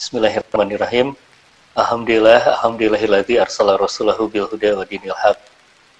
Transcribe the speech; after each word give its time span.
Bismillahirrahmanirrahim. 0.00 1.12
Alhamdulillah, 1.76 2.40
alhamdulillahilladzi 2.56 3.36
arsala 3.36 3.76
rasulahu 3.76 4.32
bil 4.32 4.48
huda 4.48 4.80
wa 4.80 4.88
dinil 4.88 5.12
haq. 5.12 5.36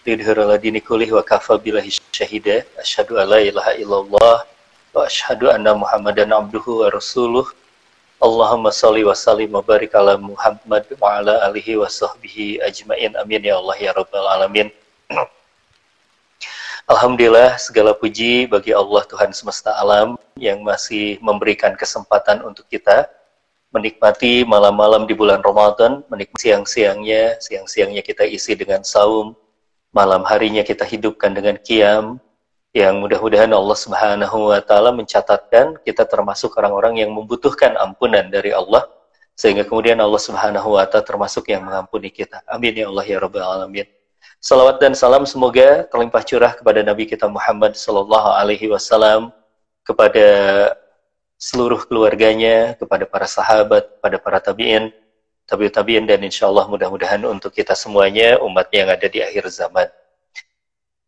Lidhura 0.09 0.49
ladini 0.49 0.81
kulih 0.81 1.13
wa 1.13 1.21
kafa 1.21 1.61
billahi 1.61 1.93
syahida. 2.09 2.65
Asyhadu 2.81 3.21
an 3.21 3.29
la 3.29 3.45
ilaha 3.45 3.77
illallah 3.77 4.49
wa 4.97 5.05
asyhadu 5.05 5.53
anna 5.53 5.77
Muhammadan 5.77 6.33
abduhu 6.33 6.81
wa 6.81 6.89
rasuluh. 6.89 7.45
Allahumma 8.25 8.73
salli 8.73 9.05
wa 9.05 9.13
sallim 9.13 9.53
wa 9.53 9.61
barik 9.61 9.93
ala 9.93 10.17
Muhammad 10.17 10.89
wa 10.97 11.21
ala 11.21 11.45
alihi 11.53 11.77
wa 11.77 11.85
sahbihi 11.85 12.65
ajmain. 12.65 13.13
Amin 13.21 13.45
ya 13.45 13.61
Allah 13.61 13.77
ya 13.77 13.93
rabbal 13.93 14.25
alamin. 14.33 14.73
Alhamdulillah 16.89 17.61
segala 17.61 17.93
puji 17.93 18.49
bagi 18.49 18.73
Allah 18.73 19.05
Tuhan 19.05 19.29
semesta 19.37 19.77
alam 19.77 20.17
yang 20.41 20.65
masih 20.65 21.21
memberikan 21.21 21.77
kesempatan 21.77 22.41
untuk 22.49 22.65
kita 22.73 23.20
menikmati 23.71 24.43
malam-malam 24.43 25.07
di 25.07 25.15
bulan 25.15 25.41
Ramadan, 25.43 26.03
menikmati 26.11 26.51
siang-siangnya, 26.51 27.39
siang-siangnya 27.39 28.03
kita 28.03 28.27
isi 28.27 28.59
dengan 28.59 28.83
saum, 28.83 29.35
malam 29.95 30.27
harinya 30.27 30.67
kita 30.67 30.83
hidupkan 30.87 31.35
dengan 31.35 31.59
kiam, 31.63 32.19
yang 32.71 33.03
mudah-mudahan 33.03 33.51
Allah 33.51 33.79
Subhanahu 33.79 34.55
wa 34.55 34.63
taala 34.63 34.95
mencatatkan 34.95 35.83
kita 35.83 36.07
termasuk 36.07 36.55
orang-orang 36.55 37.03
yang 37.03 37.11
membutuhkan 37.11 37.75
ampunan 37.75 38.31
dari 38.31 38.55
Allah 38.55 38.87
sehingga 39.35 39.67
kemudian 39.67 39.99
Allah 39.99 40.23
Subhanahu 40.23 40.79
wa 40.79 40.87
taala 40.87 41.03
termasuk 41.03 41.51
yang 41.51 41.67
mengampuni 41.67 42.15
kita. 42.15 42.47
Amin 42.47 42.79
ya 42.79 42.87
Allah 42.87 43.03
ya 43.03 43.19
rabbal 43.19 43.43
alamin. 43.43 43.87
Salawat 44.39 44.79
dan 44.79 44.95
salam 44.95 45.27
semoga 45.27 45.85
terlimpah 45.91 46.23
curah 46.23 46.53
kepada 46.55 46.81
Nabi 46.81 47.11
kita 47.11 47.27
Muhammad 47.27 47.75
sallallahu 47.75 48.39
alaihi 48.39 48.71
wasallam 48.71 49.35
kepada 49.83 50.27
seluruh 51.41 51.89
keluarganya, 51.89 52.77
kepada 52.77 53.09
para 53.09 53.25
sahabat, 53.25 53.97
kepada 53.97 54.17
para 54.21 54.39
tabi'in, 54.45 54.93
tabi'ut 55.49 55.73
tabi'in 55.73 56.05
dan 56.05 56.21
insya 56.21 56.53
Allah 56.53 56.69
mudah-mudahan 56.69 57.25
untuk 57.25 57.57
kita 57.57 57.73
semuanya 57.73 58.37
umatnya 58.45 58.85
yang 58.85 58.91
ada 58.93 59.09
di 59.09 59.25
akhir 59.25 59.49
zaman. 59.49 59.89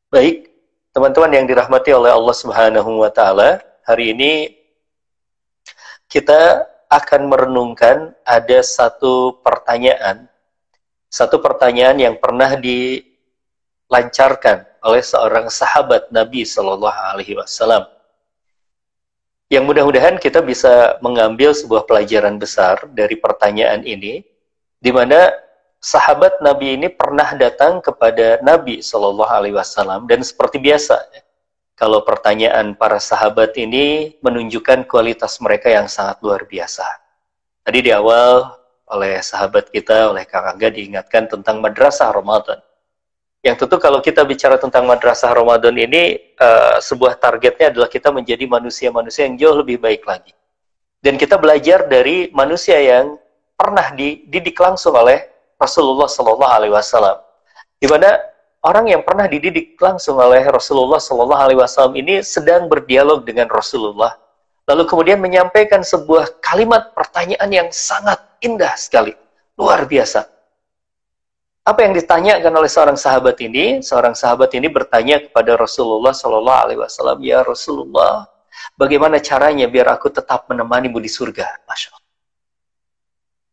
Baik, 0.08 0.48
teman-teman 0.96 1.36
yang 1.36 1.44
dirahmati 1.44 1.92
oleh 1.92 2.08
Allah 2.08 2.32
Subhanahu 2.32 3.04
wa 3.04 3.12
taala, 3.12 3.60
hari 3.84 4.16
ini 4.16 4.56
kita 6.08 6.64
akan 6.88 7.28
merenungkan 7.28 8.16
ada 8.24 8.60
satu 8.64 9.36
pertanyaan 9.44 10.32
satu 11.12 11.44
pertanyaan 11.44 12.00
yang 12.00 12.16
pernah 12.16 12.56
dilancarkan 12.56 13.04
oleh 14.80 15.04
seorang 15.04 15.52
sahabat 15.52 16.08
Nabi 16.08 16.48
Shallallahu 16.48 17.00
Alaihi 17.12 17.36
Wasallam 17.36 17.84
yang 19.52 19.68
mudah-mudahan 19.68 20.16
kita 20.16 20.40
bisa 20.40 20.96
mengambil 21.04 21.52
sebuah 21.52 21.84
pelajaran 21.84 22.40
besar 22.40 22.88
dari 22.88 23.20
pertanyaan 23.20 23.84
ini, 23.84 24.24
di 24.80 24.88
mana 24.88 25.28
sahabat 25.76 26.40
Nabi 26.40 26.80
ini 26.80 26.88
pernah 26.88 27.36
datang 27.36 27.84
kepada 27.84 28.40
Nabi 28.40 28.80
Shallallahu 28.80 29.28
Alaihi 29.28 29.52
Wasallam 29.52 30.08
dan 30.08 30.24
seperti 30.24 30.56
biasa, 30.56 30.96
kalau 31.76 32.00
pertanyaan 32.00 32.72
para 32.72 32.96
sahabat 32.96 33.52
ini 33.60 34.16
menunjukkan 34.24 34.88
kualitas 34.88 35.36
mereka 35.44 35.68
yang 35.68 35.84
sangat 35.84 36.16
luar 36.24 36.48
biasa. 36.48 36.88
Tadi 37.60 37.84
di 37.84 37.92
awal 37.92 38.56
oleh 38.88 39.20
sahabat 39.20 39.68
kita, 39.68 40.16
oleh 40.16 40.24
Kang 40.24 40.48
Angga 40.48 40.72
diingatkan 40.72 41.28
tentang 41.28 41.60
madrasah 41.60 42.08
Ramadan 42.08 42.56
yang 43.42 43.58
tentu 43.58 43.74
kalau 43.82 43.98
kita 43.98 44.22
bicara 44.22 44.54
tentang 44.54 44.86
madrasah 44.86 45.34
Ramadan 45.34 45.74
ini 45.74 46.34
uh, 46.38 46.78
sebuah 46.78 47.18
targetnya 47.18 47.74
adalah 47.74 47.90
kita 47.90 48.14
menjadi 48.14 48.46
manusia-manusia 48.46 49.26
yang 49.26 49.34
jauh 49.34 49.58
lebih 49.58 49.82
baik 49.82 50.06
lagi. 50.06 50.30
Dan 51.02 51.18
kita 51.18 51.34
belajar 51.42 51.90
dari 51.90 52.30
manusia 52.30 52.78
yang 52.78 53.18
pernah 53.58 53.90
dididik 53.90 54.54
langsung 54.54 54.94
oleh 54.94 55.26
Rasulullah 55.58 56.06
Shallallahu 56.06 56.54
Alaihi 56.54 56.70
Wasallam. 56.70 57.18
Di 57.82 57.90
mana 57.90 58.14
orang 58.62 58.86
yang 58.86 59.02
pernah 59.02 59.26
dididik 59.26 59.74
langsung 59.82 60.22
oleh 60.22 60.46
Rasulullah 60.46 61.02
Shallallahu 61.02 61.42
Alaihi 61.42 61.58
Wasallam 61.58 61.98
ini 61.98 62.22
sedang 62.22 62.70
berdialog 62.70 63.26
dengan 63.26 63.50
Rasulullah, 63.50 64.14
lalu 64.70 64.86
kemudian 64.86 65.18
menyampaikan 65.18 65.82
sebuah 65.82 66.38
kalimat 66.38 66.94
pertanyaan 66.94 67.50
yang 67.50 67.68
sangat 67.74 68.22
indah 68.38 68.78
sekali, 68.78 69.18
luar 69.58 69.82
biasa. 69.82 70.30
Apa 71.62 71.86
yang 71.86 71.94
ditanyakan 71.94 72.50
oleh 72.58 72.66
seorang 72.66 72.98
sahabat 72.98 73.38
ini? 73.38 73.78
Seorang 73.86 74.18
sahabat 74.18 74.50
ini 74.58 74.66
bertanya 74.66 75.22
kepada 75.22 75.54
Rasulullah 75.54 76.10
Shallallahu 76.10 76.58
Alaihi 76.58 76.80
Wasallam, 76.82 77.22
ya 77.22 77.46
Rasulullah, 77.46 78.26
bagaimana 78.74 79.22
caranya 79.22 79.70
biar 79.70 79.94
aku 79.94 80.10
tetap 80.10 80.50
menemanimu 80.50 80.98
di 80.98 81.06
surga? 81.06 81.62
Masya 81.62 81.94
Allah. 81.94 82.10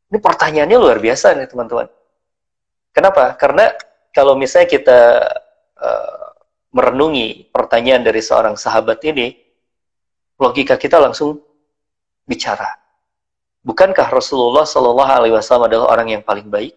Ini 0.09 0.17
pertanyaannya 0.25 0.77
luar 0.81 0.97
biasa 0.97 1.37
nih 1.37 1.53
teman-teman. 1.53 1.85
Kenapa? 2.89 3.37
Karena 3.37 3.69
kalau 4.09 4.33
misalnya 4.33 4.73
kita 4.73 4.99
uh, 5.77 6.27
merenungi 6.73 7.53
pertanyaan 7.53 8.01
dari 8.01 8.25
seorang 8.25 8.57
sahabat 8.57 9.05
ini, 9.05 9.37
logika 10.41 10.81
kita 10.81 10.97
langsung 10.97 11.37
bicara. 12.25 12.73
Bukankah 13.61 14.09
Rasulullah 14.09 14.65
Shallallahu 14.65 15.11
Alaihi 15.13 15.37
Wasallam 15.37 15.69
adalah 15.69 15.93
orang 15.93 16.17
yang 16.17 16.25
paling 16.25 16.49
baik? 16.49 16.73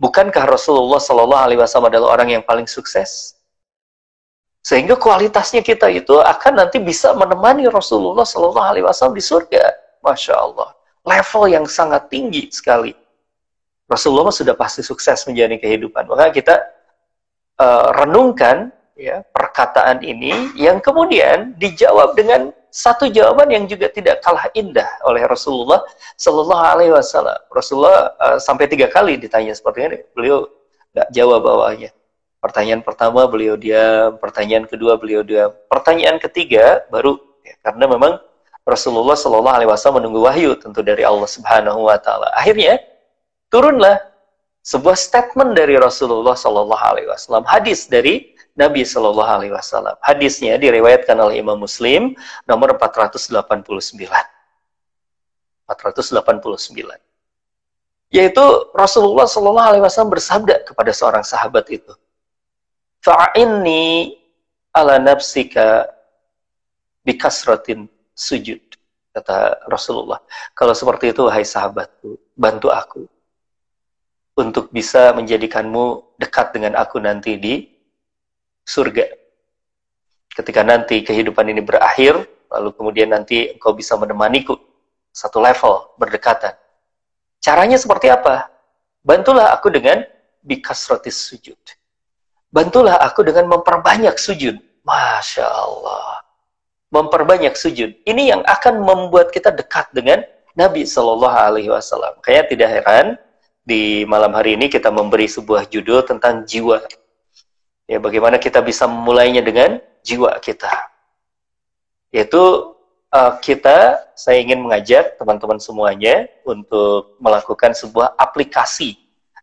Bukankah 0.00 0.48
Rasulullah 0.48 0.96
Shallallahu 0.96 1.44
Alaihi 1.44 1.60
Wasallam 1.60 1.92
adalah 1.92 2.16
orang 2.16 2.32
yang 2.32 2.42
paling 2.42 2.64
sukses? 2.64 3.36
Sehingga 4.64 4.96
kualitasnya 4.96 5.60
kita 5.60 5.92
itu 5.92 6.16
akan 6.16 6.64
nanti 6.64 6.80
bisa 6.80 7.12
menemani 7.12 7.68
Rasulullah 7.68 8.24
Shallallahu 8.24 8.64
Alaihi 8.64 8.84
Wasallam 8.88 9.12
di 9.12 9.24
surga. 9.24 9.60
Masya 10.00 10.34
Allah. 10.40 10.72
Level 11.04 11.44
yang 11.52 11.68
sangat 11.68 12.08
tinggi 12.08 12.48
sekali. 12.48 12.96
Rasulullah 13.84 14.32
sudah 14.32 14.56
pasti 14.56 14.80
sukses 14.80 15.20
menjalani 15.28 15.60
kehidupan. 15.60 16.08
Maka 16.08 16.32
kita 16.32 16.56
uh, 17.60 17.92
renungkan 18.00 18.72
ya 18.96 19.20
perkataan 19.32 20.00
ini 20.00 20.56
yang 20.56 20.80
kemudian 20.80 21.56
dijawab 21.60 22.16
dengan 22.16 22.52
satu 22.70 23.10
jawaban 23.10 23.50
yang 23.50 23.64
juga 23.66 23.90
tidak 23.90 24.22
kalah 24.22 24.46
indah 24.54 24.86
oleh 25.02 25.26
Rasulullah 25.26 25.82
Shallallahu 26.14 26.64
Alaihi 26.64 26.94
Wasallam. 26.94 27.38
Rasulullah 27.50 28.14
uh, 28.16 28.38
sampai 28.38 28.70
tiga 28.70 28.86
kali 28.86 29.18
ditanya 29.18 29.50
seperti 29.52 29.78
ini, 29.90 29.98
beliau 30.14 30.46
nggak 30.94 31.08
jawab 31.10 31.42
awalnya. 31.46 31.90
Pertanyaan 32.40 32.80
pertama 32.80 33.28
beliau 33.28 33.58
diam, 33.58 34.16
pertanyaan 34.16 34.64
kedua 34.64 34.96
beliau 34.96 35.20
diam, 35.20 35.52
pertanyaan 35.68 36.16
ketiga 36.16 36.88
baru 36.88 37.20
ya, 37.44 37.54
karena 37.60 37.84
memang 37.84 38.16
Rasulullah 38.64 39.18
Shallallahu 39.18 39.56
Alaihi 39.60 39.68
Wasallam 39.68 40.00
menunggu 40.00 40.24
wahyu 40.24 40.56
tentu 40.56 40.80
dari 40.80 41.04
Allah 41.04 41.28
Subhanahu 41.28 41.90
Wa 41.90 42.00
Taala. 42.00 42.32
Akhirnya 42.32 42.80
turunlah 43.52 44.00
sebuah 44.64 44.96
statement 44.96 45.52
dari 45.52 45.76
Rasulullah 45.76 46.32
Shallallahu 46.32 46.80
Alaihi 46.80 47.08
Wasallam, 47.12 47.44
hadis 47.44 47.90
dari 47.90 48.32
Nabi 48.60 48.84
Shallallahu 48.84 49.30
Alaihi 49.40 49.56
Wasallam. 49.56 49.96
Hadisnya 50.04 50.60
diriwayatkan 50.60 51.16
oleh 51.16 51.40
Imam 51.40 51.56
Muslim 51.56 52.12
nomor 52.44 52.76
489. 52.76 53.40
489. 55.64 57.00
Yaitu 58.12 58.44
Rasulullah 58.76 59.24
Shallallahu 59.24 59.68
Alaihi 59.72 59.84
Wasallam 59.86 60.12
bersabda 60.12 60.68
kepada 60.68 60.92
seorang 60.92 61.24
sahabat 61.24 61.64
itu, 61.72 61.96
Fa'inni 63.00 64.20
ala 64.76 65.00
nafsika 65.00 65.88
bikasratin 67.00 67.88
sujud. 68.12 68.60
Kata 69.10 69.66
Rasulullah. 69.66 70.20
Kalau 70.54 70.76
seperti 70.76 71.10
itu, 71.10 71.26
wahai 71.26 71.42
sahabatku, 71.42 72.14
bantu 72.36 72.68
aku 72.70 73.08
untuk 74.38 74.70
bisa 74.70 75.12
menjadikanmu 75.12 76.16
dekat 76.16 76.54
dengan 76.54 76.78
aku 76.78 77.02
nanti 77.02 77.36
di 77.36 77.54
surga. 78.70 79.10
Ketika 80.30 80.62
nanti 80.62 81.02
kehidupan 81.02 81.50
ini 81.50 81.58
berakhir, 81.58 82.22
lalu 82.46 82.70
kemudian 82.78 83.10
nanti 83.10 83.50
engkau 83.50 83.74
bisa 83.74 83.98
menemaniku 83.98 84.54
satu 85.10 85.42
level 85.42 85.98
berdekatan. 85.98 86.54
Caranya 87.42 87.74
seperti 87.74 88.06
apa? 88.06 88.46
Bantulah 89.02 89.50
aku 89.50 89.74
dengan 89.74 90.06
bikasrotis 90.46 91.18
sujud. 91.18 91.58
Bantulah 92.50 92.98
aku 93.02 93.26
dengan 93.26 93.50
memperbanyak 93.50 94.14
sujud. 94.14 94.54
Masya 94.86 95.46
Allah. 95.46 96.22
Memperbanyak 96.90 97.54
sujud. 97.54 97.94
Ini 98.06 98.34
yang 98.34 98.42
akan 98.46 98.82
membuat 98.82 99.30
kita 99.30 99.54
dekat 99.54 99.90
dengan 99.94 100.22
Nabi 100.58 100.82
Shallallahu 100.82 101.36
Alaihi 101.36 101.70
Wasallam. 101.70 102.18
Kayaknya 102.22 102.46
tidak 102.50 102.68
heran 102.74 103.06
di 103.62 104.02
malam 104.04 104.34
hari 104.34 104.58
ini 104.58 104.66
kita 104.66 104.90
memberi 104.90 105.30
sebuah 105.30 105.70
judul 105.70 106.02
tentang 106.02 106.42
jiwa 106.42 106.82
Ya, 107.90 107.98
bagaimana 107.98 108.38
kita 108.38 108.62
bisa 108.62 108.86
memulainya 108.86 109.42
dengan 109.42 109.82
jiwa 110.06 110.38
kita. 110.38 110.70
Yaitu 112.14 112.38
uh, 113.10 113.32
kita, 113.42 113.98
saya 114.14 114.38
ingin 114.38 114.62
mengajak 114.62 115.18
teman-teman 115.18 115.58
semuanya 115.58 116.30
untuk 116.46 117.18
melakukan 117.18 117.74
sebuah 117.74 118.14
aplikasi 118.14 118.94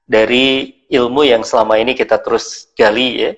dari 0.07 0.79
ilmu 0.87 1.27
yang 1.27 1.43
selama 1.43 1.75
ini 1.75 1.91
kita 1.91 2.23
terus 2.23 2.71
gali 2.71 3.19
ya, 3.19 3.31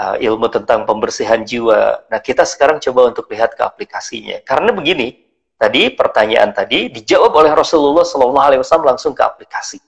uh, 0.00 0.16
ilmu 0.16 0.48
tentang 0.48 0.88
pembersihan 0.88 1.44
jiwa. 1.44 2.08
Nah, 2.08 2.20
kita 2.24 2.48
sekarang 2.48 2.80
coba 2.80 3.12
untuk 3.12 3.28
lihat 3.28 3.52
ke 3.52 3.60
aplikasinya. 3.60 4.40
Karena 4.40 4.72
begini, 4.72 5.20
tadi 5.60 5.92
pertanyaan 5.92 6.56
tadi 6.56 6.88
dijawab 6.88 7.36
oleh 7.36 7.52
Rasulullah 7.52 8.08
Shallallahu 8.08 8.46
Alaihi 8.56 8.60
Wasallam 8.64 8.96
langsung 8.96 9.12
ke 9.12 9.20
aplikasi. 9.20 9.84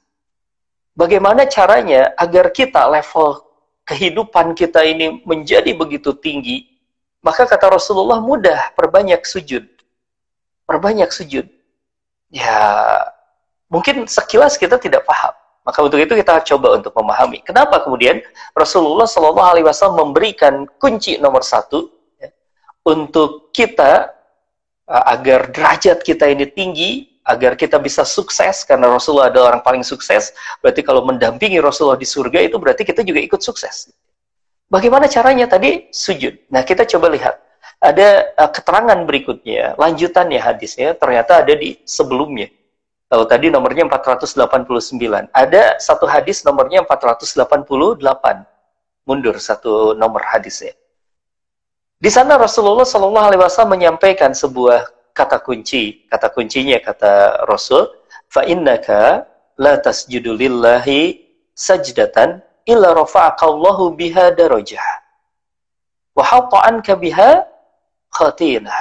Bagaimana 0.92 1.48
caranya 1.48 2.12
agar 2.20 2.52
kita 2.52 2.84
level 2.84 3.51
kehidupan 3.86 4.54
kita 4.54 4.82
ini 4.86 5.22
menjadi 5.26 5.74
begitu 5.74 6.14
tinggi? 6.16 6.70
Maka 7.22 7.46
kata 7.46 7.78
Rasulullah 7.78 8.18
mudah, 8.18 8.74
perbanyak 8.74 9.22
sujud, 9.22 9.62
perbanyak 10.66 11.10
sujud. 11.14 11.46
Ya, 12.32 12.58
mungkin 13.70 14.10
sekilas 14.10 14.58
kita 14.58 14.80
tidak 14.82 15.06
paham. 15.06 15.30
Maka 15.62 15.78
untuk 15.78 16.02
itu 16.02 16.18
kita 16.18 16.42
coba 16.42 16.74
untuk 16.74 16.90
memahami. 16.98 17.38
Kenapa 17.46 17.78
kemudian 17.86 18.18
Rasulullah 18.50 19.06
Wasallam 19.06 20.10
memberikan 20.10 20.66
kunci 20.82 21.22
nomor 21.22 21.46
satu 21.46 21.86
ya, 22.18 22.34
untuk 22.82 23.54
kita 23.54 24.10
agar 24.90 25.54
derajat 25.54 26.02
kita 26.02 26.26
ini 26.26 26.50
tinggi, 26.50 27.11
agar 27.22 27.54
kita 27.54 27.78
bisa 27.78 28.02
sukses 28.02 28.66
karena 28.66 28.90
Rasulullah 28.90 29.30
adalah 29.30 29.54
orang 29.54 29.62
paling 29.62 29.84
sukses. 29.86 30.34
Berarti 30.58 30.82
kalau 30.82 31.06
mendampingi 31.06 31.62
Rasulullah 31.62 31.98
di 31.98 32.06
surga 32.06 32.42
itu 32.42 32.58
berarti 32.58 32.82
kita 32.82 33.06
juga 33.06 33.22
ikut 33.22 33.38
sukses. 33.38 33.94
Bagaimana 34.66 35.06
caranya 35.06 35.46
tadi 35.46 35.92
sujud? 35.92 36.48
Nah, 36.48 36.64
kita 36.64 36.88
coba 36.88 37.12
lihat. 37.12 37.36
Ada 37.82 38.38
uh, 38.38 38.50
keterangan 38.50 38.98
berikutnya, 39.04 39.74
lanjutannya 39.74 40.38
hadisnya 40.38 40.94
ternyata 40.94 41.42
ada 41.42 41.52
di 41.52 41.82
sebelumnya. 41.82 42.48
Kalau 43.12 43.28
tadi 43.28 43.52
nomornya 43.52 43.84
489. 43.84 45.28
Ada 45.36 45.76
satu 45.76 46.08
hadis 46.08 46.40
nomornya 46.48 46.80
488. 46.88 48.00
Mundur 49.04 49.36
satu 49.36 49.92
nomor 49.92 50.24
hadisnya. 50.24 50.72
Di 52.00 52.08
sana 52.08 52.40
Rasulullah 52.40 52.88
Shallallahu 52.88 53.26
Alaihi 53.28 53.42
Wasallam 53.44 53.76
menyampaikan 53.76 54.32
sebuah 54.32 54.88
kata 55.12 55.40
kunci, 55.44 56.08
kata 56.08 56.28
kuncinya 56.32 56.80
kata 56.80 57.44
Rasul, 57.48 57.88
fa 58.28 58.44
innaka 58.44 59.28
la 59.60 59.76
tasjudu 59.78 60.34
lillahi 60.36 61.20
sajdatan 61.52 62.40
illa 62.64 62.96
rafa'akallahu 62.96 63.92
biha 63.96 64.32
darajah 64.32 65.02
wa 66.16 66.24
anka 66.64 66.96
biha 66.96 67.44
khatina. 68.12 68.72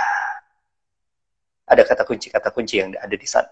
Ada 1.68 1.88
kata 1.88 2.04
kunci 2.04 2.28
kata 2.28 2.52
kunci 2.52 2.84
yang 2.84 2.92
ada 3.00 3.16
di 3.16 3.28
sana. 3.28 3.48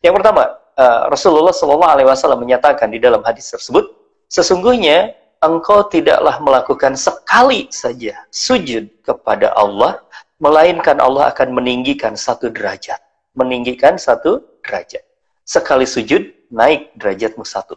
Yang 0.00 0.20
pertama, 0.20 0.42
uh, 0.80 1.12
Rasulullah 1.12 1.52
Shallallahu 1.52 1.92
Alaihi 1.92 2.08
Wasallam 2.08 2.40
menyatakan 2.40 2.88
di 2.88 2.96
dalam 2.96 3.20
hadis 3.20 3.52
tersebut, 3.52 3.84
sesungguhnya 4.32 5.12
engkau 5.44 5.84
tidaklah 5.86 6.40
melakukan 6.40 6.96
sekali 6.96 7.68
saja 7.68 8.16
sujud 8.32 8.88
kepada 9.04 9.52
Allah, 9.52 10.00
melainkan 10.38 11.02
Allah 11.02 11.30
akan 11.34 11.54
meninggikan 11.54 12.14
satu 12.14 12.50
derajat. 12.50 12.98
Meninggikan 13.34 13.98
satu 13.98 14.42
derajat. 14.62 15.02
Sekali 15.42 15.86
sujud, 15.86 16.50
naik 16.50 16.94
derajatmu 16.98 17.42
satu. 17.42 17.74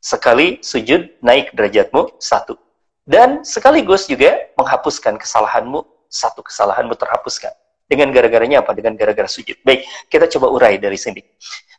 Sekali 0.00 0.64
sujud, 0.64 1.20
naik 1.20 1.52
derajatmu 1.52 2.16
satu. 2.16 2.56
Dan 3.04 3.44
sekaligus 3.44 4.08
juga 4.08 4.48
menghapuskan 4.56 5.20
kesalahanmu, 5.20 5.84
satu 6.08 6.40
kesalahanmu 6.40 6.96
terhapuskan. 6.96 7.52
Dengan 7.90 8.14
gara-garanya 8.14 8.62
apa? 8.62 8.70
Dengan 8.72 8.94
gara-gara 8.94 9.26
sujud. 9.26 9.58
Baik, 9.66 9.82
kita 10.06 10.30
coba 10.30 10.46
urai 10.54 10.78
dari 10.78 10.94
sini. 10.94 11.20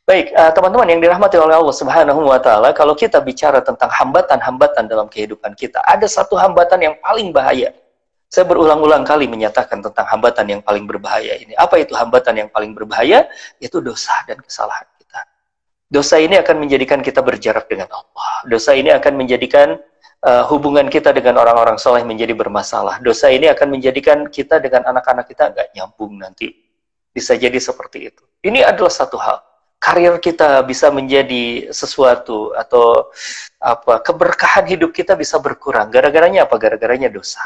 Baik, 0.03 0.33
eh, 0.33 0.51
teman-teman 0.51 0.89
uh, 0.89 0.91
yang 0.91 0.99
dirahmati 0.99 1.37
oleh 1.39 1.55
Allah 1.55 1.71
Subhanahu 1.77 2.25
wa 2.27 2.35
taala, 2.41 2.75
kalau 2.75 2.97
kita 2.97 3.23
bicara 3.23 3.63
tentang 3.63 3.87
hambatan-hambatan 3.87 4.91
dalam 4.91 5.07
kehidupan 5.07 5.55
kita, 5.55 5.79
ada 5.87 6.03
satu 6.03 6.35
hambatan 6.35 6.83
yang 6.83 6.95
paling 6.99 7.31
bahaya. 7.31 7.71
Saya 8.31 8.47
berulang-ulang 8.47 9.03
kali 9.03 9.27
menyatakan 9.27 9.83
tentang 9.83 10.07
hambatan 10.07 10.47
yang 10.47 10.61
paling 10.63 10.87
berbahaya 10.87 11.35
ini. 11.35 11.51
Apa 11.59 11.83
itu 11.83 11.91
hambatan 11.91 12.47
yang 12.47 12.47
paling 12.47 12.71
berbahaya? 12.71 13.27
Itu 13.59 13.83
dosa 13.83 14.15
dan 14.23 14.39
kesalahan 14.39 14.87
kita. 15.03 15.19
Dosa 15.91 16.15
ini 16.15 16.39
akan 16.39 16.63
menjadikan 16.63 17.03
kita 17.03 17.19
berjarak 17.19 17.67
dengan 17.67 17.91
Allah. 17.91 18.31
Dosa 18.47 18.71
ini 18.71 18.87
akan 18.87 19.19
menjadikan 19.19 19.75
uh, 20.23 20.47
hubungan 20.47 20.87
kita 20.87 21.11
dengan 21.11 21.43
orang-orang 21.43 21.75
soleh 21.75 22.07
menjadi 22.07 22.31
bermasalah. 22.31 23.03
Dosa 23.03 23.27
ini 23.27 23.51
akan 23.51 23.67
menjadikan 23.67 24.23
kita 24.31 24.63
dengan 24.63 24.87
anak-anak 24.87 25.27
kita 25.27 25.51
nggak 25.51 25.67
nyambung 25.75 26.15
nanti. 26.15 26.55
Bisa 27.11 27.35
jadi 27.35 27.59
seperti 27.59 28.15
itu. 28.15 28.23
Ini 28.47 28.63
adalah 28.63 28.95
satu 28.95 29.19
hal 29.19 29.43
karir 29.75 30.15
kita 30.23 30.63
bisa 30.63 30.87
menjadi 30.87 31.67
sesuatu 31.75 32.55
atau 32.55 33.11
apa 33.59 33.99
keberkahan 33.99 34.71
hidup 34.71 34.95
kita 34.95 35.19
bisa 35.19 35.35
berkurang 35.41 35.91
gara-garanya 35.91 36.45
apa 36.45 36.55
gara-garanya 36.61 37.09
dosa 37.09 37.41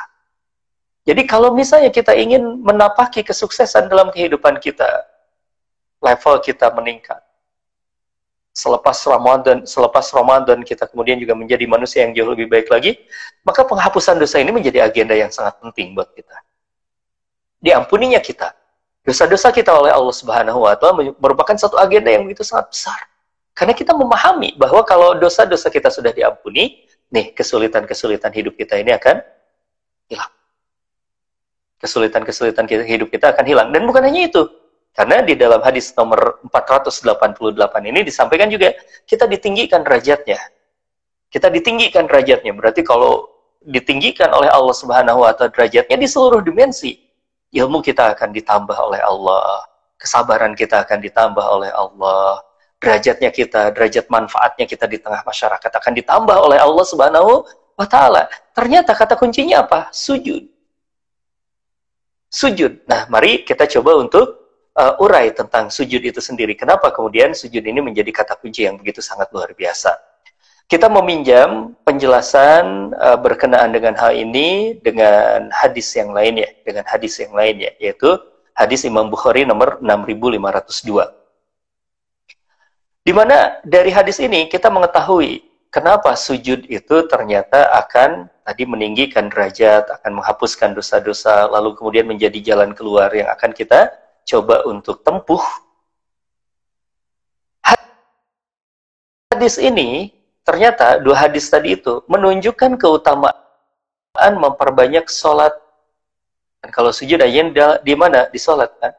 jadi 1.05 1.21
kalau 1.29 1.53
misalnya 1.53 1.93
kita 1.93 2.11
ingin 2.17 2.41
menapaki 2.65 3.21
kesuksesan 3.21 3.87
dalam 3.87 4.09
kehidupan 4.09 4.57
kita 4.59 5.05
level 6.01 6.35
kita 6.41 6.73
meningkat 6.73 7.21
selepas 8.51 8.97
Ramadan 9.05 9.63
selepas 9.63 10.05
Ramadan 10.11 10.65
kita 10.65 10.89
kemudian 10.89 11.21
juga 11.21 11.37
menjadi 11.37 11.65
manusia 11.69 12.03
yang 12.03 12.11
jauh 12.17 12.33
lebih 12.33 12.49
baik 12.49 12.67
lagi 12.67 12.97
maka 13.45 13.63
penghapusan 13.63 14.17
dosa 14.17 14.41
ini 14.41 14.49
menjadi 14.49 14.83
agenda 14.83 15.13
yang 15.13 15.29
sangat 15.29 15.55
penting 15.61 15.93
buat 15.93 16.09
kita 16.11 16.35
diampuninya 17.61 18.19
kita 18.19 18.53
Dosa-dosa 19.05 19.53
kita 19.53 19.69
oleh 19.69 19.93
Allah 19.93 20.15
Subhanahu 20.17 20.65
wa 20.65 20.73
taala 20.73 21.13
merupakan 21.21 21.53
satu 21.53 21.77
agenda 21.77 22.09
yang 22.09 22.25
begitu 22.25 22.41
sangat 22.41 22.73
besar. 22.73 22.97
Karena 23.53 23.77
kita 23.77 23.93
memahami 23.93 24.57
bahwa 24.57 24.81
kalau 24.81 25.13
dosa-dosa 25.13 25.69
kita 25.69 25.93
sudah 25.93 26.09
diampuni, 26.09 26.89
nih 27.13 27.29
kesulitan-kesulitan 27.37 28.33
hidup 28.33 28.57
kita 28.57 28.81
ini 28.81 28.97
akan 28.97 29.21
hilang. 30.09 30.33
Kesulitan-kesulitan 31.79 32.65
hidup 32.67 33.11
kita 33.11 33.35
akan 33.35 33.45
hilang. 33.45 33.67
Dan 33.75 33.85
bukan 33.85 34.03
hanya 34.05 34.27
itu. 34.27 34.47
Karena 34.95 35.19
di 35.19 35.35
dalam 35.35 35.59
hadis 35.59 35.91
nomor 35.91 36.39
488 36.47 37.51
ini 37.83 37.99
disampaikan 38.07 38.47
juga 38.47 38.71
kita 39.03 39.27
ditinggikan 39.27 39.83
derajatnya. 39.83 40.39
Kita 41.27 41.51
ditinggikan 41.51 42.07
derajatnya. 42.07 42.55
Berarti 42.55 42.79
kalau 42.79 43.27
ditinggikan 43.59 44.31
oleh 44.31 44.47
Allah 44.47 44.71
Subhanahu 44.71 45.27
wa 45.27 45.35
taala 45.35 45.51
derajatnya 45.51 45.99
di 45.99 46.07
seluruh 46.07 46.39
dimensi 46.39 46.95
ilmu 47.51 47.83
kita 47.83 48.15
akan 48.15 48.31
ditambah 48.31 48.77
oleh 48.77 49.03
Allah, 49.03 49.67
kesabaran 49.99 50.55
kita 50.55 50.87
akan 50.87 51.03
ditambah 51.03 51.43
oleh 51.43 51.75
Allah, 51.75 52.39
derajatnya 52.79 53.35
kita, 53.35 53.75
derajat 53.75 54.07
manfaatnya 54.07 54.63
kita 54.63 54.87
di 54.87 54.95
tengah 54.95 55.27
masyarakat 55.27 55.71
akan 55.75 55.91
ditambah 55.91 56.37
oleh 56.39 56.55
Allah 56.55 56.85
Subhanahu 56.87 57.43
wa 57.75 57.87
taala. 57.87 58.31
Ternyata 58.55 58.95
kata 58.95 59.19
kuncinya 59.19 59.67
apa? 59.67 59.91
Sujud. 59.91 60.54
Sujud. 62.35 62.83
Nah, 62.83 63.07
mari 63.07 63.47
kita 63.47 63.63
coba 63.79 63.95
untuk 63.95 64.59
uh, 64.75 64.99
urai 64.99 65.31
tentang 65.31 65.71
sujud 65.71 66.03
itu 66.03 66.19
sendiri. 66.19 66.51
Kenapa 66.59 66.91
kemudian 66.91 67.31
sujud 67.31 67.63
ini 67.63 67.79
menjadi 67.79 68.11
kata 68.11 68.35
kunci 68.35 68.67
yang 68.67 68.75
begitu 68.75 68.99
sangat 68.99 69.31
luar 69.31 69.55
biasa? 69.55 69.95
Kita 70.67 70.91
meminjam 70.91 71.79
penjelasan 71.87 72.91
uh, 72.91 73.15
berkenaan 73.23 73.71
dengan 73.71 73.95
hal 73.95 74.11
ini 74.11 74.75
dengan 74.83 75.47
hadis 75.55 75.95
yang 75.95 76.11
lainnya, 76.11 76.51
dengan 76.67 76.83
hadis 76.83 77.15
yang 77.23 77.31
lainnya, 77.31 77.71
yaitu 77.79 78.19
hadis 78.51 78.83
Imam 78.83 79.07
Bukhari 79.07 79.47
nomor 79.47 79.79
6502. 79.79 81.07
Di 83.05 83.15
mana 83.15 83.63
dari 83.63 83.95
hadis 83.95 84.19
ini 84.19 84.51
kita 84.51 84.67
mengetahui 84.67 85.54
kenapa 85.75 86.15
sujud 86.15 86.63
itu 86.71 86.95
ternyata 87.11 87.67
akan 87.83 88.31
tadi 88.47 88.63
meninggikan 88.63 89.27
derajat, 89.27 89.91
akan 89.91 90.23
menghapuskan 90.23 90.71
dosa-dosa, 90.71 91.51
lalu 91.51 91.75
kemudian 91.75 92.07
menjadi 92.07 92.39
jalan 92.39 92.71
keluar 92.71 93.11
yang 93.11 93.27
akan 93.27 93.51
kita 93.51 93.91
coba 94.23 94.63
untuk 94.63 95.03
tempuh. 95.03 95.43
Hadis 99.35 99.59
ini 99.59 100.15
ternyata 100.47 100.95
dua 101.03 101.27
hadis 101.27 101.51
tadi 101.51 101.75
itu 101.75 101.99
menunjukkan 102.07 102.79
keutamaan 102.79 104.33
memperbanyak 104.39 105.11
sholat. 105.11 105.51
Dan 106.63 106.71
kalau 106.71 106.95
sujud 106.95 107.19
aja 107.19 107.83
di 107.83 107.93
mana? 107.99 108.31
Di 108.31 108.39
sholat 108.39 108.71
kan? 108.79 108.95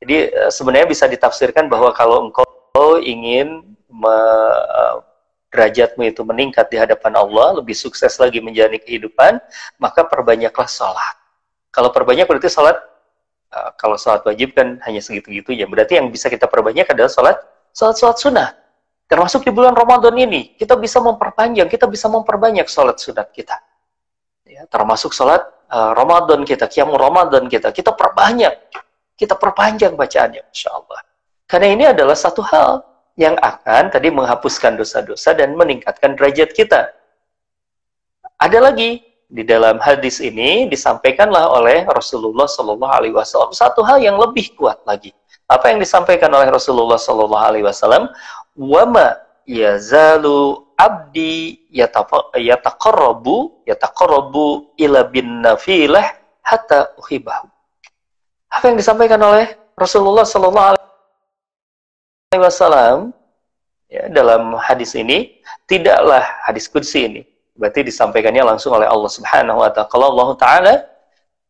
Jadi 0.00 0.32
eh, 0.32 0.48
sebenarnya 0.48 0.88
bisa 0.88 1.04
ditafsirkan 1.04 1.68
bahwa 1.68 1.92
kalau 1.92 2.24
engkau 2.24 2.48
ingin 3.04 3.76
me, 3.92 4.16
uh, 4.70 5.09
derajatmu 5.50 6.06
itu 6.06 6.22
meningkat 6.22 6.70
di 6.70 6.78
hadapan 6.78 7.18
Allah, 7.18 7.58
lebih 7.58 7.74
sukses 7.74 8.16
lagi 8.22 8.38
menjalani 8.38 8.78
kehidupan, 8.78 9.42
maka 9.82 10.06
perbanyaklah 10.06 10.70
sholat. 10.70 11.14
Kalau 11.74 11.90
perbanyak 11.90 12.26
berarti 12.26 12.50
sholat, 12.50 12.78
uh, 13.50 13.70
kalau 13.74 13.98
sholat 13.98 14.22
wajib 14.26 14.54
kan 14.54 14.78
hanya 14.86 15.02
segitu-gitu 15.02 15.54
ya. 15.54 15.66
Berarti 15.66 15.98
yang 15.98 16.10
bisa 16.10 16.30
kita 16.30 16.46
perbanyak 16.46 16.86
adalah 16.86 17.10
sholat, 17.10 17.36
sholat-sholat 17.74 18.16
sunnah. 18.18 18.50
Termasuk 19.10 19.42
di 19.42 19.50
bulan 19.50 19.74
Ramadan 19.74 20.14
ini, 20.14 20.54
kita 20.54 20.78
bisa 20.78 21.02
memperpanjang, 21.02 21.66
kita 21.66 21.90
bisa 21.90 22.06
memperbanyak 22.06 22.70
sholat 22.70 23.02
sunat 23.02 23.34
kita. 23.34 23.58
Ya, 24.46 24.66
termasuk 24.70 25.10
sholat 25.10 25.42
uh, 25.70 25.94
Ramadan 25.98 26.46
kita, 26.46 26.70
kiamu 26.70 26.94
Ramadan 26.94 27.50
kita, 27.50 27.74
kita 27.74 27.90
perbanyak, 27.94 28.54
kita 29.18 29.34
perpanjang 29.34 29.98
bacaannya, 29.98 30.46
Insya 30.46 30.74
Allah. 30.74 31.02
Karena 31.50 31.68
ini 31.74 31.84
adalah 31.90 32.14
satu 32.14 32.42
hal 32.46 32.86
yang 33.18 33.34
akan 33.40 33.90
tadi 33.90 34.12
menghapuskan 34.12 34.78
dosa-dosa 34.78 35.34
dan 35.34 35.56
meningkatkan 35.56 36.14
derajat 36.14 36.54
kita. 36.54 36.92
Ada 38.40 38.58
lagi, 38.60 39.04
di 39.30 39.46
dalam 39.46 39.78
hadis 39.78 40.18
ini 40.18 40.66
disampaikanlah 40.66 41.54
oleh 41.54 41.86
Rasulullah 41.86 42.50
Shallallahu 42.50 42.90
Alaihi 42.90 43.14
Wasallam 43.14 43.54
satu 43.54 43.86
hal 43.86 44.02
yang 44.02 44.18
lebih 44.18 44.58
kuat 44.58 44.82
lagi. 44.82 45.14
Apa 45.46 45.70
yang 45.70 45.78
disampaikan 45.78 46.34
oleh 46.34 46.50
Rasulullah 46.50 46.98
Shallallahu 46.98 47.46
Alaihi 47.46 47.62
Wasallam? 47.62 48.10
Wama 48.58 49.22
yazalu 49.46 50.66
abdi 50.74 51.62
yataqarrabu 51.70 53.62
yataqarrabu 53.70 54.74
ila 54.82 55.00
bin 55.06 55.46
nafilah 55.46 56.10
hatta 56.42 56.90
uhibahu. 56.98 57.46
Apa 58.50 58.74
yang 58.74 58.78
disampaikan 58.82 59.22
oleh 59.22 59.54
Rasulullah 59.78 60.26
Shallallahu 60.26 60.79
Wasallam 62.30 63.10
ya, 63.90 64.06
dalam 64.06 64.54
hadis 64.54 64.94
ini 64.94 65.42
tidaklah 65.66 66.22
hadis 66.46 66.70
kudsi 66.70 67.10
ini 67.10 67.22
Berarti 67.60 67.84
disampaikannya 67.84 68.40
langsung 68.40 68.72
oleh 68.72 68.88
Allah 68.88 69.10
Subhanahu 69.12 69.60
wa 69.60 69.68
taala. 69.68 69.90
Kalau 69.92 70.06
Allah 70.16 70.28
taala 70.40 70.74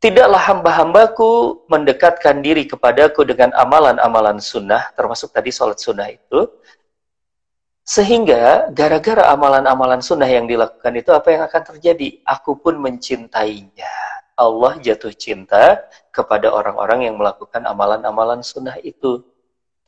tidaklah 0.02 0.42
hamba-hambaku 0.42 1.62
mendekatkan 1.70 2.42
diri 2.42 2.66
kepadaku 2.66 3.22
dengan 3.22 3.54
amalan-amalan 3.54 4.42
sunnah, 4.42 4.90
termasuk 4.98 5.30
tadi 5.30 5.54
sholat 5.54 5.78
sunnah 5.78 6.10
itu, 6.10 6.50
sehingga 7.86 8.74
gara-gara 8.74 9.30
amalan-amalan 9.30 10.02
sunnah 10.02 10.26
yang 10.26 10.50
dilakukan 10.50 10.98
itu 10.98 11.14
apa 11.14 11.28
yang 11.30 11.42
akan 11.46 11.62
terjadi? 11.76 12.24
Aku 12.26 12.58
pun 12.58 12.80
mencintainya. 12.82 13.94
Allah 14.34 14.80
jatuh 14.82 15.12
cinta 15.14 15.84
kepada 16.10 16.50
orang-orang 16.50 17.06
yang 17.06 17.14
melakukan 17.20 17.62
amalan-amalan 17.68 18.42
sunnah 18.42 18.80
itu. 18.82 19.22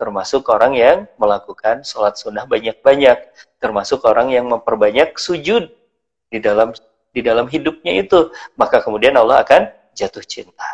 Termasuk 0.03 0.51
orang 0.51 0.75
yang 0.75 1.07
melakukan 1.15 1.87
sholat 1.87 2.19
sunnah 2.19 2.43
banyak-banyak. 2.43 3.23
Termasuk 3.63 4.03
orang 4.03 4.35
yang 4.35 4.51
memperbanyak 4.51 5.15
sujud 5.15 5.71
di 6.27 6.43
dalam 6.43 6.75
di 7.15 7.23
dalam 7.23 7.47
hidupnya 7.47 8.03
itu, 8.03 8.35
maka 8.59 8.83
kemudian 8.83 9.15
Allah 9.15 9.47
akan 9.47 9.71
jatuh 9.95 10.27
cinta. 10.27 10.67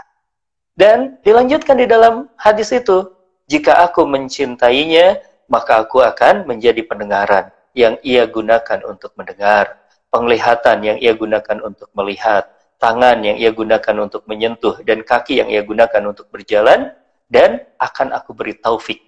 Dan 0.73 1.21
dilanjutkan 1.21 1.77
di 1.77 1.85
dalam 1.85 2.33
hadis 2.41 2.73
itu, 2.73 3.11
jika 3.51 3.85
aku 3.85 4.09
mencintainya, 4.09 5.21
maka 5.51 5.85
aku 5.85 6.01
akan 6.01 6.49
menjadi 6.49 6.81
pendengaran 6.89 7.53
yang 7.75 8.01
ia 8.01 8.25
gunakan 8.25 8.81
untuk 8.87 9.13
mendengar, 9.19 9.77
penglihatan 10.09 10.79
yang 10.81 10.97
ia 11.03 11.13
gunakan 11.13 11.59
untuk 11.67 11.91
melihat, 11.93 12.49
tangan 12.79 13.21
yang 13.27 13.37
ia 13.37 13.51
gunakan 13.51 13.97
untuk 13.99 14.23
menyentuh, 14.25 14.79
dan 14.87 15.03
kaki 15.03 15.43
yang 15.43 15.51
ia 15.51 15.61
gunakan 15.67 16.15
untuk 16.15 16.31
berjalan, 16.31 16.95
dan 17.29 17.63
akan 17.77 18.17
aku 18.17 18.33
beri 18.33 18.57
taufik. 18.57 19.05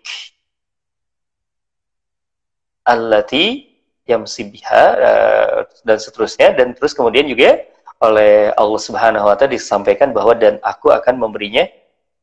Allati 2.85 3.69
yamsibiha 4.09 4.85
uh, 4.97 5.59
dan 5.85 5.99
seterusnya 6.01 6.53
dan 6.57 6.73
terus 6.77 6.93
kemudian 6.93 7.29
juga 7.29 7.61
oleh 8.01 8.49
Allah 8.57 8.81
Subhanahu 8.81 9.29
wa 9.29 9.37
taala 9.37 9.53
disampaikan 9.53 10.13
bahwa 10.17 10.33
dan 10.33 10.57
aku 10.65 10.89
akan 10.89 11.21
memberinya 11.21 11.69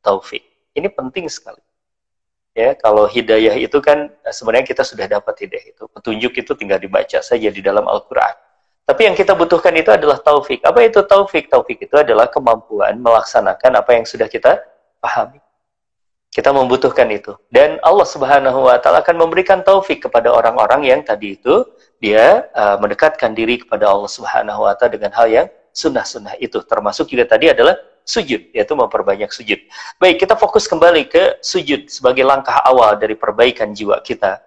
taufik. 0.01 0.41
Ini 0.73 0.89
penting 0.93 1.29
sekali. 1.29 1.61
Ya, 2.57 2.73
kalau 2.73 3.05
hidayah 3.05 3.53
itu 3.53 3.77
kan 3.85 4.09
eh, 4.09 4.33
sebenarnya 4.33 4.65
kita 4.65 4.81
sudah 4.81 5.05
dapat 5.05 5.45
hidayah 5.45 5.77
itu. 5.77 5.83
Petunjuk 5.93 6.33
itu 6.33 6.51
tinggal 6.57 6.81
dibaca 6.81 7.21
saja 7.21 7.53
di 7.53 7.61
dalam 7.61 7.85
Al-Qur'an. 7.85 8.33
Tapi 8.87 9.05
yang 9.05 9.13
kita 9.13 9.37
butuhkan 9.37 9.75
itu 9.77 9.93
adalah 9.93 10.17
taufik. 10.17 10.65
Apa 10.65 10.81
itu 10.81 11.05
taufik? 11.05 11.51
Taufik 11.53 11.77
itu 11.85 11.93
adalah 11.93 12.25
kemampuan 12.33 12.97
melaksanakan 12.97 13.77
apa 13.77 13.91
yang 13.93 14.05
sudah 14.09 14.25
kita 14.25 14.57
pahami. 14.97 15.37
Kita 16.37 16.53
membutuhkan 16.53 17.09
itu. 17.09 17.33
Dan 17.49 17.81
Allah 17.81 18.05
Subhanahu 18.05 18.69
wa 18.69 18.77
taala 18.77 19.01
akan 19.01 19.25
memberikan 19.25 19.65
taufik 19.65 20.05
kepada 20.05 20.29
orang-orang 20.29 20.85
yang 20.85 21.01
tadi 21.01 21.33
itu 21.33 21.65
dia 21.97 22.45
uh, 22.53 22.77
mendekatkan 22.77 23.33
diri 23.33 23.65
kepada 23.65 23.89
Allah 23.89 24.05
Subhanahu 24.05 24.69
wa 24.69 24.77
taala 24.77 25.01
dengan 25.01 25.09
hal 25.17 25.25
yang 25.33 25.47
sunnah-sunnah 25.73 26.37
itu. 26.37 26.61
Termasuk 26.61 27.09
juga 27.09 27.25
tadi 27.25 27.49
adalah 27.49 27.73
sujud, 28.05 28.53
yaitu 28.53 28.73
memperbanyak 28.77 29.33
sujud. 29.33 29.57
Baik, 29.97 30.21
kita 30.21 30.37
fokus 30.37 30.69
kembali 30.69 31.09
ke 31.09 31.41
sujud 31.41 31.89
sebagai 31.89 32.21
langkah 32.21 32.61
awal 32.61 33.01
dari 33.01 33.17
perbaikan 33.17 33.73
jiwa 33.73 33.97
kita. 34.05 34.37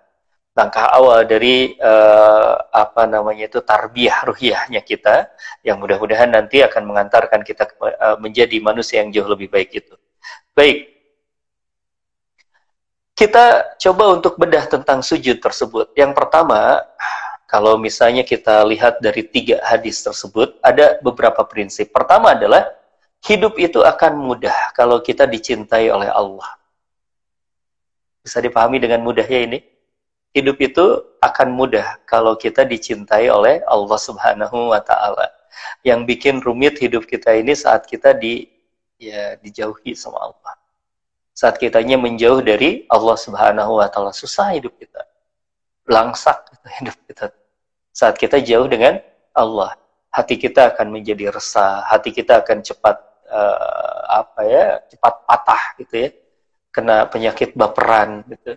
Langkah 0.54 0.94
awal 0.94 1.26
dari 1.26 1.74
uh, 1.74 2.54
apa 2.70 3.10
namanya 3.10 3.50
itu 3.50 3.58
tarbiyah 3.66 4.30
ruhiyahnya 4.30 4.86
kita 4.86 5.26
yang 5.66 5.82
mudah-mudahan 5.82 6.30
nanti 6.30 6.62
akan 6.62 6.86
mengantarkan 6.86 7.42
kita 7.42 7.66
uh, 7.82 8.14
menjadi 8.22 8.62
manusia 8.62 9.02
yang 9.02 9.10
jauh 9.10 9.26
lebih 9.26 9.50
baik 9.50 9.74
itu. 9.74 9.94
Baik, 10.54 10.99
kita 13.20 13.76
coba 13.76 14.16
untuk 14.16 14.40
bedah 14.40 14.64
tentang 14.64 15.04
sujud 15.04 15.44
tersebut. 15.44 15.92
Yang 15.92 16.16
pertama, 16.16 16.80
kalau 17.44 17.76
misalnya 17.76 18.24
kita 18.24 18.64
lihat 18.64 19.04
dari 19.04 19.20
tiga 19.28 19.60
hadis 19.60 20.00
tersebut, 20.00 20.56
ada 20.64 20.96
beberapa 21.04 21.44
prinsip. 21.44 21.92
Pertama 21.92 22.32
adalah, 22.32 22.64
hidup 23.20 23.60
itu 23.60 23.84
akan 23.84 24.16
mudah 24.24 24.72
kalau 24.72 25.04
kita 25.04 25.28
dicintai 25.28 25.92
oleh 25.92 26.08
Allah. 26.08 26.48
Bisa 28.24 28.40
dipahami 28.40 28.80
dengan 28.80 29.04
mudahnya 29.04 29.52
ini? 29.52 29.58
Hidup 30.32 30.56
itu 30.56 31.04
akan 31.20 31.52
mudah 31.52 32.00
kalau 32.08 32.40
kita 32.40 32.64
dicintai 32.64 33.28
oleh 33.28 33.60
Allah 33.68 34.00
Subhanahu 34.00 34.72
wa 34.72 34.80
taala. 34.80 35.28
Yang 35.84 36.00
bikin 36.08 36.34
rumit 36.40 36.80
hidup 36.80 37.04
kita 37.04 37.36
ini 37.36 37.52
saat 37.52 37.84
kita 37.84 38.16
di 38.16 38.48
ya 38.96 39.36
dijauhi 39.36 39.92
sama 39.92 40.32
Allah 40.32 40.39
saat 41.34 41.56
kitanya 41.56 41.96
menjauh 41.96 42.42
dari 42.44 42.84
Allah 42.90 43.16
Subhanahu 43.16 43.80
wa 43.80 43.86
taala 43.88 44.12
susah 44.12 44.52
hidup 44.56 44.74
kita. 44.76 45.02
Langsak 45.88 46.38
hidup 46.80 46.96
kita. 47.08 47.32
Saat 47.90 48.16
kita 48.20 48.38
jauh 48.42 48.66
dengan 48.70 49.02
Allah, 49.34 49.74
hati 50.10 50.38
kita 50.38 50.74
akan 50.74 50.94
menjadi 50.94 51.30
resah, 51.30 51.86
hati 51.86 52.10
kita 52.10 52.42
akan 52.42 52.62
cepat 52.62 52.96
uh, 53.30 54.02
apa 54.24 54.40
ya, 54.46 54.64
cepat 54.90 55.14
patah 55.26 55.62
gitu 55.78 55.94
ya. 56.06 56.10
Kena 56.70 57.10
penyakit 57.10 57.58
baperan 57.58 58.22
gitu. 58.30 58.54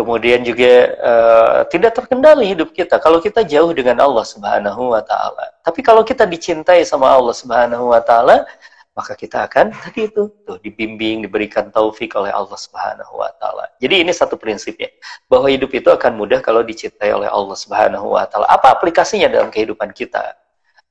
Kemudian 0.00 0.40
juga 0.40 0.72
uh, 0.96 1.60
tidak 1.68 1.92
terkendali 1.92 2.48
hidup 2.48 2.72
kita 2.72 2.96
kalau 2.96 3.20
kita 3.20 3.44
jauh 3.44 3.68
dengan 3.76 4.00
Allah 4.00 4.24
Subhanahu 4.24 4.96
wa 4.96 5.04
taala. 5.04 5.60
Tapi 5.60 5.84
kalau 5.84 6.00
kita 6.00 6.24
dicintai 6.24 6.88
sama 6.88 7.12
Allah 7.12 7.36
Subhanahu 7.36 7.92
wa 7.92 8.00
taala, 8.00 8.48
maka 8.94 9.14
kita 9.14 9.46
akan 9.46 9.70
tadi 9.86 10.10
itu 10.10 10.28
tuh 10.44 10.58
dibimbing, 10.60 11.24
diberikan 11.24 11.70
taufik 11.70 12.12
oleh 12.18 12.34
Allah 12.34 12.58
Subhanahu 12.58 13.22
wa 13.22 13.30
taala. 13.38 13.70
Jadi 13.78 14.02
ini 14.02 14.12
satu 14.12 14.34
prinsipnya 14.36 14.90
bahwa 15.30 15.46
hidup 15.48 15.70
itu 15.72 15.88
akan 15.88 16.18
mudah 16.18 16.42
kalau 16.42 16.66
dicintai 16.66 17.14
oleh 17.14 17.30
Allah 17.30 17.56
Subhanahu 17.56 18.12
wa 18.12 18.26
taala. 18.26 18.50
Apa 18.50 18.76
aplikasinya 18.78 19.30
dalam 19.30 19.48
kehidupan 19.48 19.94
kita? 19.94 20.34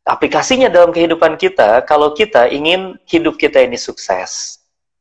Aplikasinya 0.07 0.71
dalam 0.71 0.89
kehidupan 0.89 1.37
kita 1.37 1.85
kalau 1.85 2.15
kita 2.17 2.49
ingin 2.49 2.97
hidup 3.05 3.37
kita 3.37 3.61
ini 3.61 3.77
sukses. 3.77 4.57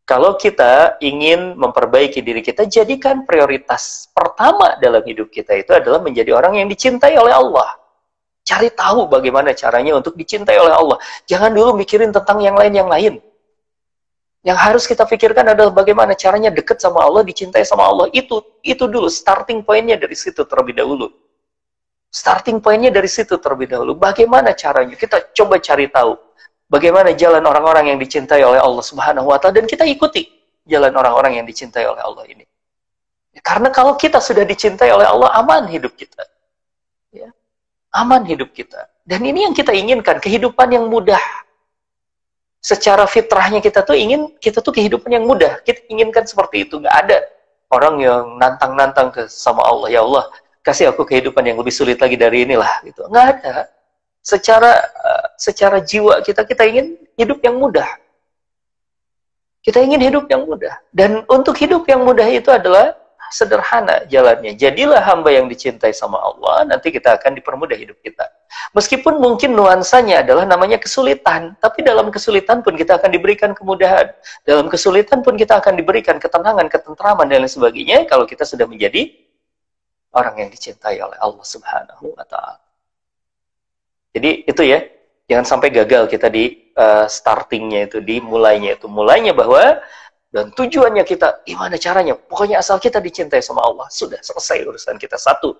Kalau 0.08 0.40
kita 0.40 0.96
ingin 1.04 1.52
memperbaiki 1.60 2.24
diri 2.24 2.40
kita, 2.40 2.64
jadikan 2.64 3.28
prioritas 3.28 4.08
pertama 4.16 4.80
dalam 4.80 5.04
hidup 5.04 5.28
kita 5.28 5.52
itu 5.52 5.68
adalah 5.76 6.00
menjadi 6.00 6.32
orang 6.32 6.56
yang 6.56 6.68
dicintai 6.68 7.12
oleh 7.20 7.36
Allah. 7.36 7.76
Cari 8.48 8.72
tahu 8.72 9.12
bagaimana 9.12 9.52
caranya 9.52 10.00
untuk 10.00 10.16
dicintai 10.16 10.56
oleh 10.56 10.72
Allah. 10.72 10.96
Jangan 11.28 11.52
dulu 11.52 11.76
mikirin 11.76 12.08
tentang 12.08 12.40
yang 12.40 12.56
lain 12.56 12.72
yang 12.72 12.88
lain. 12.88 13.20
Yang 14.40 14.58
harus 14.64 14.84
kita 14.88 15.04
pikirkan 15.04 15.52
adalah 15.52 15.68
bagaimana 15.68 16.16
caranya 16.16 16.48
deket 16.48 16.80
sama 16.80 17.04
Allah, 17.04 17.20
dicintai 17.28 17.60
sama 17.68 17.84
Allah. 17.84 18.08
Itu 18.08 18.40
itu 18.64 18.88
dulu 18.88 19.12
starting 19.12 19.60
pointnya 19.68 20.00
dari 20.00 20.16
situ 20.16 20.48
terlebih 20.48 20.80
dahulu. 20.80 21.12
Starting 22.08 22.64
pointnya 22.64 22.88
dari 22.88 23.10
situ 23.12 23.36
terlebih 23.36 23.68
dahulu. 23.68 23.92
Bagaimana 24.00 24.56
caranya? 24.56 24.96
Kita 24.96 25.28
coba 25.36 25.60
cari 25.60 25.92
tahu. 25.92 26.16
Bagaimana 26.72 27.12
jalan 27.12 27.44
orang-orang 27.44 27.92
yang 27.92 27.98
dicintai 28.00 28.40
oleh 28.40 28.64
Allah 28.64 28.80
Subhanahu 28.80 29.28
wa 29.28 29.36
taala 29.36 29.60
dan 29.60 29.68
kita 29.68 29.84
ikuti 29.84 30.24
jalan 30.64 30.96
orang-orang 30.96 31.36
yang 31.36 31.44
dicintai 31.44 31.84
oleh 31.84 32.00
Allah 32.00 32.24
ini. 32.32 32.48
Karena 33.44 33.68
kalau 33.68 33.92
kita 34.00 34.24
sudah 34.24 34.48
dicintai 34.48 34.88
oleh 34.88 35.04
Allah, 35.04 35.36
aman 35.36 35.68
hidup 35.68 35.92
kita 36.00 36.24
aman 37.98 38.22
hidup 38.24 38.54
kita. 38.54 38.86
Dan 39.02 39.24
ini 39.24 39.48
yang 39.48 39.54
kita 39.56 39.72
inginkan, 39.74 40.20
kehidupan 40.22 40.68
yang 40.70 40.86
mudah. 40.86 41.20
Secara 42.58 43.06
fitrahnya 43.08 43.62
kita 43.64 43.86
tuh 43.86 43.96
ingin, 43.96 44.34
kita 44.38 44.60
tuh 44.60 44.74
kehidupan 44.74 45.08
yang 45.08 45.24
mudah. 45.24 45.62
Kita 45.64 45.86
inginkan 45.88 46.28
seperti 46.28 46.68
itu. 46.68 46.78
Nggak 46.82 46.96
ada 47.06 47.18
orang 47.72 47.94
yang 48.02 48.22
nantang-nantang 48.36 49.08
ke 49.14 49.24
sama 49.30 49.64
Allah. 49.64 49.88
Ya 49.88 50.04
Allah, 50.04 50.28
kasih 50.60 50.92
aku 50.92 51.08
kehidupan 51.08 51.40
yang 51.46 51.56
lebih 51.56 51.72
sulit 51.72 51.96
lagi 51.96 52.20
dari 52.20 52.44
inilah. 52.44 52.84
Gitu. 52.84 53.00
Nggak 53.08 53.26
ada. 53.38 53.54
Secara 54.20 54.72
uh, 54.84 55.26
secara 55.40 55.80
jiwa 55.80 56.20
kita, 56.20 56.44
kita 56.44 56.68
ingin 56.68 57.00
hidup 57.16 57.40
yang 57.40 57.56
mudah. 57.56 57.88
Kita 59.64 59.80
ingin 59.80 60.00
hidup 60.04 60.28
yang 60.28 60.44
mudah. 60.44 60.76
Dan 60.92 61.24
untuk 61.32 61.56
hidup 61.56 61.88
yang 61.88 62.04
mudah 62.04 62.28
itu 62.28 62.52
adalah 62.52 62.92
sederhana 63.30 64.04
jalannya. 64.08 64.56
Jadilah 64.56 65.00
hamba 65.04 65.32
yang 65.32 65.46
dicintai 65.46 65.92
sama 65.94 66.18
Allah, 66.18 66.68
nanti 66.68 66.92
kita 66.92 67.16
akan 67.16 67.36
dipermudah 67.38 67.76
hidup 67.76 67.96
kita. 68.00 68.28
Meskipun 68.72 69.20
mungkin 69.20 69.56
nuansanya 69.56 70.24
adalah 70.24 70.48
namanya 70.48 70.80
kesulitan, 70.80 71.56
tapi 71.60 71.84
dalam 71.84 72.08
kesulitan 72.08 72.64
pun 72.64 72.74
kita 72.74 72.96
akan 73.00 73.10
diberikan 73.12 73.52
kemudahan. 73.52 74.12
Dalam 74.44 74.66
kesulitan 74.72 75.20
pun 75.20 75.36
kita 75.36 75.60
akan 75.60 75.76
diberikan 75.76 76.16
ketenangan, 76.16 76.66
ketentraman, 76.68 77.28
dan 77.28 77.44
lain 77.44 77.52
sebagainya 77.52 78.08
kalau 78.08 78.24
kita 78.24 78.48
sudah 78.48 78.64
menjadi 78.64 79.12
orang 80.12 80.46
yang 80.46 80.50
dicintai 80.50 80.98
oleh 81.00 81.16
Allah 81.20 81.44
Subhanahu 81.44 82.16
wa 82.16 82.24
Ta'ala. 82.24 82.64
Jadi 84.16 84.48
itu 84.48 84.62
ya, 84.64 84.80
Jangan 85.28 85.44
sampai 85.44 85.68
gagal 85.68 86.08
kita 86.08 86.32
di 86.32 86.72
uh, 86.72 87.04
startingnya 87.04 87.84
itu, 87.84 88.00
di 88.00 88.16
mulainya 88.16 88.80
itu. 88.80 88.88
Mulainya 88.88 89.36
bahwa 89.36 89.84
dan 90.28 90.52
tujuannya 90.52 91.04
kita 91.08 91.40
gimana 91.48 91.80
caranya? 91.80 92.12
Pokoknya 92.12 92.60
asal 92.60 92.76
kita 92.76 93.00
dicintai 93.00 93.40
sama 93.40 93.64
Allah, 93.64 93.88
sudah 93.88 94.20
selesai 94.20 94.60
urusan 94.68 95.00
kita 95.00 95.16
satu. 95.16 95.56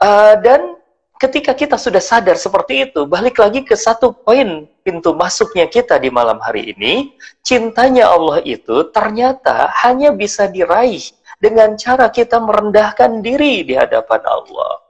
Uh, 0.00 0.34
dan 0.40 0.80
ketika 1.20 1.52
kita 1.52 1.76
sudah 1.76 2.00
sadar 2.00 2.40
seperti 2.40 2.88
itu, 2.88 3.04
balik 3.04 3.36
lagi 3.36 3.60
ke 3.60 3.76
satu 3.76 4.16
poin 4.16 4.64
pintu 4.80 5.12
masuknya 5.12 5.68
kita 5.68 6.00
di 6.00 6.08
malam 6.08 6.40
hari 6.40 6.72
ini, 6.72 7.12
cintanya 7.44 8.08
Allah 8.08 8.40
itu 8.48 8.88
ternyata 8.88 9.68
hanya 9.84 10.16
bisa 10.16 10.48
diraih 10.48 11.04
dengan 11.36 11.76
cara 11.76 12.08
kita 12.08 12.40
merendahkan 12.40 13.20
diri 13.20 13.60
di 13.60 13.76
hadapan 13.76 14.24
Allah. 14.24 14.80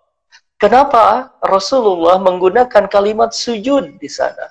Kenapa 0.62 1.34
Rasulullah 1.42 2.22
menggunakan 2.22 2.86
kalimat 2.86 3.34
sujud 3.34 3.98
di 3.98 4.06
sana? 4.06 4.46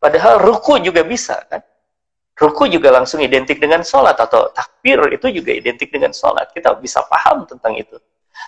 Padahal 0.00 0.40
ruku 0.40 0.80
juga 0.80 1.04
bisa 1.04 1.36
kan? 1.52 1.60
Ruku 2.36 2.68
juga 2.68 2.92
langsung 2.92 3.24
identik 3.24 3.56
dengan 3.56 3.80
sholat 3.80 4.20
atau 4.20 4.52
takbir 4.52 5.00
itu 5.08 5.32
juga 5.32 5.56
identik 5.56 5.88
dengan 5.88 6.12
sholat. 6.12 6.52
Kita 6.52 6.76
bisa 6.76 7.00
paham 7.08 7.48
tentang 7.48 7.72
itu. 7.72 7.96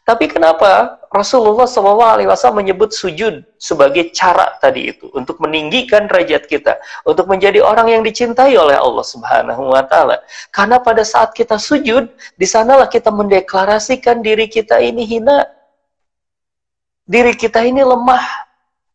Tapi 0.05 0.29
kenapa 0.29 1.01
Rasulullah 1.09 1.65
SAW 1.65 2.53
menyebut 2.53 2.93
sujud 2.93 3.45
sebagai 3.57 4.13
cara 4.13 4.57
tadi 4.61 4.93
itu 4.93 5.09
untuk 5.17 5.41
meninggikan 5.41 6.05
derajat 6.05 6.45
kita, 6.45 6.77
untuk 7.09 7.29
menjadi 7.29 7.65
orang 7.65 7.89
yang 7.93 8.03
dicintai 8.05 8.53
oleh 8.57 8.77
Allah 8.77 9.05
Subhanahu 9.05 9.73
Wa 9.73 9.85
Taala? 9.89 10.21
Karena 10.53 10.77
pada 10.81 11.05
saat 11.05 11.33
kita 11.33 11.57
sujud, 11.57 12.13
di 12.37 12.47
sanalah 12.49 12.89
kita 12.89 13.09
mendeklarasikan 13.09 14.21
diri 14.21 14.49
kita 14.49 14.81
ini 14.81 15.09
hina, 15.09 15.49
diri 17.09 17.33
kita 17.33 17.65
ini 17.65 17.81
lemah, 17.81 18.25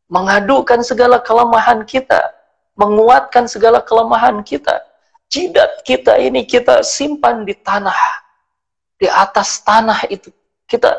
mengadukan 0.09 0.85
segala 0.85 1.17
kelemahan 1.21 1.81
kita, 1.85 2.29
menguatkan 2.77 3.45
segala 3.45 3.81
kelemahan 3.81 4.41
kita. 4.41 4.81
Jidat 5.29 5.81
kita 5.81 6.21
ini 6.21 6.45
kita 6.45 6.85
simpan 6.85 7.41
di 7.41 7.57
tanah, 7.57 7.97
di 9.01 9.09
atas 9.09 9.65
tanah 9.65 10.05
itu. 10.09 10.29
Kita 10.69 10.93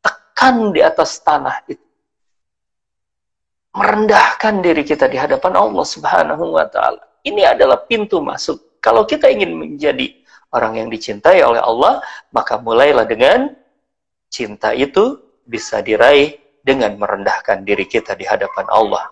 tekan 0.00 0.72
di 0.72 0.80
atas 0.80 1.20
tanah 1.20 1.64
itu. 1.68 1.84
Merendahkan 3.76 4.64
diri 4.64 4.82
kita 4.82 5.06
di 5.06 5.20
hadapan 5.20 5.54
Allah 5.54 5.84
Subhanahu 5.84 6.56
wa 6.56 6.64
taala. 6.64 7.04
Ini 7.20 7.52
adalah 7.52 7.84
pintu 7.84 8.24
masuk. 8.24 8.80
Kalau 8.80 9.04
kita 9.04 9.28
ingin 9.28 9.52
menjadi 9.52 10.16
orang 10.56 10.80
yang 10.80 10.88
dicintai 10.88 11.44
oleh 11.44 11.60
Allah, 11.60 12.00
maka 12.32 12.56
mulailah 12.56 13.04
dengan 13.04 13.52
cinta 14.32 14.72
itu 14.72 15.20
bisa 15.44 15.84
diraih 15.84 16.36
dengan 16.64 16.96
merendahkan 16.96 17.64
diri 17.64 17.84
kita 17.84 18.16
di 18.16 18.24
hadapan 18.24 18.64
Allah. 18.68 19.08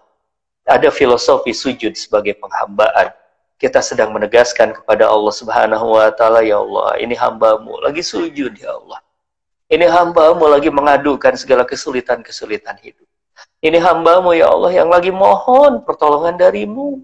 Ada 0.66 0.90
filosofi 0.90 1.54
sujud 1.54 1.94
sebagai 1.94 2.34
penghambaan. 2.42 3.14
Kita 3.56 3.80
sedang 3.80 4.12
menegaskan 4.12 4.74
kepada 4.76 5.08
Allah 5.08 5.32
Subhanahu 5.32 5.96
wa 5.96 6.10
taala, 6.12 6.42
ya 6.42 6.60
Allah, 6.60 6.98
ini 7.00 7.16
hambamu 7.16 7.80
lagi 7.80 8.04
sujud 8.04 8.52
ya 8.58 8.76
Allah. 8.76 9.00
Ini 9.66 9.86
hambamu 9.90 10.46
lagi 10.46 10.70
mengadukan 10.70 11.34
segala 11.34 11.66
kesulitan-kesulitan 11.66 12.78
hidup. 12.82 13.06
Ini 13.58 13.82
hambamu 13.82 14.30
ya 14.36 14.52
Allah 14.52 14.70
yang 14.70 14.86
lagi 14.92 15.10
mohon 15.10 15.82
pertolongan 15.82 16.38
darimu. 16.38 17.02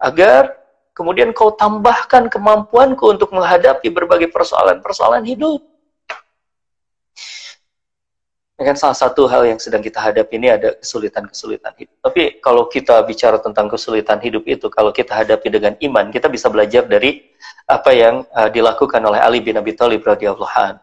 Agar 0.00 0.56
kemudian 0.96 1.36
kau 1.36 1.52
tambahkan 1.52 2.32
kemampuanku 2.32 3.04
untuk 3.12 3.36
menghadapi 3.36 3.92
berbagai 3.92 4.32
persoalan-persoalan 4.32 5.28
hidup. 5.28 5.60
Ini 8.58 8.74
kan 8.74 8.74
salah 8.74 8.98
satu 8.98 9.30
hal 9.30 9.46
yang 9.46 9.62
sedang 9.62 9.78
kita 9.78 10.02
hadapi 10.02 10.34
ini 10.34 10.50
ada 10.50 10.74
kesulitan-kesulitan 10.82 11.78
hidup. 11.78 11.94
Tapi 12.02 12.42
kalau 12.42 12.66
kita 12.66 12.98
bicara 13.06 13.38
tentang 13.38 13.70
kesulitan 13.70 14.18
hidup 14.18 14.42
itu, 14.50 14.66
kalau 14.66 14.90
kita 14.90 15.14
hadapi 15.14 15.46
dengan 15.46 15.78
iman, 15.78 16.10
kita 16.10 16.26
bisa 16.26 16.50
belajar 16.50 16.82
dari 16.82 17.22
apa 17.70 17.94
yang 17.94 18.26
uh, 18.34 18.50
dilakukan 18.50 18.98
oleh 18.98 19.22
Ali 19.22 19.38
bin 19.38 19.54
Abi 19.54 19.78
Thalib 19.78 20.02
radhiyallahu 20.02 20.58
an. 20.58 20.82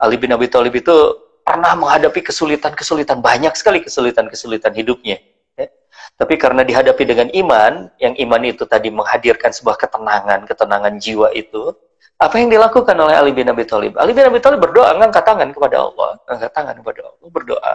Ali 0.00 0.16
bin 0.16 0.32
Abi 0.32 0.48
Thalib 0.48 0.72
itu 0.72 0.96
pernah 1.44 1.76
menghadapi 1.76 2.24
kesulitan-kesulitan 2.24 3.20
banyak 3.20 3.52
sekali 3.52 3.84
kesulitan-kesulitan 3.84 4.72
hidupnya. 4.72 5.20
Ya. 5.52 5.68
Tapi 6.16 6.40
karena 6.40 6.64
dihadapi 6.64 7.04
dengan 7.04 7.28
iman, 7.28 7.92
yang 8.00 8.16
iman 8.24 8.42
itu 8.48 8.64
tadi 8.64 8.88
menghadirkan 8.88 9.52
sebuah 9.52 9.76
ketenangan, 9.76 10.48
ketenangan 10.48 10.96
jiwa 10.96 11.28
itu, 11.36 11.76
apa 12.18 12.34
yang 12.42 12.50
dilakukan 12.50 12.98
oleh 12.98 13.14
Ali 13.14 13.30
bin 13.30 13.46
Abi 13.46 13.62
Thalib? 13.62 13.94
Ali 13.94 14.10
bin 14.10 14.26
Abi 14.26 14.42
Thalib 14.42 14.58
berdoa, 14.58 14.90
ngangkat 14.98 15.22
tangan 15.22 15.54
kepada 15.54 15.86
Allah, 15.86 16.10
ngangkat 16.26 16.50
tangan 16.50 16.76
kepada 16.82 17.00
Allah, 17.06 17.28
berdoa. 17.30 17.74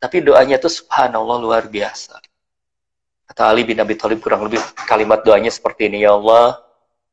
Tapi 0.00 0.16
doanya 0.24 0.56
itu 0.56 0.72
subhanallah 0.72 1.36
luar 1.44 1.68
biasa. 1.68 2.16
Kata 3.28 3.52
Ali 3.52 3.68
bin 3.68 3.76
Abi 3.76 4.00
Thalib 4.00 4.24
kurang 4.24 4.48
lebih 4.48 4.64
kalimat 4.88 5.20
doanya 5.20 5.52
seperti 5.52 5.92
ini, 5.92 6.08
Ya 6.08 6.16
Allah, 6.16 6.56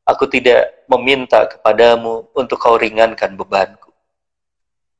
aku 0.08 0.24
tidak 0.24 0.88
meminta 0.88 1.44
kepadamu 1.44 2.32
untuk 2.32 2.56
kau 2.56 2.80
ringankan 2.80 3.36
bebanku. 3.36 3.92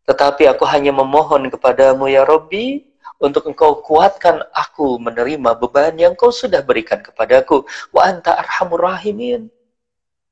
Tetapi 0.05 0.53
aku 0.53 0.69
hanya 0.69 0.93
memohon 0.93 1.49
kepadamu, 1.49 2.13
Ya 2.13 2.29
Robbi, 2.29 2.93
untuk 3.17 3.49
engkau 3.49 3.81
kuatkan 3.81 4.45
aku 4.53 5.01
menerima 5.01 5.57
beban 5.57 5.97
yang 5.97 6.13
kau 6.13 6.29
sudah 6.29 6.61
berikan 6.61 7.01
kepadaku. 7.01 7.65
Wa 7.89 8.05
anta 8.05 8.37
arhamur 8.37 8.85
rahimin 8.85 9.49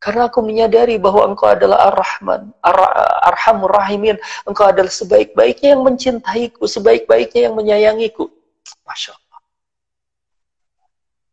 karena 0.06 0.30
aku 0.30 0.38
menyadari 0.38 1.02
bahwa 1.02 1.26
engkau 1.26 1.50
adalah 1.50 1.90
Ar-Rahman, 1.90 2.54
Ar 2.62 2.78
Arhamur 3.26 3.74
Rahimin. 3.74 4.14
Engkau 4.46 4.70
adalah 4.70 4.86
sebaik-baiknya 4.86 5.74
yang 5.74 5.82
mencintaiku, 5.82 6.62
sebaik-baiknya 6.70 7.50
yang 7.50 7.58
menyayangiku. 7.58 8.30
Masya 8.86 9.18
Allah. 9.18 9.38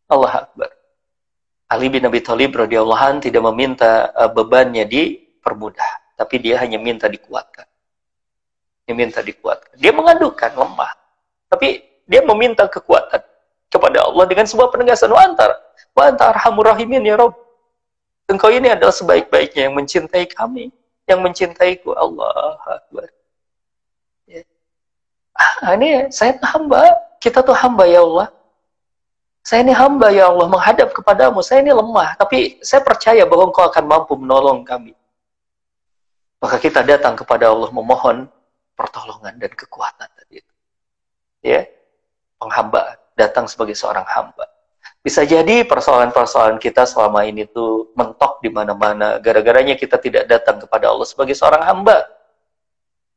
Allah 0.09 0.33
Akbar. 0.49 0.69
Ali 1.69 1.85
bin 1.93 2.01
Abi 2.01 2.25
Thalib 2.25 2.57
radhiyallahu 2.57 3.21
tidak 3.21 3.45
meminta 3.53 4.09
uh, 4.17 4.33
bebannya 4.33 4.89
dipermudah, 4.89 6.17
tapi 6.17 6.41
dia 6.41 6.57
hanya 6.57 6.81
minta 6.81 7.05
dikuatkan. 7.05 7.69
Dia 8.89 8.97
minta 8.97 9.21
dikuatkan. 9.21 9.77
Dia 9.77 9.93
mengadukan 9.93 10.49
lemah, 10.49 10.97
tapi 11.45 11.85
dia 12.09 12.25
meminta 12.25 12.65
kekuatan 12.65 13.21
kepada 13.69 14.01
Allah 14.01 14.25
dengan 14.25 14.49
sebuah 14.49 14.73
penegasan 14.73 15.13
wa 15.13 15.21
antar 15.21 15.49
wa 15.93 16.09
antar 16.09 16.33
arhamur 16.33 16.73
rahimin 16.73 17.01
ya 17.05 17.17
Rabb 17.17 17.42
Engkau 18.27 18.49
ini 18.49 18.71
adalah 18.71 18.95
sebaik-baiknya 18.95 19.67
yang 19.67 19.75
mencintai 19.75 20.25
kami, 20.31 20.71
yang 21.03 21.19
mencintaiku. 21.19 21.91
Allah 21.91 22.55
Akbar. 22.63 23.11
Ya. 24.23 24.47
Ah, 25.35 25.75
ini 25.75 26.07
saya 26.07 26.39
hamba, 26.39 26.87
kita 27.19 27.43
tuh 27.43 27.55
hamba 27.55 27.83
ya 27.83 27.99
Allah. 27.99 28.31
Saya 29.43 29.59
ini 29.67 29.75
hamba 29.75 30.07
ya 30.07 30.31
Allah, 30.31 30.47
menghadap 30.47 30.95
kepadamu. 30.95 31.43
Saya 31.43 31.59
ini 31.59 31.75
lemah, 31.75 32.15
tapi 32.15 32.63
saya 32.63 32.79
percaya 32.79 33.27
bahwa 33.27 33.51
engkau 33.51 33.67
akan 33.67 33.83
mampu 33.83 34.15
menolong 34.15 34.63
kami. 34.63 34.95
Maka 36.39 36.59
kita 36.63 36.79
datang 36.83 37.19
kepada 37.19 37.51
Allah 37.51 37.67
memohon 37.71 38.27
pertolongan 38.75 39.35
dan 39.35 39.51
kekuatan 39.51 40.07
tadi 40.15 40.39
itu. 40.39 40.53
Ya, 41.43 41.67
penghamba 42.39 42.95
datang 43.19 43.51
sebagai 43.51 43.75
seorang 43.75 44.07
hamba. 44.07 44.47
Bisa 45.03 45.27
jadi 45.27 45.67
persoalan-persoalan 45.67 46.63
kita 46.63 46.87
selama 46.87 47.27
ini 47.27 47.43
tuh 47.43 47.91
mentok 47.91 48.39
di 48.39 48.47
mana-mana. 48.47 49.19
Gara-garanya 49.19 49.75
kita 49.75 49.99
tidak 49.99 50.31
datang 50.31 50.63
kepada 50.63 50.87
Allah 50.87 51.03
sebagai 51.03 51.35
seorang 51.35 51.59
hamba. 51.59 52.07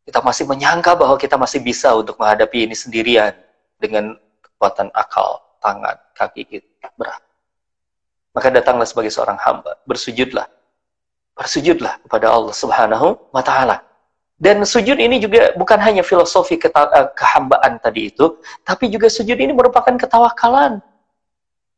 Kita 0.02 0.18
masih 0.18 0.50
menyangka 0.50 0.98
bahwa 0.98 1.14
kita 1.14 1.38
masih 1.38 1.62
bisa 1.62 1.94
untuk 1.94 2.18
menghadapi 2.18 2.66
ini 2.66 2.74
sendirian 2.74 3.38
dengan 3.78 4.18
kekuatan 4.42 4.90
akal, 4.98 5.38
tangan, 5.62 5.94
kaki 6.18 6.42
kita. 6.58 6.90
Berat. 6.98 7.22
Maka 8.34 8.50
datanglah 8.50 8.86
sebagai 8.90 9.14
seorang 9.14 9.38
hamba. 9.38 9.78
Bersujudlah. 9.86 10.50
Bersujudlah 11.38 12.02
kepada 12.02 12.34
Allah 12.34 12.50
subhanahu 12.50 13.30
wa 13.30 13.42
ta'ala. 13.46 13.86
Dan 14.34 14.66
sujud 14.66 14.98
ini 14.98 15.22
juga 15.22 15.54
bukan 15.54 15.78
hanya 15.78 16.02
filosofi 16.02 16.58
eh, 16.58 17.08
kehambaan 17.14 17.78
tadi 17.78 18.10
itu, 18.10 18.42
tapi 18.66 18.90
juga 18.90 19.06
sujud 19.06 19.38
ini 19.38 19.54
merupakan 19.54 19.94
ketawakalan 19.96 20.82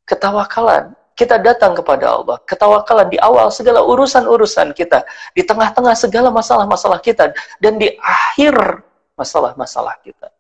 ketawakalan. 0.08 0.96
Kita 1.18 1.34
datang 1.34 1.74
kepada 1.74 2.14
Allah, 2.14 2.38
ketawakalan 2.46 3.10
di 3.10 3.18
awal 3.18 3.50
segala 3.50 3.82
urusan-urusan 3.82 4.70
kita, 4.70 5.02
di 5.34 5.42
tengah-tengah 5.42 5.98
segala 5.98 6.30
masalah-masalah 6.30 7.02
kita, 7.02 7.34
dan 7.58 7.74
di 7.74 7.90
akhir 7.98 8.54
masalah-masalah 9.18 9.98
kita. 10.06 10.30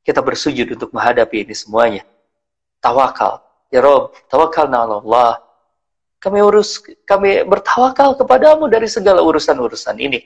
Kita 0.00 0.24
bersujud 0.24 0.64
untuk 0.72 0.96
menghadapi 0.96 1.44
ini 1.44 1.52
semuanya. 1.52 2.08
Tawakal. 2.80 3.44
Ya 3.68 3.84
Rob, 3.84 4.16
tawakal 4.32 4.72
na 4.72 4.82
Allah. 4.88 5.44
Kami 6.18 6.40
urus, 6.40 6.80
kami 7.04 7.44
bertawakal 7.44 8.16
kepadamu 8.16 8.72
dari 8.72 8.88
segala 8.88 9.20
urusan-urusan 9.20 10.00
ini. 10.00 10.24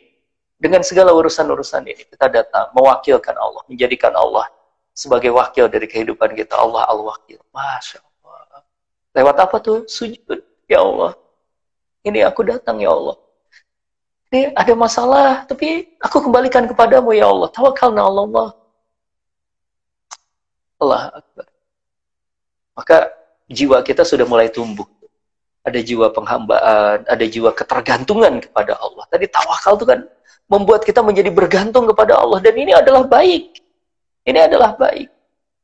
Dengan 0.56 0.80
segala 0.86 1.12
urusan-urusan 1.12 1.84
ini, 1.84 2.06
kita 2.06 2.32
datang 2.32 2.72
mewakilkan 2.72 3.34
Allah, 3.36 3.60
menjadikan 3.68 4.14
Allah 4.14 4.48
sebagai 4.96 5.28
wakil 5.34 5.68
dari 5.68 5.84
kehidupan 5.84 6.32
kita. 6.32 6.56
Allah 6.56 6.88
al-wakil. 6.88 7.36
Masya 7.52 8.00
Allah. 8.00 8.15
Lewat 9.16 9.36
apa 9.40 9.56
tuh? 9.64 9.88
Sujud. 9.88 10.44
Ya 10.68 10.84
Allah. 10.84 11.16
Ini 12.04 12.28
aku 12.28 12.44
datang 12.44 12.76
ya 12.84 12.92
Allah. 12.92 13.16
Ini 14.28 14.52
ada 14.52 14.74
masalah, 14.76 15.48
tapi 15.48 15.96
aku 15.96 16.28
kembalikan 16.28 16.68
kepadamu 16.68 17.16
ya 17.16 17.32
Allah. 17.32 17.48
Tawakalna 17.48 18.04
Allah. 18.04 18.52
Allah 20.76 21.02
Akbar. 21.16 21.46
Maka 22.76 22.96
jiwa 23.48 23.80
kita 23.80 24.04
sudah 24.04 24.28
mulai 24.28 24.52
tumbuh. 24.52 24.84
Ada 25.64 25.82
jiwa 25.82 26.12
penghambaan, 26.14 27.08
ada 27.08 27.24
jiwa 27.26 27.50
ketergantungan 27.50 28.38
kepada 28.44 28.78
Allah. 28.78 29.02
Tadi 29.10 29.26
tawakal 29.26 29.74
itu 29.80 29.86
kan 29.88 30.00
membuat 30.46 30.86
kita 30.86 31.02
menjadi 31.02 31.32
bergantung 31.32 31.88
kepada 31.90 32.20
Allah. 32.20 32.38
Dan 32.38 32.54
ini 32.54 32.70
adalah 32.70 33.02
baik. 33.02 33.58
Ini 34.28 34.46
adalah 34.46 34.78
baik. 34.78 35.15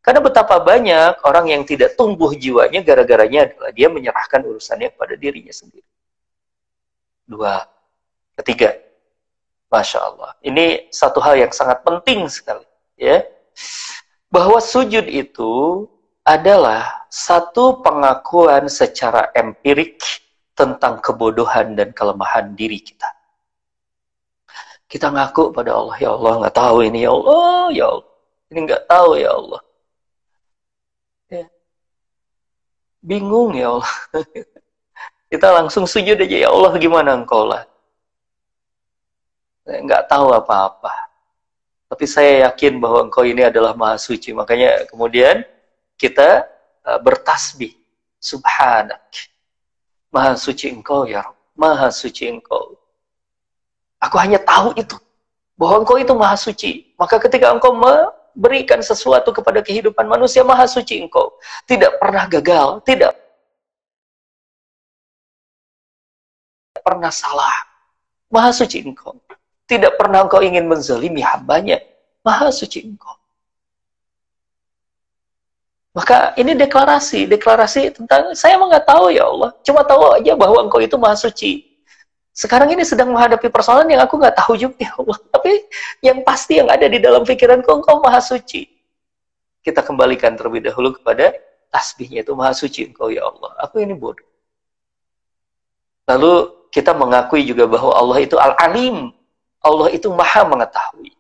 Karena 0.03 0.19
betapa 0.19 0.59
banyak 0.59 1.23
orang 1.23 1.47
yang 1.47 1.63
tidak 1.63 1.95
tumbuh 1.95 2.35
jiwanya 2.35 2.83
gara-garanya 2.83 3.47
adalah 3.47 3.71
dia 3.71 3.87
menyerahkan 3.87 4.43
urusannya 4.43 4.91
kepada 4.91 5.15
dirinya 5.15 5.55
sendiri. 5.55 5.87
Dua. 7.23 7.63
Ketiga. 8.35 8.75
Masya 9.71 9.99
Allah. 10.03 10.35
Ini 10.43 10.91
satu 10.91 11.23
hal 11.23 11.39
yang 11.39 11.55
sangat 11.55 11.87
penting 11.87 12.27
sekali. 12.27 12.67
ya 12.99 13.23
Bahwa 14.29 14.59
sujud 14.59 15.07
itu 15.07 15.87
adalah 16.27 17.07
satu 17.11 17.83
pengakuan 17.83 18.67
secara 18.67 19.31
empirik 19.35 20.03
tentang 20.55 21.03
kebodohan 21.03 21.75
dan 21.75 21.91
kelemahan 21.91 22.55
diri 22.55 22.79
kita. 22.79 23.09
Kita 24.87 25.09
ngaku 25.09 25.57
pada 25.57 25.73
Allah, 25.73 25.97
ya 25.97 26.11
Allah 26.13 26.33
nggak 26.45 26.57
tahu 26.57 26.77
ini 26.85 27.09
ya 27.09 27.11
Allah, 27.17 27.65
ya 27.73 27.87
Allah. 27.89 28.13
Ini 28.53 28.59
nggak 28.69 28.85
tahu 28.85 29.11
ya 29.17 29.31
Allah. 29.33 29.63
Ya. 31.33 31.45
Bingung 33.03 33.53
ya 33.59 33.75
Allah. 33.75 33.93
Kita 35.33 35.49
langsung 35.51 35.89
sujud 35.91 36.15
aja 36.15 36.37
ya 36.47 36.49
Allah 36.53 36.73
gimana 36.79 37.19
engkau 37.19 37.49
lah. 37.49 37.67
Nggak 39.67 40.07
tahu 40.07 40.31
apa-apa. 40.31 40.93
Tapi 41.93 42.05
saya 42.09 42.49
yakin 42.49 42.81
bahwa 42.81 43.11
engkau 43.11 43.27
ini 43.27 43.45
adalah 43.45 43.77
maha 43.77 44.01
suci. 44.01 44.33
Makanya 44.33 44.87
kemudian 44.89 45.45
kita 46.01 46.47
uh, 46.87 47.01
bertasbih. 47.03 47.75
Subhanak. 48.23 49.03
Maha 50.15 50.39
suci 50.39 50.71
engkau 50.71 51.03
ya 51.11 51.27
Rabb. 51.27 51.37
Maha 51.59 51.91
suci 51.91 52.31
engkau. 52.31 52.79
Aku 53.99 54.17
hanya 54.17 54.39
tahu 54.39 54.73
itu. 54.79 54.95
Bahwa 55.59 55.83
engkau 55.83 55.99
itu 55.99 56.15
maha 56.15 56.39
suci. 56.39 56.95
Maka 56.95 57.19
ketika 57.19 57.51
engkau 57.51 57.75
memberikan 58.33 58.81
sesuatu 58.81 59.33
kepada 59.33 59.61
kehidupan 59.61 60.05
manusia, 60.09 60.45
maha 60.45 60.69
suci 60.69 61.01
engkau. 61.01 61.37
Tidak 61.69 61.97
pernah 61.97 62.25
gagal. 62.29 62.81
Tidak 62.85 63.13
pernah 66.83 67.13
salah. 67.15 67.57
Maha 68.33 68.51
suci 68.53 68.83
engkau. 68.83 69.17
Tidak 69.69 69.95
pernah 69.97 70.27
engkau 70.27 70.43
ingin 70.45 70.67
menzalimi 70.69 71.23
hambanya. 71.23 71.81
Maha 72.27 72.51
suci 72.51 72.85
engkau. 72.85 73.23
Maka 75.93 76.33
ini 76.41 76.57
deklarasi, 76.57 77.29
deklarasi 77.29 77.93
tentang 77.93 78.33
saya 78.33 78.57
emang 78.57 78.73
nggak 78.73 78.89
tahu 78.89 79.13
ya 79.13 79.29
Allah, 79.29 79.53
cuma 79.61 79.85
tahu 79.85 80.17
aja 80.17 80.33
bahwa 80.33 80.65
Engkau 80.65 80.81
itu 80.81 80.97
maha 80.97 81.13
suci. 81.13 81.72
Sekarang 82.33 82.73
ini 82.73 82.81
sedang 82.81 83.13
menghadapi 83.13 83.53
persoalan 83.53 83.85
yang 83.93 84.01
aku 84.01 84.17
nggak 84.17 84.33
tahu 84.41 84.57
juga 84.57 84.77
ya 84.81 84.93
Allah, 84.97 85.19
tapi 85.29 85.53
yang 86.01 86.25
pasti 86.25 86.57
yang 86.57 86.73
ada 86.73 86.89
di 86.89 86.97
dalam 86.97 87.29
pikiranku 87.29 87.69
Engkau 87.69 88.01
maha 88.01 88.25
suci. 88.25 88.73
Kita 89.61 89.85
kembalikan 89.85 90.33
terlebih 90.33 90.65
dahulu 90.65 90.97
kepada 90.97 91.37
tasbihnya 91.69 92.25
itu 92.25 92.33
maha 92.33 92.57
suci 92.57 92.89
Engkau 92.89 93.13
ya 93.13 93.29
Allah. 93.29 93.53
Aku 93.69 93.85
ini 93.85 93.93
bodoh. 93.93 94.25
Lalu 96.09 96.51
kita 96.73 96.97
mengakui 96.97 97.45
juga 97.45 97.69
bahwa 97.69 97.93
Allah 97.93 98.19
itu 98.25 98.41
al-alim. 98.41 99.13
Allah 99.61 99.93
itu 99.93 100.09
maha 100.09 100.43
mengetahui. 100.49 101.13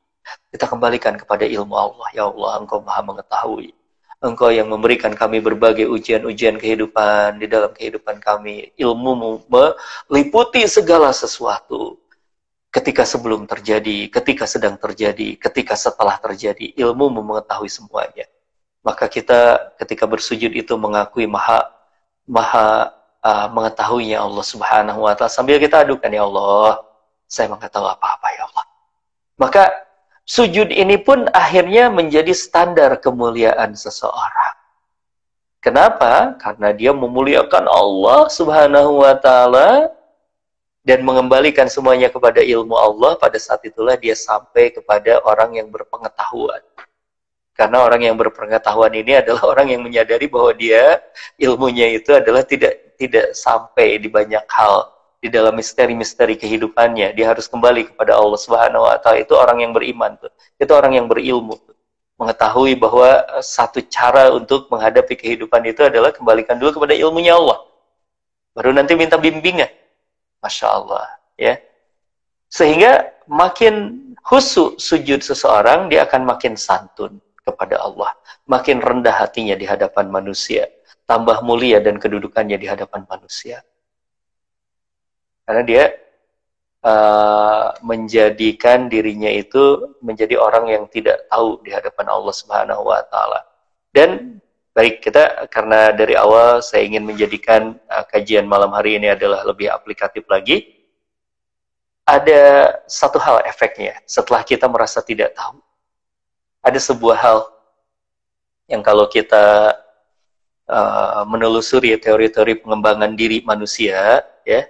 Kita 0.48 0.64
kembalikan 0.64 1.14
kepada 1.20 1.44
ilmu 1.44 1.76
Allah. 1.76 2.08
Ya 2.16 2.24
Allah, 2.24 2.64
Engkau 2.64 2.80
maha 2.80 3.04
mengetahui 3.04 3.76
Engkau 4.22 4.54
yang 4.54 4.70
memberikan 4.70 5.10
kami 5.18 5.42
berbagai 5.42 5.90
ujian-ujian 5.90 6.54
kehidupan 6.54 7.42
di 7.42 7.50
dalam 7.50 7.74
kehidupan 7.74 8.22
kami. 8.22 8.70
Ilmumu 8.78 9.42
meliputi 9.50 10.62
segala 10.70 11.10
sesuatu. 11.10 11.98
Ketika 12.70 13.02
sebelum 13.02 13.50
terjadi, 13.50 14.06
ketika 14.06 14.46
sedang 14.46 14.78
terjadi, 14.78 15.34
ketika 15.36 15.74
setelah 15.74 16.16
terjadi, 16.22 16.70
ilmu 16.78 17.10
mengetahui 17.10 17.66
semuanya. 17.66 18.30
Maka 18.86 19.10
kita 19.10 19.74
ketika 19.82 20.06
bersujud 20.06 20.54
itu 20.54 20.72
mengakui 20.78 21.26
maha 21.26 21.66
maha 22.24 22.94
uh, 23.26 23.46
mengetahuinya 23.50 24.22
Allah 24.22 24.44
Subhanahu 24.46 25.02
wa 25.02 25.12
taala 25.18 25.34
sambil 25.34 25.58
kita 25.58 25.82
adukan 25.82 26.08
ya 26.08 26.22
Allah, 26.22 26.80
saya 27.26 27.50
mengetahui 27.50 27.90
apa-apa 27.90 28.28
ya 28.38 28.42
Allah. 28.46 28.64
Maka 29.34 29.62
sujud 30.26 30.70
ini 30.70 30.98
pun 30.98 31.26
akhirnya 31.30 31.90
menjadi 31.90 32.30
standar 32.34 32.98
kemuliaan 32.98 33.74
seseorang. 33.74 34.56
Kenapa? 35.62 36.34
Karena 36.42 36.74
dia 36.74 36.90
memuliakan 36.90 37.70
Allah 37.70 38.26
Subhanahu 38.26 39.06
wa 39.06 39.14
taala 39.14 39.94
dan 40.82 41.06
mengembalikan 41.06 41.70
semuanya 41.70 42.10
kepada 42.10 42.42
ilmu 42.42 42.74
Allah, 42.74 43.14
pada 43.14 43.38
saat 43.38 43.62
itulah 43.62 43.94
dia 43.94 44.18
sampai 44.18 44.74
kepada 44.74 45.22
orang 45.22 45.54
yang 45.54 45.70
berpengetahuan. 45.70 46.58
Karena 47.54 47.84
orang 47.86 48.02
yang 48.02 48.18
berpengetahuan 48.18 48.90
ini 48.90 49.22
adalah 49.22 49.54
orang 49.54 49.70
yang 49.70 49.86
menyadari 49.86 50.26
bahwa 50.26 50.50
dia 50.50 50.98
ilmunya 51.38 51.94
itu 51.94 52.10
adalah 52.10 52.42
tidak 52.42 52.98
tidak 52.98 53.30
sampai 53.38 54.02
di 54.02 54.10
banyak 54.10 54.42
hal 54.50 54.90
di 55.22 55.30
dalam 55.30 55.54
misteri-misteri 55.54 56.34
kehidupannya. 56.34 57.14
Dia 57.14 57.30
harus 57.30 57.46
kembali 57.46 57.94
kepada 57.94 58.18
Allah 58.18 58.34
Subhanahu 58.42 58.82
wa 58.82 58.98
taala. 58.98 59.22
Itu 59.22 59.38
orang 59.38 59.62
yang 59.62 59.70
beriman 59.70 60.18
tuh. 60.18 60.34
Itu 60.58 60.74
orang 60.74 60.98
yang 60.98 61.06
berilmu 61.06 61.54
tuh. 61.62 61.78
Mengetahui 62.18 62.74
bahwa 62.74 63.22
eh, 63.22 63.44
satu 63.46 63.78
cara 63.86 64.34
untuk 64.34 64.66
menghadapi 64.66 65.14
kehidupan 65.14 65.62
itu 65.70 65.86
adalah 65.86 66.10
kembalikan 66.10 66.58
dulu 66.58 66.82
kepada 66.82 66.98
ilmunya 66.98 67.38
Allah. 67.38 67.62
Baru 68.50 68.74
nanti 68.74 68.98
minta 68.98 69.14
bimbingan. 69.14 69.70
Masya 70.42 70.66
Allah. 70.66 71.06
Ya. 71.38 71.62
Sehingga 72.50 73.14
makin 73.30 74.02
khusyuk 74.26 74.76
sujud 74.82 75.22
seseorang, 75.22 75.86
dia 75.86 76.02
akan 76.02 76.26
makin 76.26 76.58
santun 76.58 77.22
kepada 77.46 77.78
Allah. 77.78 78.10
Makin 78.50 78.82
rendah 78.82 79.22
hatinya 79.22 79.54
di 79.54 79.70
hadapan 79.70 80.10
manusia. 80.10 80.66
Tambah 81.06 81.46
mulia 81.46 81.78
dan 81.78 82.02
kedudukannya 82.02 82.58
di 82.58 82.66
hadapan 82.66 83.06
manusia 83.06 83.62
karena 85.46 85.62
dia 85.66 85.84
uh, 86.82 87.72
menjadikan 87.80 88.90
dirinya 88.90 89.30
itu 89.30 89.94
menjadi 90.02 90.38
orang 90.38 90.68
yang 90.70 90.84
tidak 90.90 91.26
tahu 91.30 91.62
di 91.62 91.70
hadapan 91.70 92.06
Allah 92.10 92.34
Subhanahu 92.34 92.82
wa 92.86 93.00
taala. 93.06 93.40
Dan 93.94 94.38
baik 94.72 95.04
kita 95.04 95.48
karena 95.52 95.92
dari 95.92 96.16
awal 96.16 96.60
saya 96.64 96.84
ingin 96.84 97.06
menjadikan 97.06 97.78
uh, 97.88 98.04
kajian 98.08 98.44
malam 98.44 98.74
hari 98.74 98.98
ini 98.98 99.14
adalah 99.14 99.46
lebih 99.46 99.70
aplikatif 99.70 100.26
lagi. 100.28 100.82
Ada 102.02 102.82
satu 102.90 103.22
hal 103.22 103.46
efeknya 103.46 104.02
setelah 104.10 104.42
kita 104.42 104.66
merasa 104.66 104.98
tidak 105.06 105.38
tahu. 105.38 105.62
Ada 106.62 106.82
sebuah 106.82 107.18
hal 107.18 107.38
yang 108.66 108.82
kalau 108.82 109.06
kita 109.06 109.74
uh, 110.66 111.22
menelusuri 111.30 111.94
teori-teori 111.98 112.58
pengembangan 112.62 113.14
diri 113.14 113.42
manusia, 113.46 114.22
ya, 114.42 114.66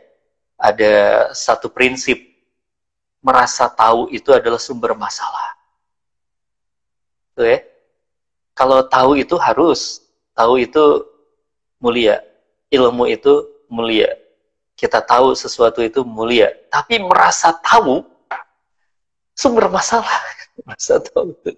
ada 0.63 0.95
satu 1.35 1.67
prinsip 1.67 2.23
merasa 3.19 3.67
tahu 3.67 4.07
itu 4.15 4.31
adalah 4.31 4.63
sumber 4.63 4.95
masalah. 4.95 5.59
Tuh 7.35 7.51
ya. 7.51 7.59
Kalau 8.55 8.87
tahu 8.87 9.19
itu 9.19 9.35
harus, 9.41 10.05
tahu 10.39 10.63
itu 10.63 11.03
mulia, 11.83 12.23
ilmu 12.71 13.11
itu 13.11 13.49
mulia. 13.67 14.15
Kita 14.79 15.03
tahu 15.03 15.35
sesuatu 15.35 15.83
itu 15.83 16.07
mulia, 16.07 16.53
tapi 16.71 17.03
merasa 17.03 17.51
tahu 17.59 18.07
sumber 19.35 19.67
masalah. 19.67 20.21
Merasa 20.69 21.01
tahu 21.01 21.33
itu 21.33 21.57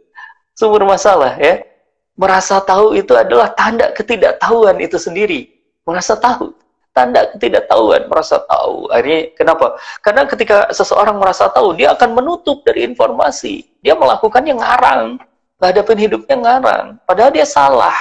sumber 0.55 0.87
masalah 0.87 1.35
ya. 1.35 1.67
Merasa 2.15 2.63
tahu 2.63 2.95
itu 2.95 3.11
adalah 3.11 3.51
tanda 3.59 3.91
ketidaktahuan 3.91 4.79
itu 4.79 4.95
sendiri. 5.03 5.51
Merasa 5.83 6.15
tahu 6.15 6.54
tanda 6.95 7.27
ketidaktahuan, 7.35 8.07
merasa 8.07 8.39
tahu. 8.47 8.87
Akhirnya 8.89 9.35
kenapa? 9.35 9.75
Karena 9.99 10.23
ketika 10.31 10.71
seseorang 10.71 11.19
merasa 11.19 11.51
tahu, 11.51 11.75
dia 11.75 11.91
akan 11.91 12.15
menutup 12.15 12.63
dari 12.63 12.87
informasi. 12.87 13.67
Dia 13.83 13.99
melakukan 13.99 14.47
yang 14.47 14.63
ngarang, 14.63 15.19
menghadapi 15.59 15.93
hidupnya 16.07 16.39
ngarang. 16.39 17.03
Padahal 17.03 17.35
dia 17.35 17.45
salah. 17.45 17.99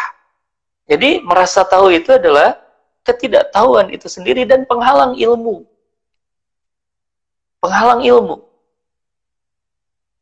Jadi 0.86 1.26
merasa 1.26 1.66
tahu 1.66 1.90
itu 1.90 2.14
adalah 2.14 2.54
ketidaktahuan 3.02 3.90
itu 3.90 4.06
sendiri 4.06 4.46
dan 4.46 4.64
penghalang 4.70 5.18
ilmu. 5.18 5.66
Penghalang 7.60 8.06
ilmu. 8.06 8.46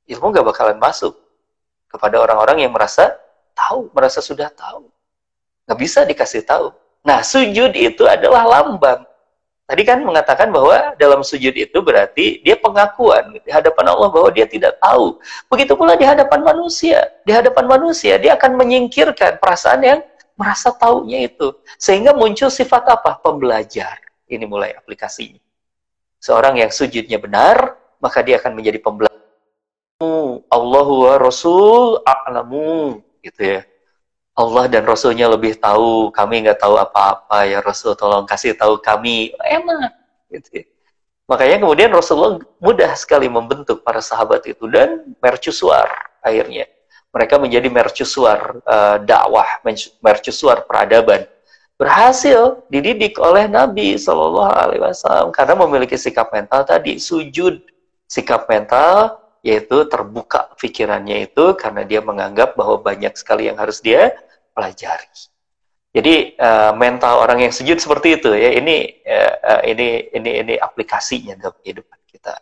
Ilmu 0.08 0.26
gak 0.32 0.48
bakalan 0.48 0.80
masuk 0.80 1.18
kepada 1.92 2.24
orang-orang 2.24 2.64
yang 2.64 2.72
merasa 2.72 3.20
tahu, 3.52 3.92
merasa 3.92 4.24
sudah 4.24 4.48
tahu. 4.48 4.88
Gak 5.68 5.80
bisa 5.80 6.08
dikasih 6.08 6.48
tahu. 6.48 6.72
Nah, 7.02 7.26
sujud 7.26 7.74
itu 7.74 8.06
adalah 8.06 8.46
lambang. 8.46 9.02
Tadi 9.72 9.88
kan 9.88 10.04
mengatakan 10.04 10.52
bahwa 10.52 11.00
dalam 11.00 11.24
sujud 11.24 11.56
itu 11.56 11.80
berarti 11.80 12.44
dia 12.44 12.60
pengakuan 12.60 13.40
di 13.40 13.48
hadapan 13.48 13.96
Allah 13.96 14.12
bahwa 14.12 14.28
dia 14.28 14.44
tidak 14.44 14.76
tahu. 14.84 15.16
Begitu 15.48 15.80
pula 15.80 15.96
di 15.96 16.04
hadapan 16.04 16.44
manusia. 16.44 17.08
Di 17.24 17.32
hadapan 17.32 17.72
manusia 17.72 18.20
dia 18.20 18.36
akan 18.36 18.60
menyingkirkan 18.60 19.40
perasaan 19.40 19.80
yang 19.80 20.00
merasa 20.36 20.76
taunya 20.76 21.24
itu. 21.24 21.56
Sehingga 21.80 22.12
muncul 22.12 22.52
sifat 22.52 22.84
apa? 22.84 23.16
Pembelajar. 23.24 23.96
Ini 24.28 24.44
mulai 24.44 24.76
aplikasinya. 24.76 25.40
Seorang 26.20 26.60
yang 26.60 26.70
sujudnya 26.70 27.16
benar, 27.16 27.80
maka 28.04 28.20
dia 28.28 28.44
akan 28.44 28.60
menjadi 28.60 28.84
pembelajar. 28.84 29.24
Allahu 30.52 31.08
wa 31.08 31.16
Rasul 31.16 32.04
a'lamu. 32.04 33.00
Gitu 33.24 33.40
ya. 33.40 33.71
Allah 34.32 34.65
dan 34.72 34.88
Rasulnya 34.88 35.28
lebih 35.28 35.60
tahu, 35.60 36.10
kami 36.15 36.48
nggak 36.48 36.60
tahu 36.63 36.80
apa-apa 36.80 37.44
ya 37.46 37.60
Rasul, 37.60 37.94
tolong 38.00 38.24
kasih 38.24 38.56
tahu 38.56 38.80
kami, 38.80 39.36
enak. 39.44 39.91
Gitu. 40.32 40.63
Ya. 40.63 40.63
Makanya 41.28 41.63
kemudian 41.63 41.91
Rasulullah 41.96 42.44
mudah 42.60 42.91
sekali 43.00 43.32
membentuk 43.32 43.88
para 43.88 44.04
sahabat 44.04 44.44
itu 44.48 44.67
dan 44.67 45.15
mercusuar 45.24 45.88
akhirnya. 46.20 46.67
Mereka 47.12 47.39
menjadi 47.39 47.67
mercusuar 47.67 48.60
uh, 48.63 48.98
dakwah, 49.04 49.48
mercusuar 50.00 50.63
peradaban. 50.63 51.28
Berhasil 51.80 52.63
dididik 52.67 53.20
oleh 53.20 53.48
Nabi 53.48 53.96
Shallallahu 53.96 54.54
Alaihi 54.54 54.84
Wasallam 54.84 55.32
karena 55.32 55.56
memiliki 55.60 55.96
sikap 55.96 56.32
mental 56.32 56.67
tadi 56.67 57.00
sujud, 57.00 57.63
sikap 58.08 58.48
mental 58.48 59.21
yaitu 59.42 59.90
terbuka 59.90 60.54
pikirannya 60.58 61.26
itu 61.26 61.58
karena 61.58 61.82
dia 61.82 62.02
menganggap 62.06 62.54
bahwa 62.54 62.78
banyak 62.78 63.18
sekali 63.18 63.50
yang 63.50 63.58
harus 63.58 63.82
dia 63.82 64.14
pelajari. 64.54 65.10
Jadi 65.92 66.40
uh, 66.40 66.72
mental 66.78 67.20
orang 67.20 67.44
yang 67.44 67.52
sujud 67.52 67.76
seperti 67.76 68.22
itu 68.22 68.32
ya 68.32 68.56
ini 68.56 69.04
uh, 69.04 69.60
ini 69.68 70.08
ini 70.16 70.32
ini 70.40 70.54
aplikasinya 70.56 71.36
dalam 71.36 71.58
kehidupan 71.60 72.00
kita. 72.08 72.38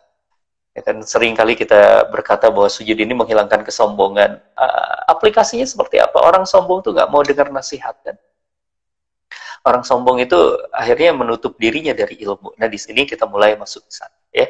Ya 0.70 0.86
kan 0.86 1.02
sering 1.02 1.34
kali 1.34 1.58
kita 1.58 2.06
berkata 2.14 2.46
bahwa 2.46 2.70
sujud 2.70 2.94
ini 2.94 3.10
menghilangkan 3.10 3.66
kesombongan. 3.66 4.38
Uh, 4.54 4.96
aplikasinya 5.10 5.66
seperti 5.66 5.98
apa? 5.98 6.22
Orang 6.22 6.46
sombong 6.46 6.84
tuh 6.86 6.94
nggak 6.94 7.10
mau 7.10 7.26
dengar 7.26 7.50
nasihat 7.50 7.98
kan. 8.06 8.14
Orang 9.66 9.82
sombong 9.82 10.22
itu 10.22 10.38
akhirnya 10.70 11.10
menutup 11.10 11.58
dirinya 11.58 11.90
dari 11.90 12.22
ilmu. 12.22 12.54
Nah 12.54 12.70
di 12.70 12.78
sini 12.78 13.02
kita 13.02 13.26
mulai 13.26 13.58
masuk 13.58 13.82
ke 13.88 13.92
sana 13.92 14.14
ya. 14.30 14.46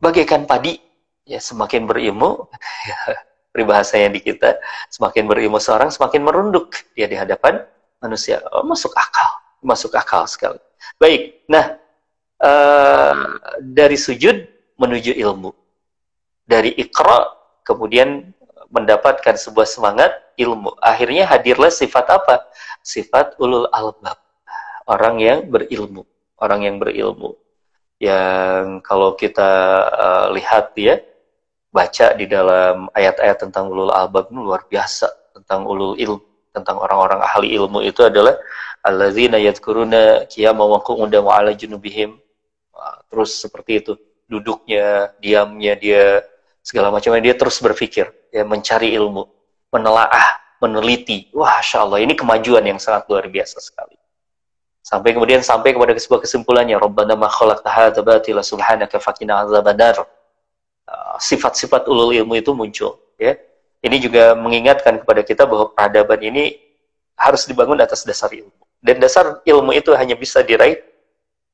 Bagaikan 0.00 0.48
padi 0.48 0.85
ya 1.26 1.42
semakin 1.42 1.84
berilmu 1.84 2.46
ya, 2.88 2.98
peribahasanya 3.50 4.14
di 4.14 4.20
kita 4.22 4.56
semakin 4.88 5.26
berilmu 5.26 5.58
seorang 5.58 5.90
semakin 5.90 6.22
merunduk 6.22 6.72
dia 6.94 7.10
di 7.10 7.18
hadapan 7.18 7.60
manusia. 8.00 8.40
Oh, 8.54 8.62
masuk 8.62 8.94
akal 8.94 9.30
masuk 9.60 9.92
akal 9.98 10.24
sekali. 10.30 10.62
Baik 10.96 11.42
nah 11.50 11.76
uh, 12.40 13.14
dari 13.60 13.98
sujud 13.98 14.46
menuju 14.78 15.12
ilmu. 15.18 15.50
Dari 16.46 16.70
ikra 16.78 17.26
kemudian 17.66 18.30
mendapatkan 18.70 19.34
sebuah 19.34 19.66
semangat 19.66 20.14
ilmu. 20.38 20.78
Akhirnya 20.78 21.26
hadirlah 21.26 21.74
sifat 21.74 22.06
apa? 22.06 22.46
Sifat 22.86 23.34
ulul 23.42 23.66
albab. 23.74 24.14
Orang 24.86 25.18
yang 25.18 25.50
berilmu 25.50 26.06
orang 26.40 26.60
yang 26.68 26.76
berilmu. 26.76 27.36
Yang 27.96 28.84
kalau 28.84 29.16
kita 29.16 29.50
uh, 29.88 30.26
lihat 30.36 30.76
ya 30.76 31.00
baca 31.76 32.16
di 32.16 32.24
dalam 32.24 32.88
ayat-ayat 32.96 33.36
tentang 33.44 33.68
ulul 33.68 33.92
albab 33.92 34.32
itu 34.32 34.40
luar 34.40 34.64
biasa. 34.64 35.12
Tentang 35.36 35.68
ulul 35.68 36.00
ilm 36.00 36.20
tentang 36.56 36.80
orang-orang 36.80 37.20
ahli 37.20 37.52
ilmu 37.52 37.84
itu 37.84 38.00
adalah 38.00 38.32
alladzina 38.80 39.36
yadhkuruna 39.36 40.24
qiyama 40.32 40.64
wa 40.64 40.80
qu'udan 40.80 41.28
wa 41.28 41.36
ala 41.36 41.52
junubihim. 41.52 42.16
Terus 43.12 43.36
seperti 43.36 43.84
itu 43.84 43.92
duduknya 44.24 45.12
diamnya 45.20 45.76
dia 45.76 46.24
segala 46.64 46.88
macamnya. 46.88 47.20
Dia 47.20 47.34
terus 47.36 47.60
berpikir 47.60 48.08
ya 48.32 48.48
mencari 48.48 48.96
ilmu 48.96 49.28
menelaah 49.68 50.40
meneliti. 50.64 51.28
Wah 51.36 51.60
Allah 51.60 52.00
ini 52.00 52.16
kemajuan 52.16 52.64
yang 52.64 52.80
sangat 52.80 53.04
luar 53.12 53.28
biasa 53.28 53.60
sekali. 53.60 54.00
Sampai 54.80 55.12
kemudian 55.12 55.42
sampai 55.42 55.74
kepada 55.74 55.98
sebuah 55.98 56.22
kesimpulannya 56.22 56.78
rabbana 56.78 57.18
ma 57.18 57.26
khalaqta 57.26 57.66
hadza 57.66 58.00
batila 58.06 58.40
subhanaka 58.40 59.02
faqina 59.02 59.42
sifat-sifat 61.18 61.90
ulul 61.90 62.14
ilmu 62.14 62.38
itu 62.38 62.52
muncul 62.54 63.00
ya. 63.18 63.34
Ini 63.84 63.96
juga 64.02 64.34
mengingatkan 64.34 64.98
kepada 65.04 65.22
kita 65.22 65.46
bahwa 65.46 65.70
peradaban 65.70 66.18
ini 66.18 66.58
harus 67.14 67.46
dibangun 67.46 67.78
atas 67.78 68.02
dasar 68.02 68.32
ilmu. 68.34 68.52
Dan 68.82 68.98
dasar 68.98 69.40
ilmu 69.46 69.72
itu 69.76 69.94
hanya 69.94 70.18
bisa 70.18 70.42
diraih 70.42 70.82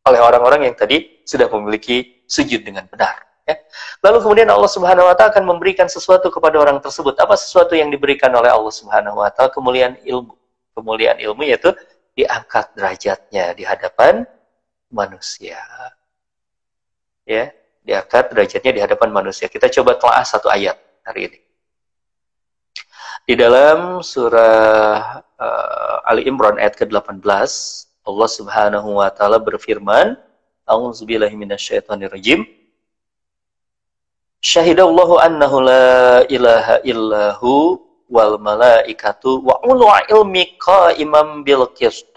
oleh 0.02 0.20
orang-orang 0.20 0.70
yang 0.70 0.74
tadi 0.74 1.22
sudah 1.22 1.46
memiliki 1.52 2.24
sujud 2.26 2.66
dengan 2.66 2.90
benar 2.90 3.22
ya. 3.46 3.54
lalu 4.02 4.18
kemudian 4.18 4.50
Allah 4.50 4.66
Subhanahu 4.66 5.06
wa 5.06 5.14
taala 5.14 5.30
akan 5.30 5.44
memberikan 5.46 5.86
sesuatu 5.86 6.32
kepada 6.32 6.58
orang 6.58 6.82
tersebut. 6.82 7.14
Apa 7.20 7.38
sesuatu 7.38 7.76
yang 7.78 7.92
diberikan 7.92 8.32
oleh 8.34 8.50
Allah 8.50 8.72
Subhanahu 8.74 9.22
wa 9.22 9.30
taala? 9.30 9.52
Kemuliaan 9.52 10.00
ilmu. 10.02 10.34
Kemuliaan 10.72 11.20
ilmu 11.20 11.44
yaitu 11.44 11.70
diangkat 12.16 12.72
derajatnya 12.76 13.52
di 13.56 13.64
hadapan 13.64 14.24
manusia 14.92 15.56
ya 17.24 17.48
diangkat 17.82 18.30
derajatnya 18.30 18.72
di 18.72 18.80
hadapan 18.80 19.10
manusia. 19.10 19.50
Kita 19.50 19.66
coba 19.70 19.98
telah 19.98 20.22
satu 20.22 20.46
ayat 20.48 20.78
hari 21.02 21.30
ini. 21.30 21.38
Di 23.22 23.38
dalam 23.38 24.02
surah 24.02 25.22
uh, 25.38 26.10
Ali 26.10 26.26
Imran 26.26 26.58
ayat 26.58 26.74
ke-18, 26.74 27.22
Allah 28.02 28.28
Subhanahu 28.30 28.98
wa 28.98 29.06
taala 29.14 29.38
berfirman, 29.38 30.18
A'udzubillahi 30.66 31.34
minasyaitonirrajim. 31.38 32.42
Syahidallahu 34.42 35.22
annahu 35.22 35.62
la 35.62 36.26
ilaha 36.26 36.82
illahu 36.82 37.78
wal 38.10 38.42
malaikatu 38.42 39.38
wa 39.38 39.62
ulul 39.62 39.94
ilmi 40.10 40.58
qaimam 40.58 41.46
bil 41.46 41.70
qist. 41.78 42.10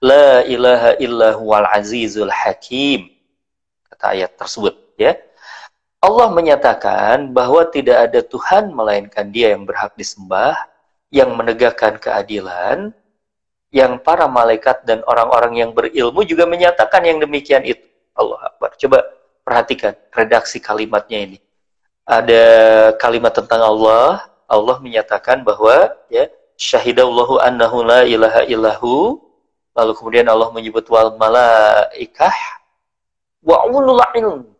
La 0.00 0.40
ilaha 0.48 0.96
illahu 0.96 1.52
wal 1.52 1.68
azizul 1.68 2.32
hakim. 2.32 3.12
Kata 3.92 4.16
ayat 4.16 4.40
tersebut 4.40 4.89
ya 5.00 5.16
Allah 6.00 6.28
menyatakan 6.32 7.32
bahwa 7.32 7.64
tidak 7.68 8.08
ada 8.08 8.20
Tuhan 8.24 8.72
melainkan 8.72 9.28
Dia 9.28 9.52
yang 9.52 9.68
berhak 9.68 9.92
disembah, 10.00 10.56
yang 11.12 11.36
menegakkan 11.36 12.00
keadilan, 12.00 12.96
yang 13.68 14.00
para 14.00 14.24
malaikat 14.24 14.80
dan 14.88 15.04
orang-orang 15.04 15.60
yang 15.60 15.70
berilmu 15.76 16.24
juga 16.24 16.48
menyatakan 16.48 17.04
yang 17.04 17.20
demikian 17.20 17.64
itu. 17.68 17.84
Allah 18.16 18.48
Akbar. 18.48 18.74
Coba 18.80 19.04
perhatikan 19.44 19.92
redaksi 20.16 20.56
kalimatnya 20.56 21.18
ini. 21.20 21.38
Ada 22.08 22.44
kalimat 22.96 23.36
tentang 23.36 23.60
Allah, 23.60 24.24
Allah 24.48 24.76
menyatakan 24.80 25.44
bahwa 25.44 25.94
ya 26.08 26.26
syahidallahu 26.56 27.38
annahu 27.44 27.86
la 27.86 28.02
ilaha 28.08 28.42
illahu 28.48 29.20
lalu 29.76 29.92
kemudian 29.94 30.26
Allah 30.26 30.50
menyebut 30.50 30.84
wal 30.90 31.14
malaikah 31.14 32.34
wa 33.40 33.64
ulul 33.70 34.02
ilm 34.12 34.50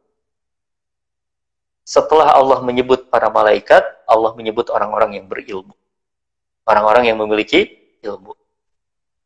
setelah 1.90 2.38
Allah 2.38 2.62
menyebut 2.62 3.10
para 3.10 3.26
malaikat, 3.26 3.82
Allah 4.06 4.30
menyebut 4.38 4.70
orang-orang 4.70 5.18
yang 5.18 5.26
berilmu. 5.26 5.74
Orang-orang 6.62 7.10
yang 7.10 7.18
memiliki 7.18 7.66
ilmu. 8.06 8.38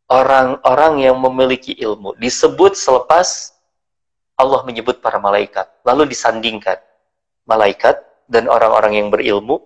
Orang-orang 0.09 1.05
yang 1.05 1.21
memiliki 1.21 1.77
ilmu 1.77 2.17
disebut 2.17 2.73
selepas 2.73 3.53
Allah 4.41 4.65
menyebut 4.65 5.05
para 5.05 5.21
malaikat. 5.21 5.69
Lalu 5.85 6.17
disandingkan. 6.17 6.81
Malaikat 7.45 8.01
dan 8.33 8.49
orang-orang 8.49 8.97
yang 8.97 9.13
berilmu 9.13 9.61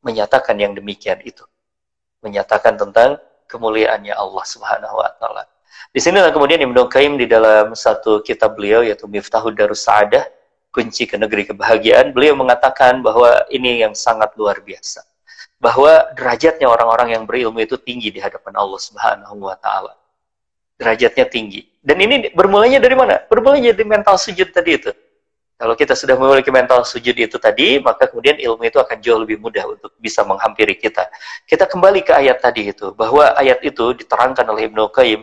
menyatakan 0.00 0.56
yang 0.56 0.72
demikian 0.72 1.20
itu. 1.20 1.44
Menyatakan 2.24 2.80
tentang 2.80 3.20
kemuliaannya 3.52 4.16
Allah 4.16 4.44
Subhanahu 4.48 4.96
wa 4.96 5.12
taala. 5.20 5.44
Di 5.92 6.00
sinilah 6.00 6.32
kemudian 6.32 6.64
Ibnu 6.64 6.88
Qayyim 6.88 7.20
di 7.20 7.28
dalam 7.28 7.76
satu 7.76 8.24
kitab 8.24 8.56
beliau 8.56 8.80
yaitu 8.80 9.04
Miftahud 9.04 9.52
Darus 9.52 9.84
Sa'adah 9.84 10.39
kunci 10.70 11.06
ke 11.06 11.18
negeri 11.18 11.50
kebahagiaan, 11.50 12.14
beliau 12.14 12.38
mengatakan 12.38 13.02
bahwa 13.02 13.46
ini 13.50 13.82
yang 13.82 13.94
sangat 13.94 14.34
luar 14.38 14.62
biasa. 14.62 15.02
Bahwa 15.60 16.08
derajatnya 16.16 16.70
orang-orang 16.70 17.18
yang 17.18 17.22
berilmu 17.28 17.60
itu 17.60 17.76
tinggi 17.76 18.08
di 18.08 18.22
hadapan 18.22 18.56
Allah 18.56 18.80
Subhanahu 18.80 19.44
wa 19.44 19.58
taala. 19.58 19.92
Derajatnya 20.80 21.28
tinggi. 21.28 21.68
Dan 21.84 22.00
ini 22.00 22.32
bermulanya 22.32 22.80
dari 22.80 22.96
mana? 22.96 23.20
Bermulanya 23.28 23.76
dari 23.76 23.84
mental 23.84 24.16
sujud 24.16 24.48
tadi 24.48 24.80
itu. 24.80 24.90
Kalau 25.60 25.76
kita 25.76 25.92
sudah 25.92 26.16
memiliki 26.16 26.48
mental 26.48 26.88
sujud 26.88 27.12
itu 27.12 27.36
tadi, 27.36 27.76
maka 27.76 28.08
kemudian 28.08 28.40
ilmu 28.40 28.64
itu 28.64 28.80
akan 28.80 28.96
jauh 28.96 29.20
lebih 29.20 29.36
mudah 29.36 29.68
untuk 29.68 29.92
bisa 30.00 30.24
menghampiri 30.24 30.72
kita. 30.72 31.04
Kita 31.44 31.68
kembali 31.68 32.00
ke 32.00 32.16
ayat 32.16 32.40
tadi 32.40 32.72
itu, 32.72 32.96
bahwa 32.96 33.36
ayat 33.36 33.60
itu 33.60 33.92
diterangkan 33.92 34.48
oleh 34.48 34.72
Ibnu 34.72 34.88
Qayyim 34.88 35.20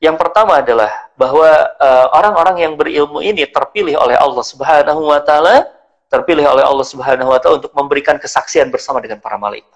yang 0.00 0.16
pertama 0.16 0.64
adalah 0.64 1.09
bahwa 1.20 1.52
eh, 1.76 2.06
orang-orang 2.16 2.56
uh, 2.56 2.62
yang 2.64 2.72
berilmu 2.80 3.20
ini 3.20 3.44
terpilih 3.44 3.92
oleh 4.00 4.16
Allah 4.16 4.40
Subhanahu 4.40 5.04
wa 5.04 5.20
taala, 5.20 5.68
terpilih 6.08 6.48
oleh 6.48 6.64
Allah 6.64 6.86
Subhanahu 6.88 7.28
wa 7.28 7.36
taala 7.36 7.60
untuk 7.60 7.76
memberikan 7.76 8.16
kesaksian 8.16 8.72
bersama 8.72 9.04
dengan 9.04 9.20
para 9.20 9.36
malaikat. 9.36 9.68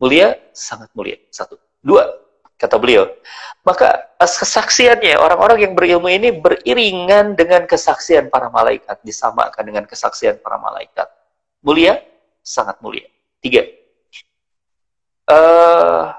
Mulia, 0.00 0.40
sangat 0.56 0.88
mulia. 0.96 1.20
Satu. 1.28 1.60
Dua, 1.84 2.08
kata 2.56 2.80
beliau. 2.80 3.04
Maka 3.68 4.08
kesaksiannya 4.16 5.20
orang-orang 5.20 5.68
yang 5.68 5.72
berilmu 5.76 6.08
ini 6.08 6.32
beriringan 6.32 7.36
dengan 7.36 7.68
kesaksian 7.68 8.32
para 8.32 8.48
malaikat, 8.48 8.96
disamakan 9.04 9.60
dengan 9.60 9.84
kesaksian 9.84 10.40
para 10.40 10.56
malaikat. 10.56 11.04
Mulia, 11.60 12.00
sangat 12.40 12.80
mulia. 12.80 13.04
Tiga. 13.44 13.60
Uh, 15.28 16.16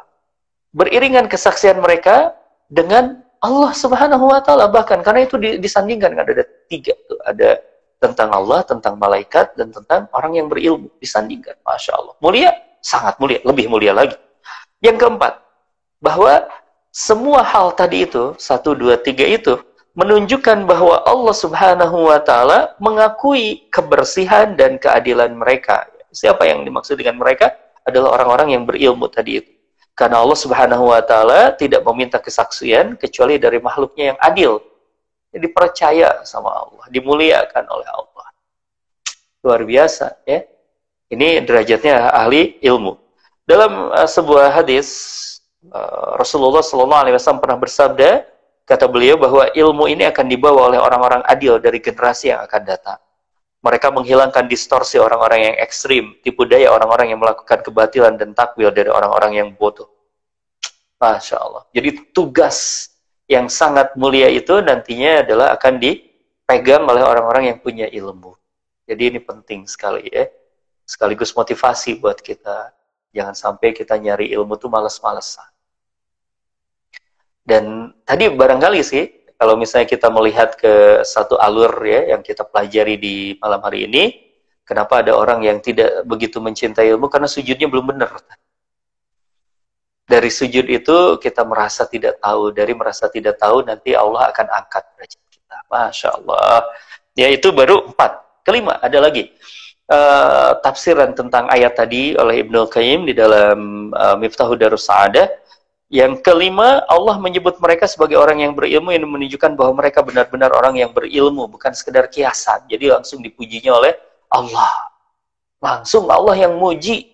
beriringan 0.70 1.26
kesaksian 1.26 1.82
mereka 1.82 2.38
dengan 2.70 3.26
Allah 3.40 3.72
Subhanahu 3.72 4.32
wa 4.32 4.44
taala 4.44 4.68
bahkan 4.68 5.00
karena 5.00 5.24
itu 5.24 5.40
disandingkan 5.40 6.12
kan 6.12 6.28
ada 6.28 6.44
tiga 6.68 6.92
tuh 7.08 7.20
ada 7.24 7.60
tentang 8.00 8.32
Allah, 8.32 8.64
tentang 8.64 8.96
malaikat 8.96 9.54
dan 9.60 9.76
tentang 9.76 10.08
orang 10.16 10.40
yang 10.40 10.48
berilmu 10.48 10.88
disandingkan. 11.04 11.60
Masya 11.68 12.00
Allah. 12.00 12.16
Mulia, 12.24 12.56
sangat 12.80 13.20
mulia, 13.20 13.44
lebih 13.44 13.68
mulia 13.68 13.92
lagi. 13.92 14.16
Yang 14.80 15.04
keempat, 15.04 15.44
bahwa 16.00 16.48
semua 16.96 17.44
hal 17.44 17.76
tadi 17.76 18.08
itu, 18.08 18.34
satu, 18.40 18.72
dua, 18.72 18.96
tiga 18.96 19.28
itu, 19.28 19.60
menunjukkan 20.00 20.64
bahwa 20.64 21.04
Allah 21.04 21.36
subhanahu 21.36 22.08
wa 22.08 22.24
ta'ala 22.24 22.80
mengakui 22.80 23.68
kebersihan 23.68 24.56
dan 24.56 24.80
keadilan 24.80 25.36
mereka. 25.36 25.84
Siapa 26.16 26.48
yang 26.48 26.64
dimaksud 26.64 26.96
dengan 26.96 27.20
mereka? 27.20 27.52
Adalah 27.84 28.16
orang-orang 28.16 28.56
yang 28.56 28.64
berilmu 28.64 29.12
tadi 29.12 29.44
itu. 29.44 29.52
Karena 30.00 30.24
Allah 30.24 30.40
subhanahu 30.40 30.96
wa 30.96 31.04
ta'ala 31.04 31.52
tidak 31.60 31.84
meminta 31.92 32.24
kesaksian 32.24 32.96
kecuali 32.96 33.36
dari 33.36 33.60
makhluknya 33.60 34.16
yang 34.16 34.20
adil. 34.24 34.64
Jadi 35.36 35.48
percaya 35.52 36.24
sama 36.24 36.56
Allah, 36.56 36.88
dimuliakan 36.88 37.68
oleh 37.68 37.90
Allah. 37.92 38.28
Luar 39.44 39.60
biasa 39.68 40.24
ya. 40.24 40.48
Ini 41.12 41.44
derajatnya 41.44 42.16
ahli 42.16 42.56
ilmu. 42.64 42.96
Dalam 43.44 43.92
uh, 43.92 44.08
sebuah 44.08 44.56
hadis 44.56 44.88
uh, 45.68 46.16
Rasulullah 46.16 46.64
Shallallahu 46.64 47.02
Alaihi 47.04 47.16
Wasallam 47.20 47.44
pernah 47.44 47.60
bersabda, 47.60 48.24
kata 48.64 48.88
beliau 48.88 49.20
bahwa 49.20 49.52
ilmu 49.52 49.92
ini 49.92 50.08
akan 50.08 50.32
dibawa 50.32 50.72
oleh 50.72 50.80
orang-orang 50.80 51.28
adil 51.28 51.60
dari 51.60 51.84
generasi 51.84 52.32
yang 52.32 52.40
akan 52.48 52.62
datang. 52.64 53.00
Mereka 53.60 53.92
menghilangkan 53.92 54.48
distorsi 54.48 54.96
orang-orang 54.96 55.52
yang 55.52 55.56
ekstrim, 55.60 56.16
tipu 56.24 56.48
daya 56.48 56.72
orang-orang 56.72 57.12
yang 57.12 57.20
melakukan 57.20 57.60
kebatilan 57.60 58.16
dan 58.16 58.32
takwil 58.32 58.72
dari 58.72 58.88
orang-orang 58.88 59.36
yang 59.36 59.48
bodoh. 59.52 59.92
Masya 60.96 61.36
Allah. 61.40 61.64
Jadi 61.76 62.16
tugas 62.16 62.88
yang 63.28 63.52
sangat 63.52 63.96
mulia 64.00 64.32
itu 64.32 64.64
nantinya 64.64 65.28
adalah 65.28 65.48
akan 65.60 65.76
dipegang 65.76 66.88
oleh 66.88 67.04
orang-orang 67.04 67.52
yang 67.52 67.60
punya 67.60 67.88
ilmu. 67.92 68.36
Jadi 68.88 69.16
ini 69.16 69.20
penting 69.20 69.68
sekali 69.68 70.08
ya. 70.08 70.32
Sekaligus 70.88 71.36
motivasi 71.36 72.00
buat 72.02 72.18
kita 72.24 72.74
Jangan 73.10 73.34
sampai 73.34 73.74
kita 73.74 73.98
nyari 73.98 74.30
ilmu 74.38 74.54
tuh 74.62 74.70
males-malesan. 74.70 75.50
Dan 77.42 77.90
tadi 78.06 78.30
barangkali 78.30 78.80
sih, 78.86 79.19
kalau 79.40 79.56
misalnya 79.56 79.88
kita 79.88 80.12
melihat 80.12 80.60
ke 80.60 81.00
satu 81.08 81.40
alur 81.40 81.72
ya 81.88 82.12
yang 82.12 82.20
kita 82.20 82.44
pelajari 82.44 83.00
di 83.00 83.16
malam 83.40 83.64
hari 83.64 83.88
ini, 83.88 84.04
kenapa 84.68 85.00
ada 85.00 85.16
orang 85.16 85.48
yang 85.48 85.64
tidak 85.64 86.04
begitu 86.04 86.44
mencintai 86.44 86.92
ilmu 86.92 87.08
karena 87.08 87.32
sujudnya 87.32 87.72
belum 87.72 87.96
benar. 87.96 88.20
Dari 90.04 90.28
sujud 90.28 90.68
itu 90.68 90.98
kita 91.24 91.48
merasa 91.48 91.88
tidak 91.88 92.20
tahu, 92.20 92.52
dari 92.52 92.76
merasa 92.76 93.08
tidak 93.08 93.40
tahu 93.40 93.64
nanti 93.64 93.96
Allah 93.96 94.28
akan 94.28 94.48
angkat 94.52 94.84
derajat 95.00 95.24
kita. 95.32 95.56
Masya 95.72 96.10
Allah. 96.20 96.68
Ya 97.16 97.32
itu 97.32 97.56
baru 97.56 97.96
empat. 97.96 98.44
Kelima 98.44 98.76
ada 98.84 99.00
lagi 99.00 99.32
uh, 99.88 100.52
tafsiran 100.60 101.16
tentang 101.16 101.48
ayat 101.48 101.80
tadi 101.80 102.12
oleh 102.20 102.44
Ibnu 102.44 102.68
Qayyim 102.68 103.08
di 103.08 103.14
dalam 103.16 103.90
uh, 103.96 104.20
Miftahul 104.20 104.60
Darus 104.60 104.84
Sa'adah. 104.84 105.32
Yang 105.90 106.22
kelima, 106.22 106.86
Allah 106.86 107.18
menyebut 107.18 107.58
mereka 107.58 107.90
sebagai 107.90 108.14
orang 108.14 108.46
yang 108.46 108.54
berilmu 108.54 108.94
yang 108.94 109.10
menunjukkan 109.10 109.58
bahwa 109.58 109.82
mereka 109.82 110.06
benar-benar 110.06 110.54
orang 110.54 110.78
yang 110.78 110.94
berilmu, 110.94 111.50
bukan 111.50 111.74
sekedar 111.74 112.06
kiasan. 112.14 112.62
Jadi 112.70 112.94
langsung 112.94 113.26
dipujinya 113.26 113.74
oleh 113.74 113.98
Allah. 114.30 114.94
Langsung 115.58 116.06
Allah 116.14 116.38
yang 116.38 116.56
muji. 116.62 117.10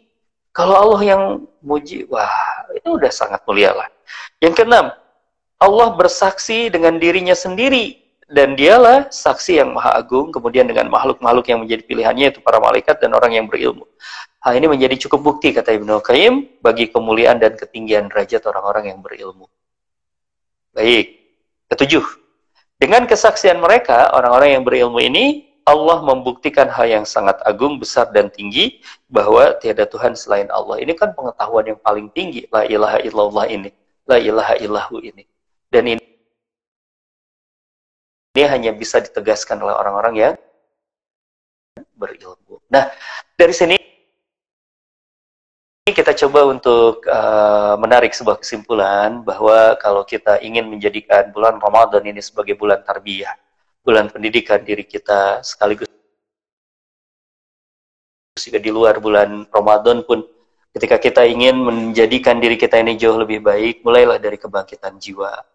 Kalau 0.51 0.75
Allah 0.75 1.01
yang 1.07 1.23
muji, 1.63 2.03
wah 2.11 2.31
itu 2.75 2.99
udah 2.99 3.11
sangat 3.11 3.43
mulia 3.47 3.71
lah. 3.71 3.87
Yang 4.43 4.63
keenam, 4.63 4.91
Allah 5.55 5.87
bersaksi 5.95 6.67
dengan 6.67 6.99
dirinya 6.99 7.33
sendiri 7.33 8.04
dan 8.35 8.51
dialah 8.59 9.07
saksi 9.07 9.63
yang 9.63 9.71
maha 9.71 9.95
agung 9.95 10.27
kemudian 10.35 10.67
dengan 10.67 10.91
makhluk-makhluk 10.91 11.47
yang 11.47 11.63
menjadi 11.63 11.87
pilihannya 11.87 12.35
itu 12.35 12.43
para 12.43 12.59
malaikat 12.59 12.99
dan 12.99 13.15
orang 13.15 13.31
yang 13.31 13.47
berilmu. 13.47 13.87
Hal 14.43 14.59
ini 14.59 14.67
menjadi 14.67 15.07
cukup 15.07 15.23
bukti 15.23 15.55
kata 15.55 15.71
Ibnu 15.71 16.03
Qayyim 16.03 16.59
bagi 16.59 16.91
kemuliaan 16.91 17.39
dan 17.39 17.55
ketinggian 17.55 18.11
derajat 18.11 18.43
orang-orang 18.43 18.91
yang 18.91 18.99
berilmu. 18.99 19.47
Baik 20.75 21.15
ketujuh. 21.71 22.03
Dengan 22.75 23.07
kesaksian 23.07 23.55
mereka 23.55 24.11
orang-orang 24.11 24.59
yang 24.59 24.67
berilmu 24.67 24.99
ini 24.99 25.55
Allah 25.63 26.03
membuktikan 26.03 26.69
hal 26.69 26.85
yang 26.85 27.05
sangat 27.07 27.41
agung, 27.41 27.81
besar 27.81 28.11
dan 28.13 28.29
tinggi 28.29 28.83
bahwa 29.09 29.55
tiada 29.57 29.87
Tuhan 29.87 30.13
selain 30.13 30.51
Allah. 30.53 30.77
Ini 30.77 30.93
kan 30.93 31.15
pengetahuan 31.17 31.71
yang 31.71 31.79
paling 31.81 32.11
tinggi. 32.13 32.45
La 32.53 32.67
ilaha 32.69 33.01
illallah 33.01 33.49
ini, 33.49 33.73
la 34.05 34.21
ilaha 34.21 34.59
illahu 34.61 35.01
ini. 35.01 35.25
Dan 35.73 35.89
ini 35.89 36.14
ini 38.35 38.43
hanya 38.51 38.75
bisa 38.75 38.99
ditegaskan 38.99 39.63
oleh 39.63 39.71
orang-orang 39.71 40.13
yang 40.19 40.33
berilmu. 41.95 42.59
Nah, 42.67 42.91
dari 43.39 43.55
sini 43.55 43.79
kita 45.87 46.11
coba 46.27 46.51
untuk 46.51 47.07
uh, 47.07 47.79
menarik 47.79 48.11
sebuah 48.11 48.43
kesimpulan 48.43 49.23
bahwa 49.23 49.79
kalau 49.79 50.03
kita 50.03 50.43
ingin 50.43 50.67
menjadikan 50.67 51.31
bulan 51.31 51.55
Ramadan 51.63 52.03
ini 52.03 52.19
sebagai 52.19 52.59
bulan 52.59 52.83
tarbiyah, 52.83 53.31
bulan 53.79 54.11
pendidikan 54.11 54.59
diri 54.59 54.83
kita 54.83 55.39
sekaligus 55.39 55.87
juga 58.35 58.59
di 58.59 58.67
luar 58.67 58.99
bulan 58.99 59.47
Ramadan 59.47 60.03
pun 60.03 60.27
ketika 60.75 60.99
kita 60.99 61.23
ingin 61.23 61.55
menjadikan 61.55 62.35
diri 62.43 62.59
kita 62.59 62.83
ini 62.83 62.99
jauh 62.99 63.15
lebih 63.15 63.39
baik, 63.39 63.79
mulailah 63.79 64.19
dari 64.19 64.35
kebangkitan 64.35 64.99
jiwa 64.99 65.54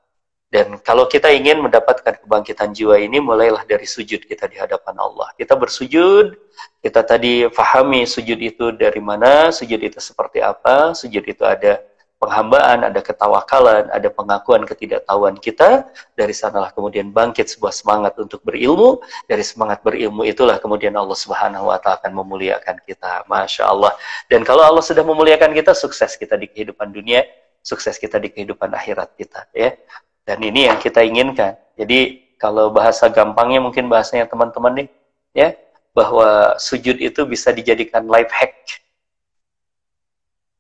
dan 0.51 0.83
kalau 0.83 1.07
kita 1.07 1.31
ingin 1.31 1.63
mendapatkan 1.63 2.27
kebangkitan 2.27 2.75
jiwa 2.75 2.99
ini, 2.99 3.23
mulailah 3.23 3.63
dari 3.63 3.87
sujud 3.87 4.27
kita 4.27 4.51
di 4.51 4.59
hadapan 4.59 4.99
Allah. 4.99 5.31
Kita 5.39 5.55
bersujud, 5.55 6.35
kita 6.83 7.07
tadi 7.07 7.47
fahami 7.55 8.03
sujud 8.03 8.35
itu 8.35 8.75
dari 8.75 8.99
mana, 8.99 9.55
sujud 9.55 9.79
itu 9.79 10.03
seperti 10.03 10.43
apa, 10.43 10.91
sujud 10.91 11.23
itu 11.23 11.47
ada 11.47 11.79
penghambaan, 12.19 12.83
ada 12.83 12.99
ketawakalan, 12.99 13.95
ada 13.95 14.11
pengakuan 14.11 14.67
ketidaktahuan 14.67 15.39
kita. 15.39 15.87
Dari 16.19 16.35
sanalah 16.35 16.75
kemudian 16.75 17.15
bangkit 17.15 17.47
sebuah 17.47 17.71
semangat 17.71 18.19
untuk 18.19 18.43
berilmu. 18.43 18.99
Dari 19.31 19.47
semangat 19.47 19.87
berilmu 19.87 20.27
itulah 20.27 20.59
kemudian 20.59 20.99
Allah 20.99 21.15
Subhanahu 21.15 21.71
wa 21.71 21.79
taala 21.79 22.03
akan 22.03 22.11
memuliakan 22.27 22.83
kita. 22.83 23.23
Masya 23.31 23.71
Allah. 23.71 23.95
Dan 24.27 24.43
kalau 24.43 24.67
Allah 24.67 24.83
sudah 24.83 25.07
memuliakan 25.07 25.55
kita, 25.55 25.79
sukses 25.79 26.19
kita 26.19 26.35
di 26.35 26.51
kehidupan 26.51 26.91
dunia, 26.91 27.23
sukses 27.63 27.95
kita 28.03 28.19
di 28.19 28.35
kehidupan 28.35 28.75
akhirat 28.75 29.15
kita 29.15 29.47
ya. 29.55 29.79
Dan 30.25 30.39
ini 30.45 30.69
yang 30.71 30.79
kita 30.79 31.03
inginkan. 31.03 31.57
Jadi 31.75 32.31
kalau 32.41 32.73
bahasa 32.73 33.09
gampangnya 33.13 33.61
mungkin 33.61 33.89
bahasanya 33.89 34.29
teman-teman 34.29 34.85
nih, 34.85 34.89
ya, 35.37 35.49
bahwa 35.93 36.57
sujud 36.57 36.97
itu 36.97 37.21
bisa 37.27 37.51
dijadikan 37.51 38.07
life 38.07 38.31
hack. 38.31 38.81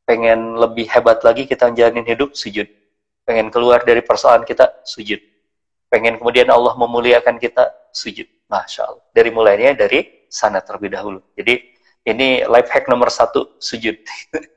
Pengen 0.04 0.58
lebih 0.58 0.90
hebat 0.90 1.22
lagi 1.22 1.46
kita 1.46 1.70
menjalani 1.70 2.02
hidup, 2.02 2.34
sujud. 2.34 2.66
Pengen 3.22 3.48
keluar 3.48 3.86
dari 3.86 4.02
persoalan 4.02 4.42
kita, 4.42 4.82
sujud. 4.82 5.22
Pengen 5.86 6.18
kemudian 6.18 6.50
Allah 6.50 6.74
memuliakan 6.74 7.38
kita, 7.38 7.70
sujud. 7.94 8.26
Masya 8.50 8.82
Allah. 8.90 9.04
Dari 9.14 9.30
mulainya 9.30 9.78
dari 9.78 10.26
sana 10.26 10.58
terlebih 10.58 10.90
dahulu. 10.90 11.22
Jadi 11.38 11.62
ini 12.02 12.42
life 12.42 12.66
hack 12.66 12.90
nomor 12.90 13.06
satu, 13.08 13.54
sujud. 13.62 13.94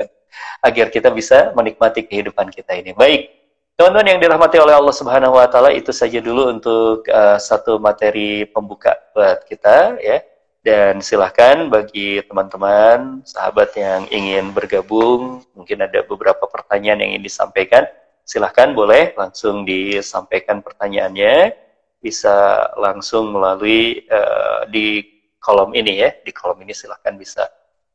Agar 0.65 0.89
kita 0.89 1.13
bisa 1.13 1.53
menikmati 1.53 2.01
kehidupan 2.09 2.49
kita 2.49 2.73
ini. 2.73 2.97
Baik, 2.97 3.29
Teman-teman 3.73 4.05
yang 4.05 4.21
dirahmati 4.21 4.61
oleh 4.61 4.77
Allah 4.77 4.93
Subhanahu 4.93 5.33
wa 5.33 5.49
taala 5.49 5.73
itu 5.73 5.89
saja 5.89 6.21
dulu 6.21 6.45
untuk 6.45 7.09
uh, 7.09 7.41
satu 7.41 7.81
materi 7.81 8.45
pembuka 8.45 8.93
buat 9.17 9.41
kita 9.49 9.97
ya. 9.97 10.21
Dan 10.61 11.01
silahkan 11.01 11.67
bagi 11.73 12.21
teman-teman, 12.21 13.25
sahabat 13.25 13.73
yang 13.73 14.05
ingin 14.13 14.53
bergabung, 14.53 15.41
mungkin 15.57 15.81
ada 15.81 16.05
beberapa 16.05 16.45
pertanyaan 16.45 17.01
yang 17.01 17.09
ingin 17.17 17.25
disampaikan, 17.25 17.83
silahkan 18.23 18.71
boleh 18.77 19.17
langsung 19.17 19.65
disampaikan 19.65 20.61
pertanyaannya, 20.61 21.57
bisa 21.97 22.69
langsung 22.77 23.33
melalui 23.33 24.05
uh, 24.07 24.69
di 24.69 25.01
kolom 25.41 25.73
ini 25.73 25.97
ya, 25.97 26.13
di 26.21 26.29
kolom 26.29 26.61
ini 26.61 26.71
silahkan 26.77 27.17
bisa 27.17 27.49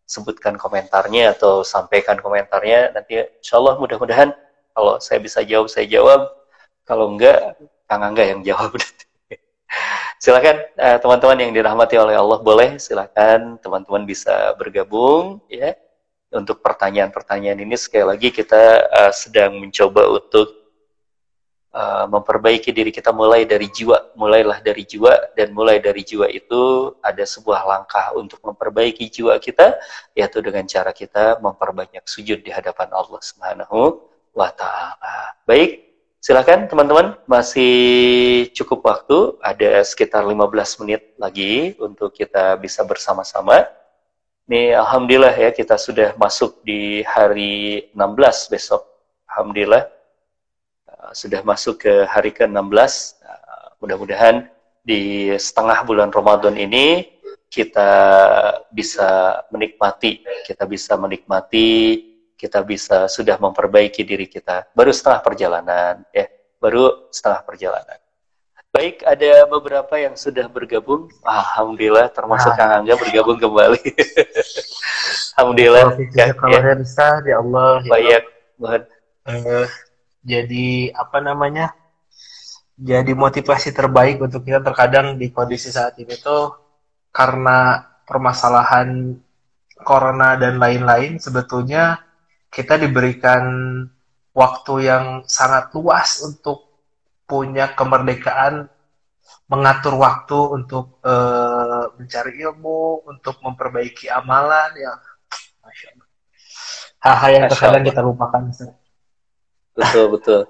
sebutkan 0.05 0.59
komentarnya 0.59 1.39
atau 1.39 1.63
sampaikan 1.63 2.19
komentarnya, 2.19 2.93
nanti 2.99 3.23
insya 3.41 3.63
Allah 3.63 3.79
mudah-mudahan 3.81 4.35
kalau 4.79 5.03
saya 5.03 5.19
bisa 5.19 5.43
jawab, 5.43 5.67
saya 5.67 5.91
jawab. 5.91 6.31
Kalau 6.87 7.11
enggak, 7.11 7.59
Kang 7.91 8.07
Angga 8.07 8.23
yang 8.23 8.47
jawab. 8.47 8.79
silakan 10.23 10.57
eh, 10.75 10.99
teman-teman 11.03 11.39
yang 11.47 11.53
dirahmati 11.55 11.95
oleh 11.95 12.19
Allah 12.19 12.43
boleh 12.43 12.75
silakan 12.83 13.55
teman-teman 13.63 14.03
bisa 14.03 14.51
bergabung 14.59 15.39
ya 15.47 15.79
untuk 16.35 16.59
pertanyaan-pertanyaan 16.61 17.63
ini 17.63 17.77
sekali 17.79 18.05
lagi 18.05 18.29
kita 18.29 18.85
uh, 18.93 19.13
sedang 19.15 19.57
mencoba 19.57 20.13
untuk 20.13 20.53
uh, 21.73 22.05
memperbaiki 22.05 22.69
diri 22.69 22.93
kita 22.93 23.17
mulai 23.17 23.49
dari 23.49 23.73
jiwa, 23.73 24.13
mulailah 24.13 24.61
dari 24.61 24.85
jiwa 24.85 25.33
dan 25.33 25.57
mulai 25.57 25.81
dari 25.81 26.05
jiwa 26.05 26.29
itu 26.29 26.93
ada 27.01 27.25
sebuah 27.25 27.65
langkah 27.65 28.13
untuk 28.13 28.45
memperbaiki 28.45 29.09
jiwa 29.09 29.41
kita 29.41 29.81
yaitu 30.13 30.45
dengan 30.45 30.69
cara 30.69 30.93
kita 30.93 31.41
memperbanyak 31.41 32.05
sujud 32.05 32.45
di 32.45 32.53
hadapan 32.53 32.93
Allah 32.93 33.21
Subhanahu 33.25 34.08
wa 34.39 34.55
taala. 34.55 35.35
Baik, 35.43 35.83
silakan 36.23 36.71
teman-teman 36.71 37.19
masih 37.27 37.75
cukup 38.55 38.87
waktu 38.87 39.35
ada 39.43 39.83
sekitar 39.83 40.23
15 40.23 40.87
menit 40.87 41.19
lagi 41.19 41.75
untuk 41.83 42.15
kita 42.15 42.55
bisa 42.63 42.87
bersama-sama 42.87 43.67
ini 44.49 44.73
Alhamdulillah 44.73 45.37
ya 45.37 45.53
kita 45.53 45.77
sudah 45.77 46.17
masuk 46.17 46.65
di 46.65 47.05
hari 47.05 47.85
16 47.93 48.49
besok. 48.49 48.81
Alhamdulillah 49.29 49.85
uh, 50.89 51.13
sudah 51.13 51.45
masuk 51.45 51.85
ke 51.85 52.09
hari 52.09 52.33
ke-16. 52.33 53.21
Uh, 53.21 53.67
mudah-mudahan 53.85 54.49
di 54.81 55.37
setengah 55.37 55.85
bulan 55.85 56.09
Ramadan 56.09 56.57
ini 56.57 57.13
kita 57.53 57.93
bisa 58.73 59.45
menikmati, 59.53 60.25
kita 60.49 60.65
bisa 60.65 60.97
menikmati, 60.97 62.08
kita 62.39 62.63
bisa 62.63 63.11
sudah 63.11 63.35
memperbaiki 63.35 64.07
diri 64.07 64.31
kita. 64.31 64.71
Baru 64.71 64.95
setengah 64.95 65.21
perjalanan 65.27 66.07
ya, 66.15 66.31
baru 66.63 67.11
setengah 67.11 67.43
perjalanan. 67.43 67.99
Baik, 68.69 69.03
ada 69.03 69.49
beberapa 69.49 69.95
yang 69.99 70.15
sudah 70.15 70.47
bergabung. 70.47 71.11
Alhamdulillah, 71.27 72.15
termasuk 72.15 72.53
ah. 72.53 72.57
Kang 72.57 72.73
Angga 72.85 72.95
bergabung 72.95 73.41
kembali. 73.41 73.81
Alhamdulillah. 75.41 75.99
Ya, 76.15 76.31
kalau 76.37 76.53
ya. 76.63 76.77
Ustaz, 76.79 77.27
ya 77.27 77.43
Allah. 77.43 77.83
Banyak. 77.83 78.23
Ya 78.23 78.79
uh, 79.29 79.67
jadi 80.23 80.93
apa 80.95 81.19
namanya? 81.25 81.73
Jadi 82.79 83.11
motivasi 83.17 83.75
terbaik 83.75 84.23
untuk 84.23 84.47
kita 84.47 84.63
terkadang 84.63 85.19
di 85.19 85.35
kondisi 85.35 85.75
saat 85.75 85.99
ini 85.99 86.15
tuh 86.15 86.55
karena 87.11 87.83
permasalahan 88.07 89.19
corona 89.83 90.39
dan 90.39 90.63
lain-lain 90.63 91.19
sebetulnya 91.19 91.99
kita 92.49 92.81
diberikan 92.81 93.45
waktu 94.33 94.73
yang 94.89 95.05
sangat 95.29 95.73
luas 95.77 96.23
untuk 96.25 96.69
punya 97.29 97.77
kemerdekaan 97.77 98.71
mengatur 99.49 99.97
waktu 99.97 100.39
untuk 100.61 101.01
uh, 101.05 101.89
mencari 101.97 102.37
ilmu, 102.45 103.09
untuk 103.09 103.41
memperbaiki 103.41 104.13
amalan, 104.13 104.73
ya, 104.77 104.93
masya 105.65 105.89
Allah. 105.97 106.09
Hal-hal 106.99 107.31
yang 107.33 107.45
terkadang 107.49 107.85
kita 107.85 108.01
lupakan. 108.05 108.43
Betul 109.73 110.07
betul. 110.13 110.41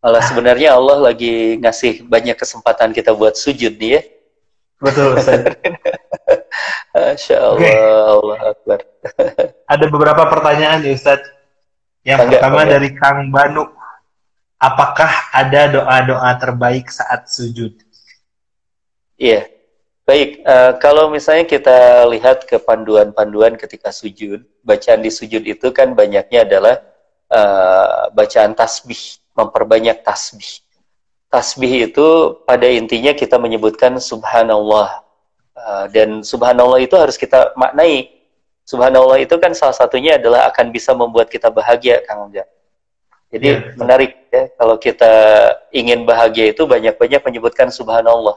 Allah 0.00 0.24
sebenarnya 0.24 0.72
Allah 0.72 1.12
lagi 1.12 1.60
ngasih 1.60 2.08
banyak 2.08 2.32
kesempatan 2.32 2.96
kita 2.96 3.12
buat 3.12 3.36
sujud 3.36 3.76
nih 3.76 4.00
ya. 4.00 4.02
Betul. 4.80 5.20
Masya 7.00 7.36
Allah, 7.40 8.38
Akbar. 8.52 8.80
Ada 9.72 9.84
beberapa 9.88 10.22
pertanyaan 10.28 10.84
nih 10.84 10.94
Ustaz. 10.96 11.20
Yang 12.04 12.18
Enggak, 12.24 12.40
pertama 12.40 12.60
enggak. 12.64 12.72
dari 12.72 12.88
Kang 12.96 13.20
Banu 13.28 13.64
apakah 14.60 15.32
ada 15.32 15.72
doa-doa 15.72 16.30
terbaik 16.36 16.92
saat 16.92 17.32
sujud? 17.32 17.72
Iya, 19.16 19.48
baik. 20.04 20.44
Uh, 20.44 20.72
kalau 20.76 21.08
misalnya 21.08 21.48
kita 21.48 22.04
lihat 22.12 22.44
ke 22.44 22.60
panduan-panduan 22.60 23.56
ketika 23.56 23.88
sujud, 23.88 24.44
bacaan 24.60 25.00
di 25.00 25.08
sujud 25.08 25.40
itu 25.44 25.66
kan 25.72 25.96
banyaknya 25.96 26.44
adalah 26.44 26.76
uh, 27.32 28.12
bacaan 28.12 28.52
tasbih, 28.52 29.20
memperbanyak 29.32 30.04
tasbih. 30.04 30.60
Tasbih 31.32 31.88
itu 31.88 32.06
pada 32.44 32.68
intinya 32.68 33.16
kita 33.16 33.40
menyebutkan 33.40 33.96
subhanallah. 33.96 35.04
Uh, 35.60 35.86
dan 35.92 36.24
subhanallah 36.24 36.80
itu 36.80 36.96
harus 36.96 37.20
kita 37.20 37.52
maknai. 37.52 38.08
Subhanallah 38.64 39.20
itu 39.20 39.36
kan 39.36 39.52
salah 39.52 39.76
satunya 39.76 40.16
adalah 40.16 40.48
akan 40.48 40.72
bisa 40.72 40.96
membuat 40.96 41.28
kita 41.28 41.52
bahagia, 41.52 42.00
Kang 42.06 42.30
Ujang 42.30 42.48
jadi 43.30 43.46
ya, 43.46 43.58
menarik 43.78 44.26
ya 44.26 44.50
kalau 44.58 44.74
kita 44.74 45.12
ingin 45.70 46.02
bahagia 46.02 46.50
itu 46.50 46.66
banyak-banyak 46.66 47.22
menyebutkan 47.22 47.70
subhanallah. 47.70 48.34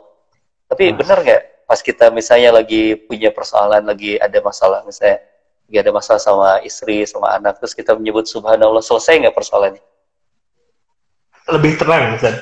Tapi 0.70 0.94
nah. 0.94 1.02
benar 1.02 1.18
nggak 1.26 1.42
pas 1.66 1.82
kita 1.82 2.14
misalnya 2.14 2.62
lagi 2.62 2.94
punya 2.94 3.34
persoalan, 3.34 3.82
lagi 3.90 4.22
ada 4.22 4.38
masalah 4.38 4.86
misalnya, 4.86 5.26
lagi 5.66 5.78
ada 5.82 5.90
masalah 5.90 6.22
sama 6.22 6.50
istri, 6.62 7.02
sama 7.10 7.34
anak, 7.34 7.58
terus 7.58 7.74
kita 7.74 7.98
menyebut 7.98 8.30
subhanallah, 8.30 8.86
selesai 8.86 9.18
nggak 9.18 9.34
persoalannya? 9.34 9.82
Lebih 11.50 11.72
tenang, 11.82 12.14
Ustaz. 12.14 12.38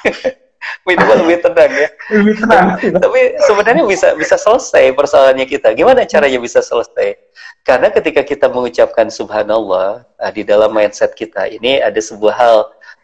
minimal 0.86 1.16
lebih 1.26 1.38
tenang 1.42 1.72
ya. 1.72 1.88
Lebih 2.14 2.34
tenang. 2.42 2.66
Tapi 2.78 3.20
sebenarnya 3.44 3.84
bisa 3.84 4.08
bisa 4.14 4.36
selesai 4.38 4.94
persoalannya 4.94 5.46
kita. 5.46 5.74
Gimana 5.74 6.06
caranya 6.06 6.38
bisa 6.38 6.62
selesai? 6.62 7.18
Karena 7.66 7.90
ketika 7.90 8.22
kita 8.22 8.46
mengucapkan 8.46 9.10
subhanallah 9.10 10.06
uh, 10.06 10.32
di 10.32 10.46
dalam 10.46 10.70
mindset 10.70 11.18
kita 11.18 11.50
ini 11.50 11.82
ada 11.82 11.98
sebuah 11.98 12.34
hal 12.38 12.58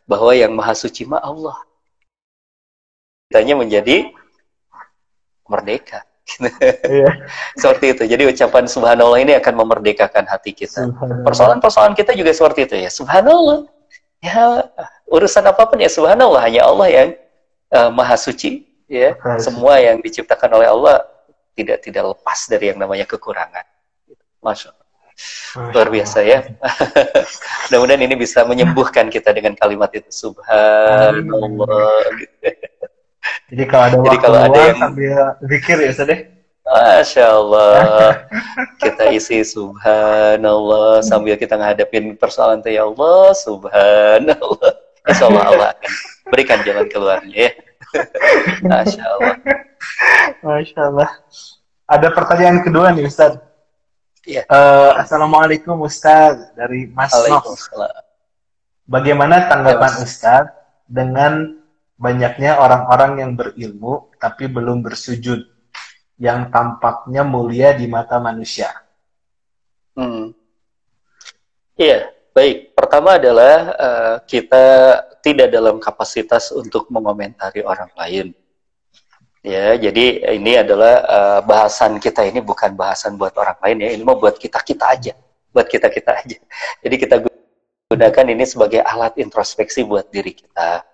bahwa 0.06 0.32
yang 0.34 0.54
maha 0.54 0.74
suci 0.74 1.02
mah 1.02 1.22
Allah. 1.22 1.58
Kitanya 3.26 3.58
menjadi 3.58 4.12
merdeka. 5.50 6.06
Iya. 6.86 7.10
seperti 7.60 7.98
itu. 7.98 8.02
Jadi 8.06 8.22
ucapan 8.30 8.64
subhanallah 8.70 9.18
ini 9.20 9.32
akan 9.36 9.54
memerdekakan 9.66 10.24
hati 10.30 10.54
kita. 10.54 10.88
Persoalan-persoalan 11.26 11.98
kita 11.98 12.14
juga 12.14 12.30
seperti 12.30 12.70
itu 12.70 12.76
ya. 12.78 12.90
Subhanallah. 12.92 13.66
Ya, 14.22 14.70
urusan 15.10 15.42
apa 15.42 15.66
pun 15.66 15.82
ya 15.82 15.90
subhanallah 15.90 16.38
hanya 16.46 16.62
Allah 16.70 16.88
yang 16.94 17.08
uh, 17.72 17.90
maha 17.90 18.16
suci 18.20 18.68
ya. 18.86 19.16
Semua 19.40 19.80
yang 19.80 19.98
diciptakan 20.04 20.60
oleh 20.60 20.68
Allah 20.68 21.02
tidak 21.56 21.84
tidak 21.84 22.04
lepas 22.16 22.48
dari 22.48 22.72
yang 22.72 22.78
namanya 22.78 23.08
kekurangan. 23.08 23.64
Masya 24.44 24.70
Allah. 24.72 24.80
Luar 25.72 25.88
biasa 25.92 26.18
ya. 26.24 26.40
Mudah-mudahan 27.68 28.02
ini 28.04 28.16
bisa 28.16 28.44
menyembuhkan 28.48 29.12
kita 29.12 29.32
dengan 29.32 29.52
kalimat 29.56 29.92
itu. 29.92 30.08
Subhanallah. 30.08 31.16
Jadi 33.52 33.64
kalau 33.68 33.84
ada 33.84 33.96
jadi 34.02 34.18
kalau 34.18 34.38
ada 34.40 34.60
yang 34.72 34.80
sambil 34.80 35.36
zikir 35.46 35.76
ya 35.78 35.92
sedih 35.92 36.20
Masya 36.62 37.26
Allah. 37.28 37.76
Kita 38.82 39.12
isi 39.14 39.42
subhanallah 39.46 41.02
sambil 41.06 41.38
kita 41.38 41.54
ngadepin 41.54 42.18
persoalan 42.18 42.62
itu 42.62 42.70
ya 42.74 42.86
Allah 42.86 43.30
subhanallah. 43.34 44.72
Insya 45.06 45.24
Allah 45.30 45.44
Allah 45.46 45.68
akan 45.74 45.92
berikan 46.32 46.64
jalan 46.64 46.88
keluarnya 46.88 47.36
ya. 47.36 47.50
Masya 48.72 49.04
Allah. 49.04 49.36
Masya 50.40 50.80
Allah. 50.88 51.10
Ada 51.84 52.08
pertanyaan 52.08 52.64
kedua 52.64 52.88
nih 52.96 53.04
Ustaz. 53.04 53.36
Ya. 54.24 54.48
Uh, 54.48 54.96
Assalamualaikum 54.96 55.76
Ustaz 55.84 56.40
dari 56.56 56.88
Mas 56.88 57.12
Nov. 57.28 57.52
Bagaimana 58.88 59.44
tanggapan 59.52 59.92
ya, 59.92 60.00
Ustaz 60.00 60.44
dengan 60.88 61.60
banyaknya 62.00 62.56
orang-orang 62.56 63.20
yang 63.20 63.32
berilmu 63.36 64.08
tapi 64.16 64.48
belum 64.48 64.80
bersujud 64.80 65.44
yang 66.16 66.48
tampaknya 66.48 67.28
mulia 67.28 67.76
di 67.76 67.84
mata 67.84 68.16
manusia? 68.16 68.72
Hmm. 69.92 70.32
Iya, 71.76 72.08
Baik, 72.32 72.72
pertama 72.72 73.20
adalah 73.20 73.56
uh, 73.76 74.16
kita 74.24 74.64
tidak 75.22 75.48
dalam 75.54 75.78
kapasitas 75.78 76.50
untuk 76.50 76.90
mengomentari 76.90 77.62
orang 77.62 77.88
lain. 77.94 78.34
Ya, 79.42 79.74
jadi 79.74 80.38
ini 80.38 80.54
adalah 80.54 80.94
uh, 81.02 81.40
bahasan 81.42 81.98
kita 81.98 82.22
ini 82.22 82.38
bukan 82.38 82.78
bahasan 82.78 83.18
buat 83.18 83.34
orang 83.34 83.58
lain 83.58 83.76
ya, 83.82 83.88
ini 83.98 84.02
mau 84.06 84.14
buat 84.14 84.38
kita 84.38 84.62
kita 84.62 84.84
aja, 84.86 85.14
buat 85.50 85.66
kita 85.66 85.90
kita 85.90 86.10
aja. 86.14 86.38
Jadi 86.78 86.94
kita 86.94 87.16
gunakan 87.90 88.26
ini 88.30 88.44
sebagai 88.46 88.78
alat 88.86 89.18
introspeksi 89.18 89.82
buat 89.82 90.06
diri 90.14 90.30
kita. 90.30 90.86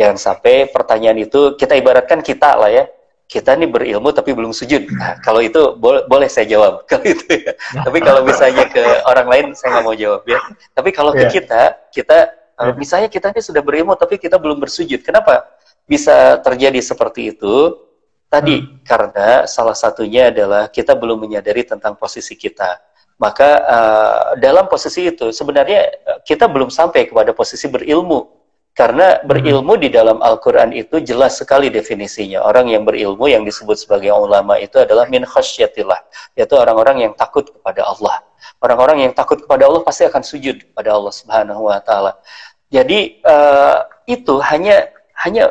Jangan 0.00 0.16
sampai 0.16 0.72
pertanyaan 0.72 1.20
itu 1.20 1.60
kita 1.60 1.76
ibaratkan 1.76 2.24
kita 2.24 2.56
lah 2.56 2.72
ya, 2.72 2.88
kita 3.30 3.52
nih 3.54 3.68
berilmu 3.70 4.10
tapi 4.16 4.32
belum 4.32 4.56
sujud. 4.56 4.90
Nah, 4.96 5.20
kalau 5.20 5.38
itu 5.44 5.76
boleh, 5.76 6.08
boleh 6.08 6.26
saya 6.32 6.48
jawab 6.48 6.82
kalau 6.90 7.04
itu 7.04 7.24
ya. 7.30 7.52
Tapi 7.84 7.98
kalau 8.00 8.24
misalnya 8.24 8.64
ke 8.66 8.82
orang 9.06 9.28
lain 9.28 9.46
saya 9.52 9.76
nggak 9.76 9.84
mau 9.84 9.92
jawab 9.92 10.24
ya. 10.24 10.40
Tapi 10.72 10.88
kalau 10.90 11.12
ke 11.12 11.28
yeah. 11.28 11.32
kita, 11.36 11.62
kita 11.92 12.39
yeah. 12.60 12.76
misalnya 12.76 13.08
kita 13.08 13.32
ini 13.32 13.40
sudah 13.40 13.62
berilmu 13.64 13.96
tapi 13.96 14.20
kita 14.20 14.36
belum 14.36 14.60
bersujud. 14.60 15.00
Kenapa 15.00 15.48
bisa 15.88 16.36
terjadi 16.44 16.80
seperti 16.84 17.32
itu? 17.32 17.76
Tadi 18.30 18.62
hmm. 18.62 18.86
karena 18.86 19.48
salah 19.50 19.74
satunya 19.74 20.30
adalah 20.30 20.70
kita 20.70 20.94
belum 20.94 21.26
menyadari 21.26 21.66
tentang 21.66 21.98
posisi 21.98 22.38
kita. 22.38 22.78
Maka 23.20 23.50
uh, 23.68 24.24
dalam 24.40 24.64
posisi 24.70 25.04
itu 25.04 25.28
sebenarnya 25.28 25.92
kita 26.24 26.48
belum 26.48 26.72
sampai 26.72 27.10
kepada 27.10 27.36
posisi 27.36 27.68
berilmu 27.68 28.40
karena 28.70 29.18
berilmu 29.26 29.76
di 29.76 29.90
dalam 29.90 30.22
Al-Quran 30.22 30.70
itu 30.72 31.02
jelas 31.02 31.36
sekali 31.36 31.68
definisinya. 31.68 32.40
Orang 32.40 32.70
yang 32.70 32.86
berilmu 32.86 33.26
yang 33.26 33.42
disebut 33.42 33.76
sebagai 33.76 34.14
ulama 34.14 34.56
itu 34.56 34.78
adalah 34.78 35.10
min 35.10 35.26
khasyatillah. 35.26 36.00
Yaitu 36.38 36.54
orang-orang 36.54 37.10
yang 37.10 37.12
takut 37.18 37.50
kepada 37.50 37.82
Allah. 37.84 38.24
Orang-orang 38.62 39.04
yang 39.04 39.12
takut 39.12 39.42
kepada 39.42 39.68
Allah 39.68 39.84
pasti 39.84 40.08
akan 40.08 40.22
sujud 40.24 40.72
kepada 40.72 40.96
Allah 40.96 41.12
Subhanahu 41.12 41.68
wa 41.68 41.76
taala. 41.82 42.16
Jadi 42.70 43.18
uh, 43.26 43.82
itu 44.06 44.38
hanya 44.46 44.90
hanya 45.26 45.50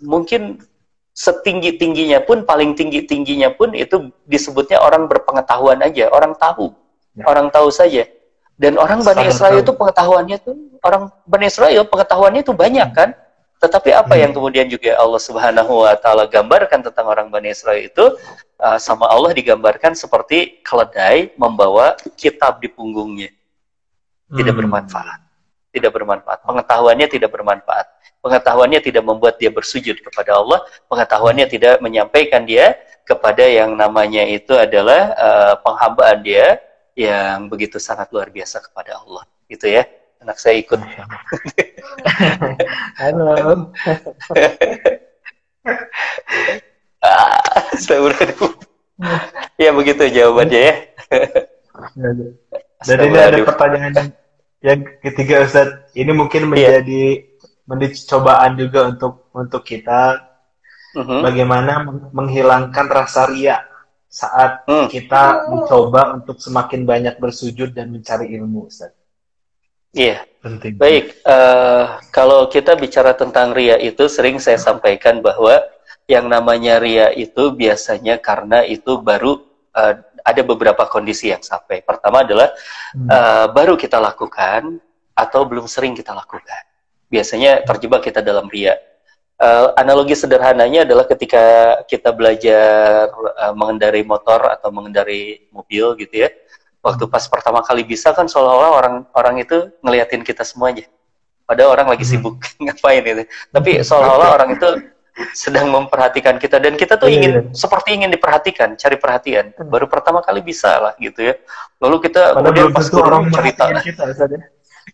mungkin 0.00 0.64
setinggi 1.12 1.76
tingginya 1.76 2.22
pun 2.22 2.46
paling 2.46 2.78
tinggi 2.78 3.04
tingginya 3.04 3.50
pun 3.50 3.74
itu 3.74 4.08
disebutnya 4.24 4.78
orang 4.78 5.10
berpengetahuan 5.10 5.82
aja 5.82 6.06
orang 6.14 6.30
tahu 6.38 6.70
ya. 7.18 7.26
orang 7.26 7.50
tahu 7.50 7.74
saja 7.74 8.06
dan 8.54 8.78
orang 8.78 9.02
Bani 9.02 9.26
Israel 9.26 9.58
itu 9.58 9.74
pengetahuannya 9.74 10.38
tuh 10.38 10.54
orang 10.86 11.10
Bani 11.26 11.50
Israel 11.50 11.82
pengetahuannya 11.90 12.46
itu 12.46 12.54
banyak 12.54 12.88
kan 12.94 13.18
tetapi 13.58 13.90
apa 13.90 14.14
hmm. 14.14 14.22
yang 14.22 14.32
kemudian 14.32 14.66
juga 14.70 14.94
Allah 14.94 15.18
Subhanahu 15.18 15.82
wa 15.82 15.94
taala 15.98 16.30
gambarkan 16.30 16.86
tentang 16.86 17.10
orang 17.10 17.26
Bani 17.26 17.50
Israel 17.50 17.82
itu 17.82 18.14
uh, 18.62 18.78
sama 18.78 19.10
Allah 19.10 19.34
digambarkan 19.34 19.98
seperti 19.98 20.62
keledai 20.62 21.34
membawa 21.34 21.98
kitab 22.14 22.62
di 22.62 22.70
punggungnya. 22.70 23.34
Tidak 24.30 24.54
hmm. 24.54 24.60
bermanfaat. 24.62 25.27
Tidak 25.68 25.92
bermanfaat. 25.92 26.44
Pengetahuannya 26.48 27.06
tidak 27.08 27.30
bermanfaat. 27.32 27.86
Pengetahuannya 28.18 28.80
tidak 28.82 29.04
membuat 29.06 29.38
dia 29.38 29.52
bersujud 29.52 30.00
kepada 30.02 30.34
Allah, 30.34 30.66
pengetahuannya 30.90 31.46
tidak 31.46 31.78
menyampaikan 31.78 32.42
dia 32.42 32.74
kepada 33.06 33.46
yang 33.46 33.78
namanya 33.78 34.26
itu 34.26 34.52
adalah 34.58 35.14
uh, 35.14 35.54
penghambaan 35.62 36.20
dia 36.26 36.58
yang 36.98 37.46
begitu 37.46 37.78
sangat 37.78 38.10
luar 38.10 38.28
biasa 38.28 38.58
kepada 38.58 38.98
Allah. 38.98 39.22
Gitu 39.46 39.70
ya 39.70 39.86
anak 40.22 40.36
saya 40.38 40.58
ikut. 40.58 40.78
Halo. 43.00 43.70
ah, 47.02 47.38
ya 49.58 49.70
begitu 49.74 50.02
jawabannya 50.10 50.60
ya. 50.60 50.74
Dan 52.86 52.98
ini 53.02 53.18
ada 53.18 53.38
pertanyaan 53.46 53.92
yang 54.64 54.80
ketiga 55.02 55.46
Ustaz. 55.46 55.68
Ini 55.94 56.10
mungkin 56.14 56.46
iya. 56.46 56.50
menjadi 56.50 57.04
yeah. 57.22 57.66
menjadi 57.68 57.96
cobaan 58.08 58.52
juga 58.58 58.80
untuk 58.88 59.28
untuk 59.30 59.62
kita 59.62 60.24
uh 60.94 60.98
-huh. 60.98 61.20
bagaimana 61.22 61.84
menghilangkan 62.10 62.86
rasa 62.88 63.28
ria 63.30 63.62
saat 64.08 64.64
uh. 64.66 64.88
kita 64.88 65.46
mencoba 65.52 66.16
untuk 66.16 66.40
semakin 66.40 66.88
banyak 66.88 67.20
bersujud 67.20 67.76
dan 67.76 67.92
mencari 67.92 68.32
ilmu 68.34 68.66
Ustaz. 68.66 68.96
Iya. 69.92 70.24
Penting. 70.38 70.78
Baik, 70.78 71.18
uh, 71.26 71.98
kalau 72.14 72.46
kita 72.46 72.78
bicara 72.78 73.10
tentang 73.18 73.50
ria 73.50 73.74
itu 73.74 74.06
sering 74.06 74.38
saya 74.38 74.54
sampaikan 74.54 75.18
bahwa 75.18 75.58
yang 76.06 76.30
namanya 76.30 76.78
ria 76.78 77.10
itu 77.10 77.50
biasanya 77.52 78.22
karena 78.22 78.62
itu 78.62 79.02
baru 79.02 79.42
uh, 79.74 79.98
ada 80.28 80.42
beberapa 80.44 80.84
kondisi 80.84 81.32
yang 81.32 81.40
sampai. 81.40 81.80
Pertama 81.80 82.22
adalah 82.22 82.52
hmm. 82.92 83.08
uh, 83.08 83.46
baru 83.50 83.74
kita 83.80 83.96
lakukan 83.96 84.76
atau 85.16 85.40
belum 85.48 85.64
sering 85.64 85.96
kita 85.96 86.12
lakukan. 86.12 86.62
Biasanya 87.08 87.64
terjebak 87.64 88.04
kita 88.04 88.20
dalam 88.20 88.46
ria. 88.52 88.76
Uh, 89.38 89.70
analogi 89.78 90.18
sederhananya 90.18 90.82
adalah 90.82 91.06
ketika 91.06 91.78
kita 91.86 92.10
belajar 92.10 93.08
uh, 93.14 93.54
mengendarai 93.54 94.02
motor 94.02 94.50
atau 94.50 94.68
mengendarai 94.74 95.46
mobil 95.54 95.94
gitu 95.94 96.26
ya 96.26 96.30
waktu 96.82 97.04
pas 97.10 97.24
pertama 97.26 97.60
kali 97.62 97.82
bisa 97.84 98.14
kan 98.14 98.26
seolah-olah 98.30 98.70
orang 98.74 98.94
orang 99.14 99.36
itu 99.42 99.70
ngeliatin 99.82 100.22
kita 100.22 100.46
semuanya 100.46 100.86
padahal 101.44 101.74
orang 101.74 101.88
lagi 101.90 102.04
hmm. 102.06 102.12
sibuk 102.18 102.36
ngapain 102.64 103.02
itu 103.02 103.24
tapi 103.50 103.82
seolah-olah 103.82 104.28
orang 104.34 104.50
itu 104.58 104.68
sedang 105.34 105.70
memperhatikan 105.70 106.38
kita 106.38 106.62
dan 106.62 106.78
kita 106.78 106.94
tuh 106.94 107.10
ingin 107.10 107.32
yeah. 107.42 107.44
seperti 107.54 107.98
ingin 107.98 108.10
diperhatikan 108.10 108.78
cari 108.78 108.96
perhatian 108.96 109.50
hmm. 109.54 109.66
baru 109.66 109.90
pertama 109.90 110.22
kali 110.22 110.42
bisa 110.42 110.78
lah 110.78 110.92
gitu 111.02 111.32
ya 111.32 111.34
lalu 111.82 112.06
kita 112.06 112.38
padahal 112.38 112.54
kemudian 112.54 112.68
pas 112.70 112.86
turun 112.86 113.24
cerita 113.30 113.64
kita, 113.82 114.02
ya. 114.14 114.38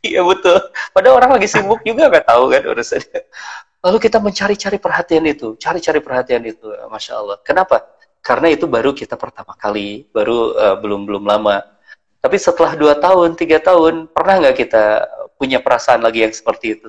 iya 0.16 0.20
betul 0.24 0.58
padahal 0.96 1.14
orang 1.20 1.30
lagi 1.36 1.48
sibuk 1.48 1.80
juga 1.84 2.08
nggak 2.08 2.26
tahu 2.28 2.44
kan 2.52 2.62
urusannya 2.64 3.20
lalu 3.84 3.96
kita 4.00 4.18
mencari-cari 4.20 4.78
perhatian 4.80 5.24
itu 5.28 5.48
cari-cari 5.60 6.00
perhatian 6.00 6.42
itu 6.48 6.66
masya 6.88 7.20
Allah 7.20 7.36
kenapa 7.44 7.84
karena 8.24 8.48
itu 8.48 8.64
baru 8.64 8.96
kita 8.96 9.20
pertama 9.20 9.52
kali 9.60 10.08
baru 10.08 10.56
uh, 10.56 10.76
belum 10.80 11.04
belum 11.04 11.24
lama 11.28 11.74
tapi 12.24 12.40
setelah 12.40 12.72
dua 12.72 12.96
tahun, 12.96 13.36
tiga 13.36 13.60
tahun, 13.60 14.08
pernah 14.08 14.40
nggak 14.40 14.56
kita 14.56 14.84
punya 15.36 15.60
perasaan 15.60 16.00
lagi 16.00 16.24
yang 16.24 16.32
seperti 16.32 16.80
itu? 16.80 16.88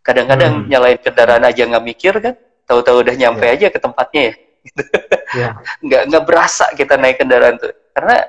Kadang-kadang 0.00 0.64
hmm. 0.64 0.68
nyalain 0.72 0.96
kendaraan 1.04 1.44
aja 1.44 1.68
nggak 1.68 1.84
mikir 1.84 2.16
kan, 2.16 2.32
tahu-tahu 2.64 3.04
udah 3.04 3.14
nyampe 3.16 3.44
yeah. 3.44 3.54
aja 3.56 3.66
ke 3.70 3.78
tempatnya 3.78 4.22
ya. 4.22 4.34
yeah. 5.38 5.52
nggak 5.84 6.02
nggak 6.08 6.24
berasa 6.24 6.64
kita 6.72 6.96
naik 6.96 7.20
kendaraan 7.20 7.60
tuh, 7.60 7.72
karena 7.92 8.24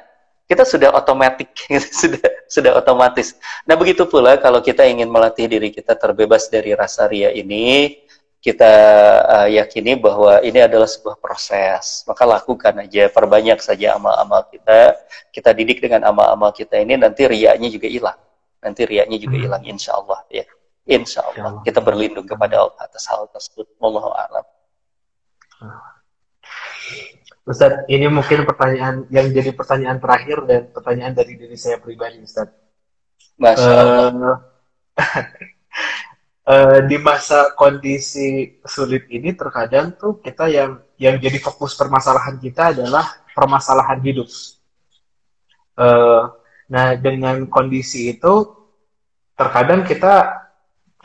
kita 0.45 0.61
sudah 0.61 0.93
otomatis, 0.93 1.49
sudah 2.01 2.21
sudah 2.45 2.71
otomatis. 2.77 3.33
Nah 3.65 3.73
begitu 3.73 4.05
pula 4.05 4.37
kalau 4.37 4.61
kita 4.61 4.85
ingin 4.85 5.09
melatih 5.09 5.49
diri 5.49 5.73
kita 5.73 5.97
terbebas 5.97 6.47
dari 6.53 6.77
rasa 6.77 7.09
ria 7.09 7.33
ini, 7.33 7.97
kita 8.45 8.73
uh, 9.25 9.47
yakini 9.49 9.97
bahwa 9.97 10.37
ini 10.45 10.61
adalah 10.61 10.85
sebuah 10.85 11.17
proses. 11.17 12.05
Maka 12.05 12.29
lakukan 12.29 12.77
aja, 12.77 13.09
perbanyak 13.09 13.57
saja 13.57 13.97
amal-amal 13.97 14.45
kita. 14.53 14.93
Kita 15.33 15.49
didik 15.49 15.81
dengan 15.81 16.05
amal-amal 16.05 16.53
kita 16.53 16.77
ini, 16.77 16.93
nanti 16.93 17.25
riaknya 17.25 17.73
juga 17.73 17.89
hilang. 17.89 18.19
Nanti 18.61 18.85
riaknya 18.85 19.17
juga 19.17 19.37
hmm. 19.41 19.45
hilang, 19.49 19.63
insya 19.65 19.97
Allah. 19.97 20.21
Ya. 20.29 20.45
Insya 20.85 21.25
Allah. 21.25 21.65
Kita 21.65 21.81
berlindung 21.81 22.29
kepada 22.29 22.61
Allah 22.61 22.77
atas 22.77 23.09
hal 23.09 23.25
tersebut. 23.33 23.65
Wallahu 23.81 24.13
a'lam. 24.13 24.45
Ustaz, 27.45 27.85
ini 27.89 28.09
mungkin 28.09 28.45
pertanyaan 28.45 29.05
yang 29.13 29.29
jadi 29.29 29.53
pertanyaan 29.53 30.01
terakhir 30.01 30.45
dan 30.49 30.61
pertanyaan 30.69 31.13
dari 31.13 31.37
diri 31.37 31.57
saya 31.57 31.81
pribadi, 31.81 32.21
Ustaz. 32.21 32.49
Masya 33.37 33.69
Allah. 33.69 34.13
Uh, 34.13 34.37
uh, 36.49 36.77
di 36.85 36.97
masa 37.01 37.53
kondisi 37.57 38.61
sulit 38.65 39.09
ini 39.09 39.33
terkadang 39.33 39.93
tuh 39.97 40.21
kita 40.21 40.49
yang 40.49 40.81
yang 41.01 41.17
jadi 41.19 41.37
fokus 41.41 41.75
permasalahan 41.75 42.37
kita 42.37 42.77
adalah 42.77 43.05
permasalahan 43.33 43.99
hidup. 44.05 44.29
Uh, 45.75 46.31
nah 46.65 46.97
dengan 46.97 47.45
kondisi 47.45 48.15
itu 48.15 48.33
terkadang 49.35 49.83
kita 49.83 50.44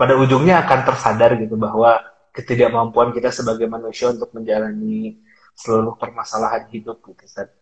pada 0.01 0.17
ujungnya 0.17 0.65
akan 0.65 0.81
tersadar 0.89 1.37
gitu 1.37 1.61
bahwa 1.61 2.01
ketidakmampuan 2.33 3.13
kita 3.13 3.29
sebagai 3.29 3.69
manusia 3.69 4.09
untuk 4.17 4.33
menjalani 4.33 5.21
seluruh 5.53 6.01
permasalahan 6.01 6.65
hidup 6.73 7.05
gitu 7.05 7.29
kan. 7.29 7.53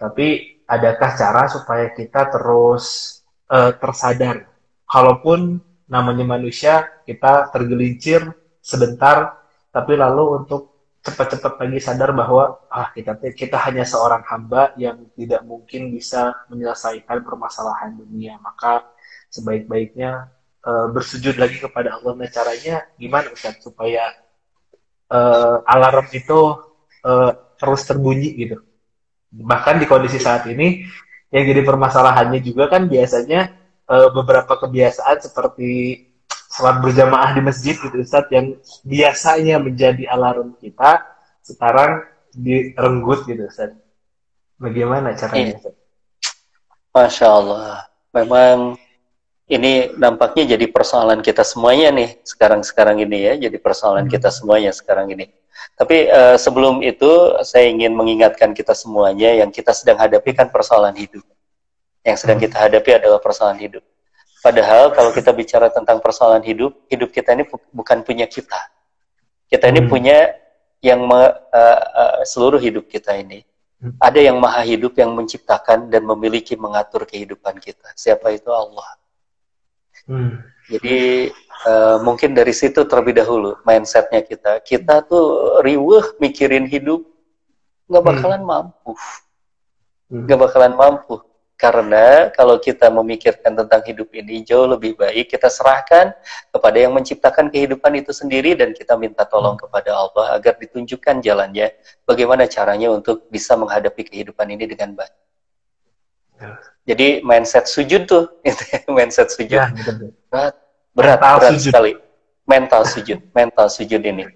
Tapi 0.00 0.26
adakah 0.64 1.10
cara 1.12 1.44
supaya 1.52 1.92
kita 1.92 2.32
terus 2.32 3.20
uh, 3.52 3.76
tersadar 3.76 4.48
kalaupun 4.88 5.60
namanya 5.84 6.24
manusia 6.24 6.88
kita 7.04 7.52
tergelincir 7.52 8.32
sebentar 8.64 9.44
tapi 9.68 9.92
lalu 10.00 10.40
untuk 10.40 10.72
cepat-cepat 11.04 11.60
lagi 11.60 11.84
sadar 11.84 12.16
bahwa 12.16 12.64
ah 12.72 12.88
kita 12.96 13.20
kita 13.36 13.60
hanya 13.60 13.84
seorang 13.84 14.24
hamba 14.24 14.72
yang 14.80 15.04
tidak 15.12 15.44
mungkin 15.44 15.92
bisa 15.92 16.32
menyelesaikan 16.48 17.20
permasalahan 17.20 17.92
dunia 17.92 18.40
maka 18.40 18.88
sebaik-baiknya 19.28 20.32
uh, 20.64 20.86
bersujud 20.90 21.36
lagi 21.36 21.60
kepada 21.60 22.00
Allah 22.00 22.12
nah 22.16 22.28
caranya 22.28 22.88
gimana 22.96 23.30
Ustaz 23.30 23.60
supaya 23.60 24.10
uh, 25.12 25.62
alarm 25.68 26.08
itu 26.10 26.40
uh, 27.04 27.30
terus 27.60 27.84
terbunyi 27.86 28.34
gitu 28.34 28.58
bahkan 29.30 29.78
di 29.78 29.86
kondisi 29.86 30.18
saat 30.18 30.48
ini 30.48 30.86
yang 31.34 31.44
jadi 31.44 31.62
permasalahannya 31.66 32.40
juga 32.40 32.70
kan 32.70 32.86
biasanya 32.86 33.54
uh, 33.90 34.08
beberapa 34.14 34.54
kebiasaan 34.54 35.18
seperti 35.18 35.70
sholat 36.54 36.78
berjamaah 36.78 37.34
di 37.34 37.42
masjid 37.42 37.74
gitu 37.74 37.98
Ustaz 37.98 38.30
yang 38.30 38.54
biasanya 38.86 39.58
menjadi 39.58 40.06
alarm 40.06 40.54
kita 40.62 41.02
sekarang 41.42 42.06
direnggut 42.30 43.26
gitu 43.26 43.50
Ustaz. 43.50 43.74
Bagaimana 44.62 45.18
caranya 45.18 45.58
Ustaz? 45.58 45.74
Masya 46.94 47.26
Allah. 47.26 47.90
Memang 48.14 48.78
ini 49.44 49.92
nampaknya 50.00 50.56
jadi 50.56 50.66
persoalan 50.72 51.20
kita 51.20 51.44
semuanya 51.44 51.92
nih 51.92 52.16
sekarang-sekarang 52.24 53.04
ini 53.04 53.18
ya, 53.28 53.34
jadi 53.48 53.56
persoalan 53.60 54.08
hmm. 54.08 54.12
kita 54.12 54.28
semuanya 54.32 54.72
sekarang 54.72 55.12
ini. 55.12 55.28
Tapi 55.78 56.08
uh, 56.10 56.36
sebelum 56.36 56.82
itu 56.82 57.40
saya 57.44 57.68
ingin 57.68 57.92
mengingatkan 57.94 58.56
kita 58.56 58.72
semuanya 58.72 59.32
yang 59.44 59.50
kita 59.52 59.70
sedang 59.76 60.00
hadapi 60.00 60.34
kan 60.34 60.48
persoalan 60.50 60.96
hidup 60.96 61.24
yang 62.04 62.16
sedang 62.20 62.36
kita 62.36 62.68
hadapi 62.68 63.00
adalah 63.00 63.18
persoalan 63.18 63.56
hidup. 63.56 63.80
Padahal 64.44 64.92
kalau 64.92 65.08
kita 65.16 65.32
bicara 65.32 65.72
tentang 65.72 66.04
persoalan 66.04 66.44
hidup, 66.44 66.84
hidup 66.92 67.08
kita 67.08 67.32
ini 67.32 67.48
bukan 67.72 68.04
punya 68.04 68.28
kita. 68.28 68.60
Kita 69.48 69.72
ini 69.72 69.80
hmm. 69.80 69.88
punya 69.88 70.36
yang 70.84 71.00
me, 71.00 71.32
uh, 71.32 71.80
uh, 71.80 72.16
seluruh 72.28 72.60
hidup 72.60 72.84
kita 72.92 73.16
ini. 73.16 73.40
Hmm. 73.80 73.96
Ada 73.96 74.20
yang 74.20 74.36
maha 74.36 74.60
hidup 74.68 74.92
yang 75.00 75.16
menciptakan 75.16 75.88
dan 75.88 76.04
memiliki 76.04 76.60
mengatur 76.60 77.08
kehidupan 77.08 77.56
kita. 77.56 77.88
Siapa 77.96 78.36
itu 78.36 78.52
Allah. 78.52 78.84
Hmm. 80.04 80.44
Jadi 80.68 81.28
uh, 81.68 81.96
mungkin 82.00 82.32
dari 82.32 82.52
situ 82.56 82.84
terlebih 82.88 83.20
dahulu 83.20 83.56
mindsetnya 83.68 84.24
kita. 84.24 84.60
Kita 84.64 85.04
tuh 85.04 85.60
riweh 85.60 86.16
mikirin 86.20 86.64
hidup, 86.68 87.04
nggak 87.88 88.02
hmm. 88.04 88.10
bakalan 88.16 88.42
hmm. 88.42 88.48
mampu, 88.48 88.92
nggak 90.08 90.40
bakalan 90.40 90.74
mampu 90.76 91.16
Karena 91.54 92.34
kalau 92.34 92.58
kita 92.58 92.90
memikirkan 92.90 93.54
tentang 93.54 93.80
hidup 93.86 94.10
ini 94.10 94.42
jauh 94.42 94.66
lebih 94.66 94.98
baik 94.98 95.30
kita 95.30 95.46
serahkan 95.46 96.10
kepada 96.50 96.76
yang 96.82 96.90
menciptakan 96.90 97.46
kehidupan 97.46 97.94
itu 97.94 98.10
sendiri 98.10 98.58
dan 98.58 98.74
kita 98.74 98.98
minta 98.98 99.22
tolong 99.22 99.54
kepada 99.54 99.94
Allah 99.94 100.34
agar 100.34 100.58
ditunjukkan 100.58 101.22
jalannya 101.22 101.70
bagaimana 102.04 102.50
caranya 102.50 102.90
untuk 102.90 103.30
bisa 103.30 103.54
menghadapi 103.54 104.02
kehidupan 104.02 104.50
ini 104.50 104.66
dengan 104.66 104.98
baik. 104.98 105.14
Ya. 106.84 106.92
Jadi 106.92 107.24
mindset 107.24 107.64
sujud 107.64 108.04
tuh, 108.04 108.24
mindset 108.96 109.32
sujud. 109.32 109.56
Ya, 109.56 109.72
berat, 110.28 110.54
berat, 110.92 111.18
berat 111.20 111.56
sekali. 111.56 111.92
Mental 112.44 112.84
sujud, 112.84 113.18
mental 113.38 113.66
sujud 113.72 114.04
ini. 114.04 114.28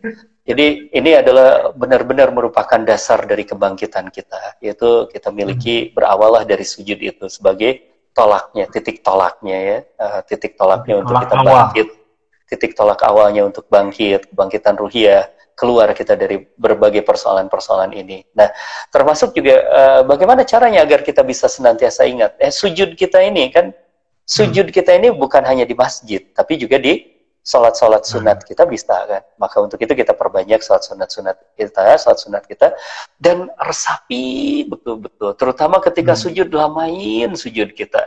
Jadi 0.49 0.89
ini 0.97 1.11
adalah 1.13 1.77
benar-benar 1.77 2.33
merupakan 2.33 2.81
dasar 2.81 3.29
dari 3.29 3.45
kebangkitan 3.45 4.09
kita, 4.09 4.57
yaitu 4.65 5.05
kita 5.13 5.29
miliki 5.29 5.89
hmm. 5.89 5.93
berawalah 5.93 6.49
dari 6.49 6.65
sujud 6.65 6.97
itu 6.97 7.29
sebagai 7.29 7.85
tolaknya, 8.17 8.65
titik 8.73 9.05
tolaknya 9.05 9.59
ya, 9.61 9.79
uh, 10.01 10.21
titik 10.25 10.57
tolaknya 10.57 10.99
titik 10.99 11.05
untuk 11.05 11.15
kita 11.21 11.37
bangkit, 11.45 11.89
awal. 11.93 12.49
titik 12.49 12.73
tolak 12.73 13.01
awalnya 13.05 13.43
untuk 13.45 13.69
bangkit, 13.69 14.33
kebangkitan 14.33 14.75
ruhiyah, 14.81 15.29
keluar 15.59 15.91
kita 15.91 16.15
dari 16.15 16.39
berbagai 16.55 17.03
persoalan-persoalan 17.03 17.91
ini. 17.91 18.23
Nah, 18.39 18.47
termasuk 18.95 19.35
juga 19.35 19.59
uh, 19.67 20.01
bagaimana 20.07 20.47
caranya 20.47 20.87
agar 20.87 21.03
kita 21.03 21.27
bisa 21.27 21.51
senantiasa 21.51 22.07
ingat, 22.07 22.39
eh 22.39 22.55
sujud 22.55 22.95
kita 22.95 23.19
ini 23.19 23.51
kan, 23.51 23.75
sujud 24.23 24.71
hmm. 24.71 24.77
kita 24.79 24.95
ini 24.95 25.11
bukan 25.11 25.43
hanya 25.43 25.67
di 25.67 25.75
masjid, 25.75 26.23
tapi 26.31 26.63
juga 26.63 26.79
di 26.79 27.19
sholat-sholat 27.43 28.07
hmm. 28.07 28.13
sunat 28.15 28.39
kita 28.47 28.71
bisa 28.71 28.95
kan. 29.09 29.23
Maka 29.35 29.59
untuk 29.59 29.83
itu 29.83 29.99
kita 29.99 30.15
perbanyak 30.15 30.63
sholat 30.63 30.87
sunat-sunat 30.87 31.37
kita, 31.59 31.99
sholat 31.99 32.19
sunat 32.23 32.47
kita, 32.47 32.79
dan 33.19 33.51
resapi 33.59 34.63
betul-betul. 34.71 35.35
Terutama 35.35 35.83
ketika 35.83 36.15
hmm. 36.15 36.23
sujud, 36.23 36.49
lamain 36.55 37.35
sujud 37.35 37.75
kita. 37.75 38.07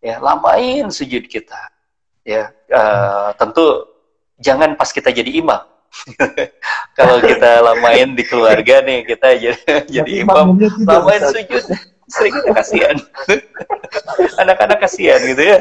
Ya, 0.00 0.16
lamain 0.16 0.88
sujud 0.88 1.28
kita. 1.28 1.60
Ya, 2.24 2.56
uh, 2.72 3.36
tentu 3.36 3.84
jangan 4.40 4.80
pas 4.80 4.88
kita 4.88 5.12
jadi 5.12 5.44
imam. 5.44 5.75
Kalau 6.98 7.16
kita 7.20 7.60
lamain 7.60 8.14
di 8.16 8.24
keluarga 8.24 8.80
nih, 8.84 9.04
kita 9.04 9.28
jadi, 9.36 9.62
jadi 9.88 10.12
imam, 10.24 10.56
lamain 10.84 11.22
sujud. 11.28 11.64
Seringnya 12.06 12.54
kasihan. 12.54 12.96
Anak-anak 14.42 14.78
kasihan 14.78 15.18
gitu 15.26 15.42
ya. 15.42 15.58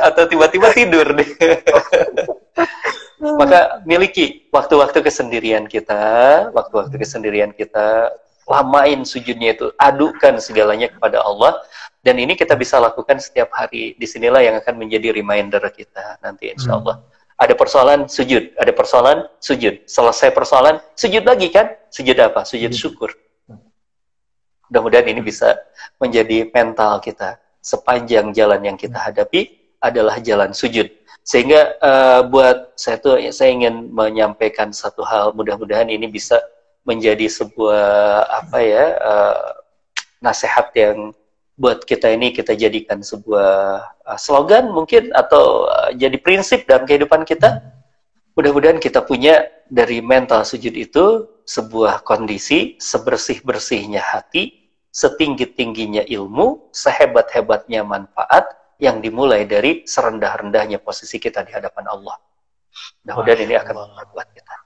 Atau 0.00 0.24
tiba-tiba 0.32 0.72
tidur 0.72 1.04
deh. 1.12 1.28
Maka 3.40 3.84
miliki 3.84 4.48
waktu-waktu 4.48 5.04
kesendirian 5.04 5.68
kita 5.68 6.00
waktu-waktu 6.56 6.96
kesendirian 6.96 7.52
kita 7.52 8.08
lamain 8.48 9.04
sujudnya 9.04 9.52
itu 9.52 9.68
adukan 9.76 10.40
segalanya 10.40 10.88
kepada 10.88 11.20
Allah. 11.20 11.60
Dan 12.00 12.16
ini 12.16 12.32
kita 12.32 12.56
bisa 12.56 12.80
lakukan 12.80 13.20
setiap 13.20 13.52
hari. 13.52 13.92
Di 14.00 14.08
sinilah 14.08 14.40
yang 14.40 14.56
akan 14.56 14.80
menjadi 14.80 15.12
reminder 15.12 15.60
kita 15.68 16.16
nanti 16.24 16.48
insya 16.48 16.80
Allah. 16.80 16.96
hmm. 16.96 17.19
Ada 17.40 17.54
persoalan 17.56 18.04
sujud. 18.04 18.52
Ada 18.60 18.72
persoalan 18.76 19.24
sujud. 19.40 19.88
Selesai 19.88 20.28
persoalan 20.36 20.76
sujud 20.92 21.24
lagi 21.24 21.48
kan? 21.48 21.72
Sujud 21.88 22.14
apa? 22.20 22.44
Sujud 22.44 22.68
hmm. 22.68 22.76
syukur. 22.76 23.10
Mudah-mudahan 24.68 25.08
ini 25.08 25.24
bisa 25.24 25.56
menjadi 25.96 26.46
mental 26.52 27.00
kita. 27.00 27.40
Sepanjang 27.64 28.36
jalan 28.36 28.60
yang 28.62 28.76
kita 28.76 29.00
hadapi 29.00 29.56
adalah 29.80 30.20
jalan 30.20 30.52
sujud. 30.52 30.92
Sehingga 31.24 31.80
uh, 31.80 32.20
buat 32.28 32.76
saya 32.76 33.00
tuh 33.00 33.16
saya 33.32 33.50
ingin 33.56 33.88
menyampaikan 33.88 34.70
satu 34.70 35.02
hal. 35.02 35.32
Mudah-mudahan 35.32 35.88
ini 35.88 36.06
bisa 36.06 36.38
menjadi 36.84 37.28
sebuah 37.28 38.24
apa 38.28 38.58
ya 38.62 38.84
uh, 39.00 39.48
nasihat 40.20 40.72
yang 40.76 41.12
buat 41.60 41.84
kita 41.84 42.16
ini 42.16 42.32
kita 42.32 42.56
jadikan 42.56 43.04
sebuah 43.04 43.52
uh, 44.08 44.16
slogan 44.16 44.72
mungkin 44.72 45.12
atau 45.12 45.68
uh, 45.68 45.92
jadi 45.92 46.16
prinsip 46.16 46.64
dalam 46.64 46.88
kehidupan 46.88 47.28
kita. 47.28 47.60
Mudah-mudahan 48.32 48.80
kita 48.80 49.04
punya 49.04 49.44
dari 49.68 50.00
mental 50.00 50.48
sujud 50.48 50.72
itu 50.72 51.28
sebuah 51.44 52.00
kondisi 52.00 52.80
sebersih-bersihnya 52.80 54.00
hati 54.00 54.56
setinggi-tingginya 54.90 56.02
ilmu, 56.08 56.72
sehebat-hebatnya 56.74 57.86
manfaat 57.86 58.50
yang 58.80 58.98
dimulai 58.98 59.46
dari 59.46 59.84
serendah-rendahnya 59.84 60.80
posisi 60.80 61.20
kita 61.20 61.44
di 61.44 61.52
hadapan 61.52 61.92
Allah. 61.92 62.16
Mudah-mudahan 63.04 63.40
ini 63.44 63.54
akan 63.60 63.74
membuat 63.76 64.28
kita. 64.32 64.56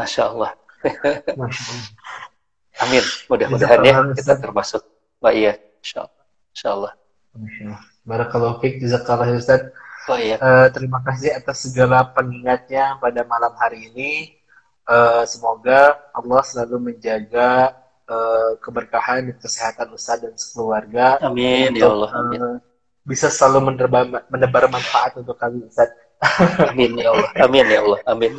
Masya 0.00 0.22
Allah. 0.32 0.50
Amin. 2.82 3.04
Mudah-mudahan 3.30 3.80
ya 3.84 3.94
kita 4.16 4.40
termasuk. 4.40 4.82
Wah 5.22 5.30
iya. 5.30 5.60
Insya 5.84 6.08
Allah. 6.72 6.92
Insya 7.36 7.62
Allah. 7.68 7.82
Barakallahu 8.08 8.64
fiqh. 8.64 8.80
Jazakallah 8.80 9.28
Ustaz. 9.36 9.68
Oh, 10.08 10.16
iya. 10.20 10.36
uh, 10.36 10.68
terima 10.72 11.00
kasih 11.00 11.32
atas 11.32 11.64
segala 11.64 12.04
pengingatnya 12.12 12.96
pada 13.00 13.24
malam 13.24 13.52
hari 13.60 13.92
ini. 13.92 14.36
Uh, 14.84 15.24
semoga 15.24 15.96
Allah 16.12 16.40
selalu 16.44 16.92
menjaga 16.92 17.72
uh, 18.04 18.56
keberkahan 18.60 19.32
dan 19.32 19.36
kesehatan 19.40 19.88
Ustaz 19.96 20.20
dan 20.20 20.36
sekeluarga. 20.36 21.20
Amin 21.24 21.72
untuk, 21.72 21.80
ya 21.80 21.88
Allah. 21.88 22.10
Amin. 22.20 22.40
Uh, 22.40 22.58
bisa 23.04 23.32
selalu 23.32 23.72
menebar, 23.72 24.28
menebar 24.28 24.64
manfaat 24.68 25.16
untuk 25.16 25.36
kami 25.40 25.64
Ustaz. 25.64 25.88
Amin 26.68 27.00
ya 27.00 27.12
Allah. 27.12 27.30
Amin 27.40 27.64
ya 27.64 27.80
Allah. 27.80 28.00
Amin. 28.08 28.32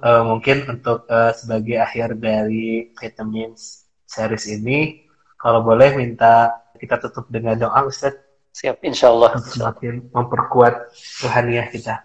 Uh, 0.00 0.22
mungkin 0.24 0.64
untuk 0.68 1.04
uh, 1.08 1.36
sebagai 1.36 1.80
akhir 1.84 2.16
dari 2.16 2.92
Vitamins 2.96 3.84
series 4.08 4.48
ini, 4.48 5.04
kalau 5.42 5.60
boleh 5.66 5.98
minta 5.98 6.54
kita 6.78 7.02
tutup 7.02 7.26
dengan 7.26 7.58
doa 7.58 7.82
Ustaz. 7.82 8.14
Siap, 8.52 8.78
insya 8.86 9.10
Allah. 9.10 9.34
Semakin 9.42 10.12
memperkuat 10.12 10.94
rohaniah 11.26 11.66
kita. 11.72 12.04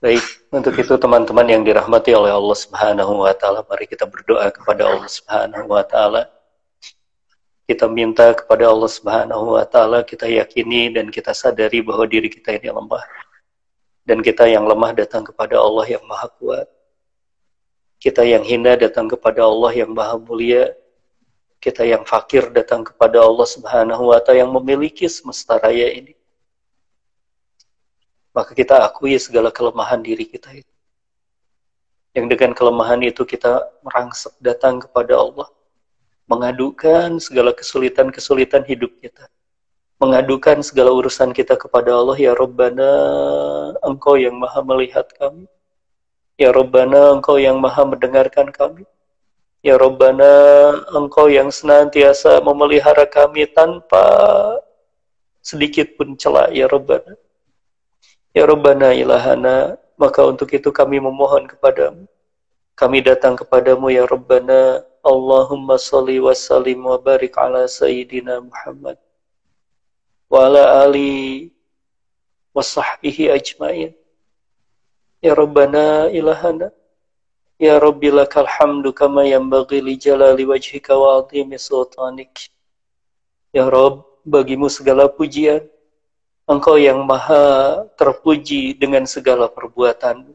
Baik, 0.00 0.24
untuk 0.48 0.72
itu 0.80 0.96
teman-teman 0.96 1.44
yang 1.44 1.60
dirahmati 1.60 2.16
oleh 2.16 2.32
Allah 2.32 2.56
Subhanahu 2.56 3.20
wa 3.20 3.36
taala, 3.36 3.60
mari 3.68 3.84
kita 3.84 4.08
berdoa 4.08 4.48
kepada 4.48 4.88
Allah 4.88 5.04
Subhanahu 5.04 5.68
wa 5.68 5.84
taala. 5.84 6.32
Kita 7.68 7.84
minta 7.84 8.32
kepada 8.32 8.72
Allah 8.72 8.88
Subhanahu 8.88 9.60
wa 9.60 9.64
taala, 9.68 10.00
kita 10.00 10.24
yakini 10.24 10.88
dan 10.96 11.12
kita 11.12 11.36
sadari 11.36 11.84
bahwa 11.84 12.08
diri 12.08 12.32
kita 12.32 12.56
ini 12.56 12.72
lemah. 12.72 13.04
Dan 14.08 14.24
kita 14.24 14.48
yang 14.48 14.64
lemah 14.64 14.96
datang 14.96 15.28
kepada 15.28 15.60
Allah 15.60 15.84
yang 15.84 16.02
Maha 16.08 16.32
Kuat. 16.40 16.66
Kita 18.00 18.24
yang 18.24 18.40
hina 18.40 18.80
datang 18.80 19.04
kepada 19.04 19.44
Allah 19.44 19.76
yang 19.76 19.92
Maha 19.92 20.16
Mulia. 20.16 20.72
Kita 21.60 21.84
yang 21.84 22.08
fakir 22.08 22.48
datang 22.56 22.88
kepada 22.88 23.20
Allah 23.20 23.44
Subhanahu 23.44 24.08
wa 24.08 24.18
taala 24.24 24.48
yang 24.48 24.50
memiliki 24.50 25.04
semesta 25.12 25.60
raya 25.60 25.92
ini. 25.92 26.16
Maka 28.32 28.56
kita 28.56 28.80
akui 28.80 29.20
segala 29.20 29.52
kelemahan 29.52 30.00
diri 30.00 30.24
kita 30.24 30.56
itu. 30.56 30.72
Yang 32.16 32.26
dengan 32.32 32.50
kelemahan 32.56 33.04
itu 33.04 33.28
kita 33.28 33.68
merangsek 33.84 34.32
datang 34.40 34.80
kepada 34.80 35.20
Allah, 35.20 35.52
mengadukan 36.26 37.20
segala 37.20 37.52
kesulitan-kesulitan 37.52 38.64
hidup 38.64 38.90
kita, 38.98 39.28
mengadukan 40.00 40.64
segala 40.64 40.96
urusan 40.96 41.36
kita 41.36 41.60
kepada 41.60 41.92
Allah, 41.92 42.16
ya 42.16 42.32
Rabbana, 42.32 42.90
Engkau 43.84 44.16
yang 44.16 44.40
maha 44.40 44.64
melihat 44.64 45.06
kami, 45.12 45.44
ya 46.40 46.50
Rabbana, 46.50 47.20
Engkau 47.20 47.36
yang 47.36 47.60
maha 47.60 47.84
mendengarkan 47.84 48.48
kami, 48.48 48.88
ya 49.60 49.76
Rabbana, 49.76 50.32
Engkau 50.92 51.28
yang 51.28 51.52
senantiasa 51.52 52.40
memelihara 52.40 53.04
kami 53.08 53.48
tanpa 53.48 54.04
sedikit 55.40 55.96
pun 55.96 56.16
celah, 56.16 56.48
ya 56.52 56.68
Rabbana. 56.68 57.16
Ya 58.32 58.44
Rabbana 58.46 58.94
ilahana, 58.94 59.76
maka 60.00 60.24
untuk 60.24 60.52
itu 60.54 60.70
kami 60.72 61.02
memohon 61.02 61.50
kepadamu. 61.50 62.08
Kami 62.78 62.98
datang 63.04 63.36
kepadamu 63.36 63.92
ya 63.92 64.08
Rabbana, 64.08 64.80
Allahumma 65.00 65.80
salli 65.80 66.20
wa 66.20 66.36
sallim 66.36 66.84
wa 66.84 67.00
barik 67.00 67.32
ala 67.40 67.64
Sayyidina 67.64 68.44
Muhammad 68.44 69.00
wa 70.30 70.46
ala 70.46 70.86
ali 70.86 71.50
wa 72.54 72.62
sahbihi 72.62 73.34
ajma'in. 73.34 73.92
Ya 75.20 75.34
Rabbana 75.36 76.08
ilahana, 76.14 76.72
Ya 77.60 77.76
Rabbi 77.76 78.08
lakal 78.08 78.48
hamdu 78.48 78.88
kama 78.96 79.28
yanbaghi 79.28 79.84
li 79.84 80.00
jalali 80.00 80.48
wajhika 80.48 80.96
wa 80.96 81.20
azimi 81.20 81.60
sultanik. 81.60 82.48
Ya 83.52 83.68
bagimu 84.24 84.72
segala 84.72 85.12
pujian, 85.12 85.68
Engkau 86.50 86.80
yang 86.80 87.04
maha 87.06 87.84
terpuji 88.00 88.74
dengan 88.74 89.04
segala 89.04 89.46
perbuatan. 89.46 90.34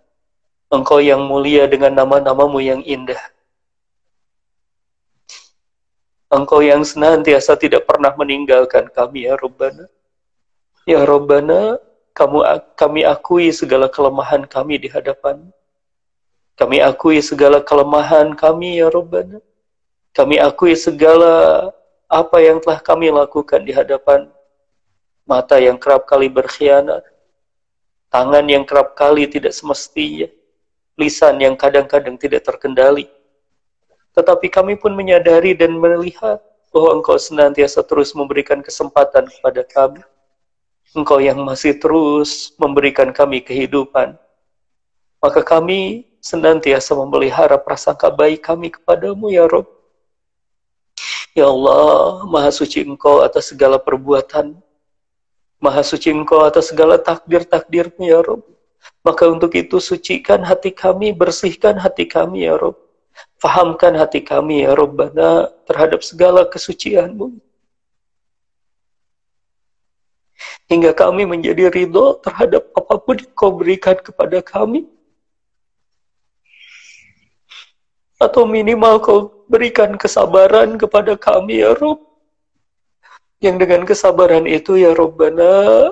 Engkau 0.70 1.02
yang 1.02 1.26
mulia 1.26 1.66
dengan 1.66 1.92
nama-namamu 1.98 2.62
yang 2.62 2.80
indah. 2.86 3.20
Engkau 6.32 6.62
yang 6.62 6.86
senantiasa 6.86 7.58
tidak 7.58 7.90
pernah 7.90 8.16
meninggalkan 8.16 8.88
kami 8.94 9.28
ya 9.28 9.36
Rabbana. 9.36 9.90
Ya 10.86 11.02
Rabbana, 11.02 11.82
kamu 12.16 12.44
kami 12.78 13.02
akui 13.04 13.50
segala 13.50 13.92
kelemahan 13.92 14.46
kami 14.48 14.78
di 14.78 14.88
hadapan. 14.88 15.52
Kami 16.56 16.80
akui 16.80 17.20
segala 17.20 17.60
kelemahan 17.60 18.32
kami 18.32 18.80
ya 18.80 18.88
Rabbana. 18.88 19.44
Kami 20.16 20.40
akui 20.40 20.72
segala 20.80 21.68
apa 22.08 22.38
yang 22.40 22.64
telah 22.64 22.80
kami 22.80 23.12
lakukan 23.12 23.60
di 23.60 23.76
hadapan 23.76 24.32
mata 25.26 25.58
yang 25.58 25.76
kerap 25.76 26.06
kali 26.06 26.30
berkhianat, 26.30 27.02
tangan 28.14 28.46
yang 28.46 28.64
kerap 28.64 28.94
kali 28.94 29.26
tidak 29.26 29.52
semestinya, 29.52 30.30
lisan 30.96 31.42
yang 31.42 31.58
kadang-kadang 31.58 32.16
tidak 32.16 32.46
terkendali. 32.46 33.10
Tetapi 34.16 34.48
kami 34.48 34.80
pun 34.80 34.96
menyadari 34.96 35.58
dan 35.58 35.76
melihat 35.76 36.40
bahwa 36.72 37.02
Engkau 37.02 37.20
senantiasa 37.20 37.84
terus 37.84 38.16
memberikan 38.16 38.64
kesempatan 38.64 39.28
kepada 39.28 39.66
kami. 39.68 40.00
Engkau 40.96 41.20
yang 41.20 41.42
masih 41.44 41.76
terus 41.76 42.56
memberikan 42.56 43.12
kami 43.12 43.44
kehidupan. 43.44 44.16
Maka 45.20 45.44
kami 45.44 46.08
senantiasa 46.26 46.98
memelihara 46.98 47.62
prasangka 47.62 48.10
baik 48.10 48.42
kami 48.42 48.74
kepadamu 48.74 49.30
ya 49.30 49.46
Rob. 49.46 49.70
Ya 51.38 51.46
Allah, 51.46 52.26
Maha 52.26 52.50
Suci 52.50 52.82
Engkau 52.82 53.22
atas 53.22 53.54
segala 53.54 53.78
perbuatan 53.78 54.58
Maha 55.66 55.82
suci 55.82 56.12
engkau 56.12 56.46
atas 56.46 56.70
segala 56.70 57.00
takdir-takdirmu 57.00 58.06
ya 58.06 58.22
Rob. 58.22 58.44
Maka 59.02 59.26
untuk 59.26 59.50
itu 59.58 59.82
sucikan 59.82 60.46
hati 60.46 60.70
kami, 60.70 61.10
bersihkan 61.10 61.82
hati 61.82 62.06
kami 62.06 62.46
ya 62.46 62.54
Rob. 62.54 62.78
Fahamkan 63.42 63.98
hati 63.98 64.22
kami 64.22 64.62
ya 64.62 64.78
Robbana 64.78 65.50
terhadap 65.66 66.06
segala 66.06 66.46
kesucianmu. 66.46 67.42
Hingga 70.70 70.94
kami 70.94 71.26
menjadi 71.26 71.74
ridho 71.74 72.22
terhadap 72.22 72.70
apa 72.78 73.02
pun 73.02 73.18
yang 73.18 73.34
kau 73.34 73.50
berikan 73.58 73.98
kepada 73.98 74.46
kami. 74.46 74.86
Atau 78.16 78.48
minimal 78.48 79.04
kau 79.04 79.20
berikan 79.52 80.00
kesabaran 80.00 80.80
kepada 80.80 81.20
kami 81.20 81.62
ya 81.62 81.76
Rob 81.76 82.06
yang 83.44 83.60
dengan 83.60 83.84
kesabaran 83.84 84.48
itu 84.48 84.80
ya 84.80 84.96
Robbana, 84.96 85.92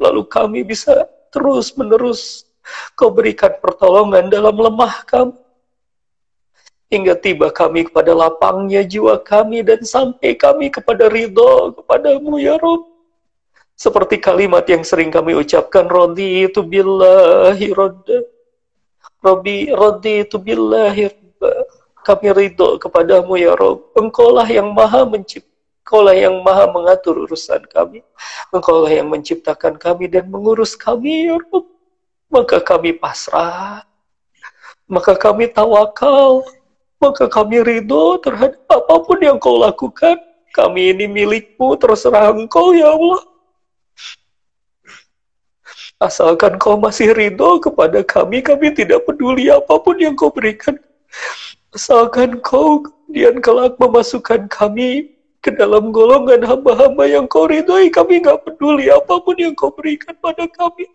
lalu 0.00 0.22
kami 0.26 0.60
bisa 0.66 1.06
terus 1.30 1.76
menerus 1.76 2.48
kau 2.96 3.12
berikan 3.12 3.52
pertolongan 3.60 4.32
dalam 4.32 4.56
lemah 4.56 5.04
kami. 5.06 5.36
Hingga 6.88 7.14
tiba 7.18 7.48
kami 7.50 7.90
kepada 7.90 8.14
lapangnya 8.14 8.84
jiwa 8.86 9.18
kami 9.18 9.66
dan 9.66 9.82
sampai 9.82 10.36
kami 10.36 10.70
kepada 10.70 11.10
ridho 11.10 11.74
kepadamu 11.80 12.38
ya 12.38 12.56
Rob. 12.58 12.90
Seperti 13.74 14.22
kalimat 14.22 14.62
yang 14.70 14.86
sering 14.86 15.10
kami 15.10 15.34
ucapkan, 15.34 15.90
Rodi 15.90 16.46
itu 16.46 16.62
billahi 16.62 17.74
rodda. 17.74 18.22
Robi 19.24 19.72
Rodi 19.72 20.28
itu 20.28 20.36
billahi 20.36 21.08
Kami 22.04 22.28
ridho 22.36 22.76
kepadamu 22.76 23.40
ya 23.40 23.56
Rob. 23.56 23.88
Engkaulah 23.96 24.44
yang 24.44 24.76
maha 24.76 25.08
mencipta 25.08 25.54
Engkaulah 25.84 26.16
yang 26.16 26.40
maha 26.40 26.64
mengatur 26.72 27.28
urusan 27.28 27.60
kami. 27.68 28.00
Engkaulah 28.48 28.88
yang 28.88 29.04
menciptakan 29.12 29.76
kami 29.76 30.08
dan 30.08 30.32
mengurus 30.32 30.80
kami, 30.80 31.28
ya 31.28 31.36
Rabb. 31.36 31.68
Maka 32.32 32.56
kami 32.64 32.96
pasrah. 32.96 33.84
Maka 34.88 35.12
kami 35.12 35.44
tawakal. 35.52 36.40
Maka 36.96 37.28
kami 37.28 37.60
ridho 37.60 38.16
terhadap 38.24 38.64
apa 38.64 38.94
pun 39.04 39.20
yang 39.20 39.36
kau 39.36 39.60
lakukan. 39.60 40.16
Kami 40.56 40.96
ini 40.96 41.04
milikmu, 41.04 41.76
terserah 41.76 42.32
engkau, 42.32 42.72
ya 42.72 42.88
Allah. 42.88 43.20
Asalkan 46.04 46.60
kau 46.60 46.76
masih 46.76 47.16
ridho 47.16 47.56
kepada 47.64 48.04
kami, 48.04 48.44
kami 48.44 48.76
tidak 48.76 49.08
peduli 49.08 49.48
apa 49.48 49.80
pun 49.80 49.96
yang 49.96 50.12
kau 50.12 50.28
berikan. 50.28 50.76
Asalkan 51.72 52.44
kau 52.44 52.84
kemudian 52.84 53.40
kelak 53.40 53.80
memasukkan 53.80 54.44
kami 54.52 55.16
ke 55.40 55.48
dalam 55.56 55.96
golongan 55.96 56.44
hamba-hamba 56.44 57.08
yang 57.08 57.24
kau 57.24 57.48
ridhoi. 57.48 57.88
Kami 57.88 58.20
nggak 58.20 58.44
peduli 58.44 58.92
apa 58.92 59.16
pun 59.16 59.36
yang 59.40 59.56
kau 59.56 59.72
berikan 59.72 60.12
pada 60.20 60.44
kami. 60.44 60.92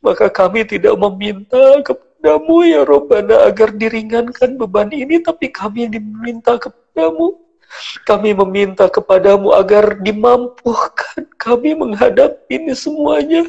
Maka 0.00 0.32
kami 0.32 0.64
tidak 0.64 0.96
meminta 0.96 1.84
kepadamu 1.84 2.56
ya 2.64 2.88
Robbana 2.88 3.52
agar 3.52 3.76
diringankan 3.76 4.56
beban 4.56 4.88
ini, 4.96 5.20
tapi 5.20 5.52
kami 5.52 5.92
diminta 5.92 6.56
kepadamu. 6.56 7.36
Kami 8.08 8.32
meminta 8.32 8.88
kepadamu 8.88 9.52
agar 9.54 10.00
dimampukan 10.00 11.28
kami 11.36 11.76
menghadapi 11.76 12.48
ini 12.48 12.72
semuanya. 12.72 13.44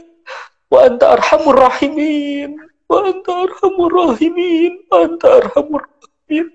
Wa 0.72 0.88
anta 0.88 1.19
arhamur 1.19 1.59
rahimin. 1.67 2.55
Wa 2.88 3.03
anta 3.03 3.32
arhamur 3.51 3.91
rahimin. 3.91 4.88
Wa 4.88 5.03
anta 5.03 5.28
arhamur 5.43 5.84
rahimin. 5.84 6.47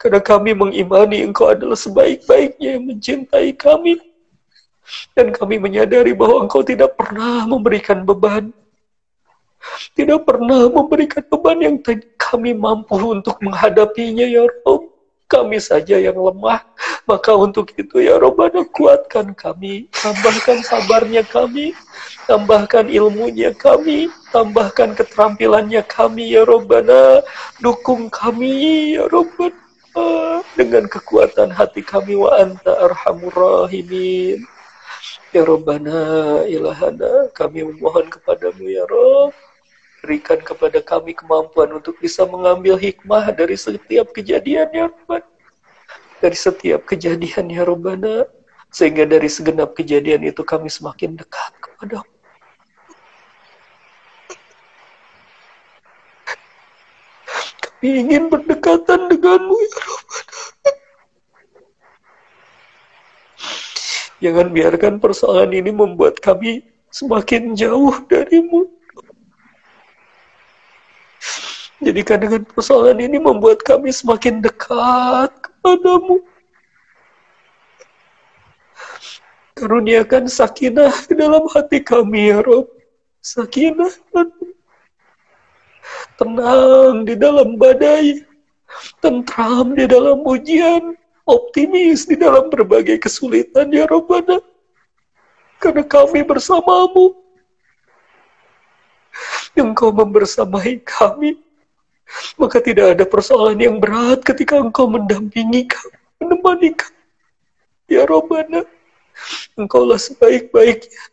Karena 0.00 0.20
kami 0.20 0.56
mengimani 0.56 1.20
Engkau 1.24 1.52
adalah 1.52 1.76
sebaik-baiknya 1.76 2.80
yang 2.80 2.84
mencintai 2.88 3.52
kami. 3.56 4.00
Dan 5.12 5.30
kami 5.36 5.60
menyadari 5.60 6.16
bahwa 6.16 6.48
Engkau 6.48 6.64
tidak 6.64 6.96
pernah 6.96 7.44
memberikan 7.44 8.08
beban. 8.08 8.50
Tidak 9.94 10.26
pernah 10.26 10.66
memberikan 10.66 11.22
beban 11.28 11.60
yang 11.62 11.76
kami 12.18 12.50
mampu 12.56 12.98
untuk 12.98 13.38
menghadapinya, 13.38 14.26
ya 14.26 14.48
Rob. 14.64 14.91
Kami 15.32 15.56
saja 15.56 15.96
yang 15.96 16.20
lemah. 16.20 16.60
Maka 17.08 17.32
untuk 17.32 17.72
itu, 17.80 18.04
ya 18.04 18.20
Robbana, 18.20 18.68
kuatkan 18.68 19.32
kami. 19.32 19.88
Tambahkan 19.96 20.60
sabarnya 20.60 21.24
kami. 21.24 21.72
Tambahkan 22.28 22.92
ilmunya 22.92 23.56
kami. 23.56 24.12
Tambahkan 24.28 24.92
keterampilannya 24.92 25.80
kami, 25.88 26.36
ya 26.36 26.44
Robbana. 26.44 27.24
Dukung 27.64 28.12
kami, 28.12 29.00
ya 29.00 29.08
Robbana 29.08 29.62
dengan 30.56 30.88
kekuatan 30.88 31.52
hati 31.52 31.84
kami 31.84 32.16
wa 32.16 32.32
anta 32.40 32.72
arhamur 32.80 33.32
rahimin 33.36 34.40
ya 35.36 35.44
Rabbana 35.44 36.00
ilahana 36.48 37.28
kami 37.36 37.64
memohon 37.64 38.08
kepadamu 38.08 38.64
ya 38.72 38.84
Rob 38.88 39.36
berikan 40.02 40.42
kepada 40.42 40.82
kami 40.82 41.14
kemampuan 41.14 41.78
untuk 41.78 41.94
bisa 42.02 42.26
mengambil 42.26 42.74
hikmah 42.74 43.30
dari 43.30 43.54
setiap 43.54 44.10
kejadian 44.10 44.68
ya 44.74 44.90
Rabbana 44.90 45.26
dari 46.18 46.38
setiap 46.38 46.82
kejadian 46.86 47.50
ya 47.50 47.62
Rabbana 47.62 48.26
sehingga 48.74 49.06
dari 49.06 49.30
segenap 49.30 49.78
kejadian 49.78 50.26
itu 50.26 50.42
kami 50.42 50.66
semakin 50.66 51.14
dekat 51.14 51.54
kepadamu 51.62 52.12
ingin 57.82 58.30
berdekatan 58.30 59.10
denganmu 59.10 59.56
ya 59.58 59.78
Rabbana. 59.82 60.50
Jangan 64.22 64.54
biarkan 64.54 64.94
persoalan 65.02 65.50
ini 65.50 65.74
membuat 65.74 66.22
kami 66.22 66.62
semakin 66.94 67.58
jauh 67.58 67.90
darimu. 68.06 68.70
Jadikan 71.82 72.22
dengan 72.22 72.42
persoalan 72.46 73.02
ini 73.02 73.18
membuat 73.18 73.66
kami 73.66 73.90
semakin 73.90 74.38
dekat 74.38 75.30
kepadamu. 75.42 76.22
Karuniakan 79.58 80.30
sakinah 80.30 80.94
ke 81.10 81.18
dalam 81.18 81.42
hati 81.50 81.82
kami 81.82 82.30
ya 82.30 82.38
Rob. 82.46 82.70
Sakinah 83.18 83.90
tenang 86.22 87.02
di 87.02 87.18
dalam 87.18 87.58
badai, 87.58 88.22
tentram 89.02 89.74
di 89.74 89.90
dalam 89.90 90.22
ujian, 90.22 90.94
optimis 91.26 92.06
di 92.06 92.14
dalam 92.14 92.46
berbagai 92.46 93.02
kesulitan 93.02 93.74
ya 93.74 93.90
Rabbana. 93.90 94.38
Karena 95.58 95.82
kami 95.82 96.22
bersamamu. 96.22 97.18
Engkau 99.58 99.90
membersamai 99.90 100.78
kami. 100.86 101.38
Maka 102.36 102.60
tidak 102.60 102.98
ada 102.98 103.04
persoalan 103.08 103.56
yang 103.56 103.76
berat 103.80 104.20
ketika 104.22 104.60
engkau 104.60 104.88
mendampingi 104.90 105.68
kami, 105.68 105.96
menemani 106.20 106.70
kami. 106.76 107.02
Ya 107.88 108.08
Rabbana, 108.08 108.64
engkaulah 109.56 110.00
sebaik-baiknya 110.00 111.12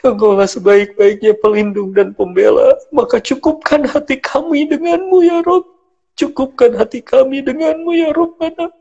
Engkaulah 0.00 0.48
sebaik-baiknya 0.48 1.36
pelindung 1.36 1.92
dan 1.92 2.16
pembela, 2.16 2.72
maka 2.88 3.20
cukupkan 3.20 3.84
hati 3.84 4.16
kami 4.16 4.64
denganmu 4.64 5.20
ya 5.20 5.44
Rob. 5.44 5.68
Cukupkan 6.16 6.72
hati 6.72 7.04
kami 7.04 7.44
denganmu 7.44 7.92
ya 7.92 8.08
Rabbana. 8.16 8.72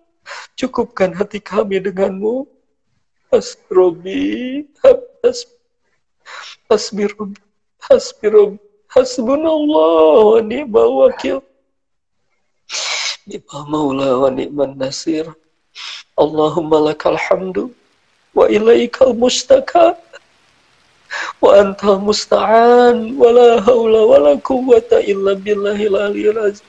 Cukupkan 0.56 1.12
hati 1.12 1.44
kami 1.44 1.84
denganmu. 1.84 2.48
Hasrobi, 3.28 4.64
has, 4.80 5.44
hasbi 6.72 7.12
Rob, 7.12 7.36
hasbi 7.84 8.28
Rob, 8.32 8.56
hasbunallah 8.96 10.24
wa 10.24 10.40
ni'mal 10.40 10.92
wakil. 11.04 11.44
Ni'mal 13.28 13.64
maula 13.68 14.10
wa 14.24 14.30
ni'mal 14.32 14.72
nasir. 14.80 15.28
Allahumma 16.16 16.80
lakal 16.80 17.20
hamdu 17.20 17.76
wa 18.32 18.48
ilaikal 18.48 19.12
mustaka 19.12 20.00
wa 21.44 21.60
anta 21.60 22.00
musta'an 22.00 23.20
wa 23.20 23.36
la 23.36 23.60
haula 23.60 24.02
wa 24.08 24.18
la 24.32 24.34
quwwata 24.40 25.04
illa 25.04 25.36
billahil 25.36 26.00
aliyyil 26.00 26.40
azim 26.40 26.68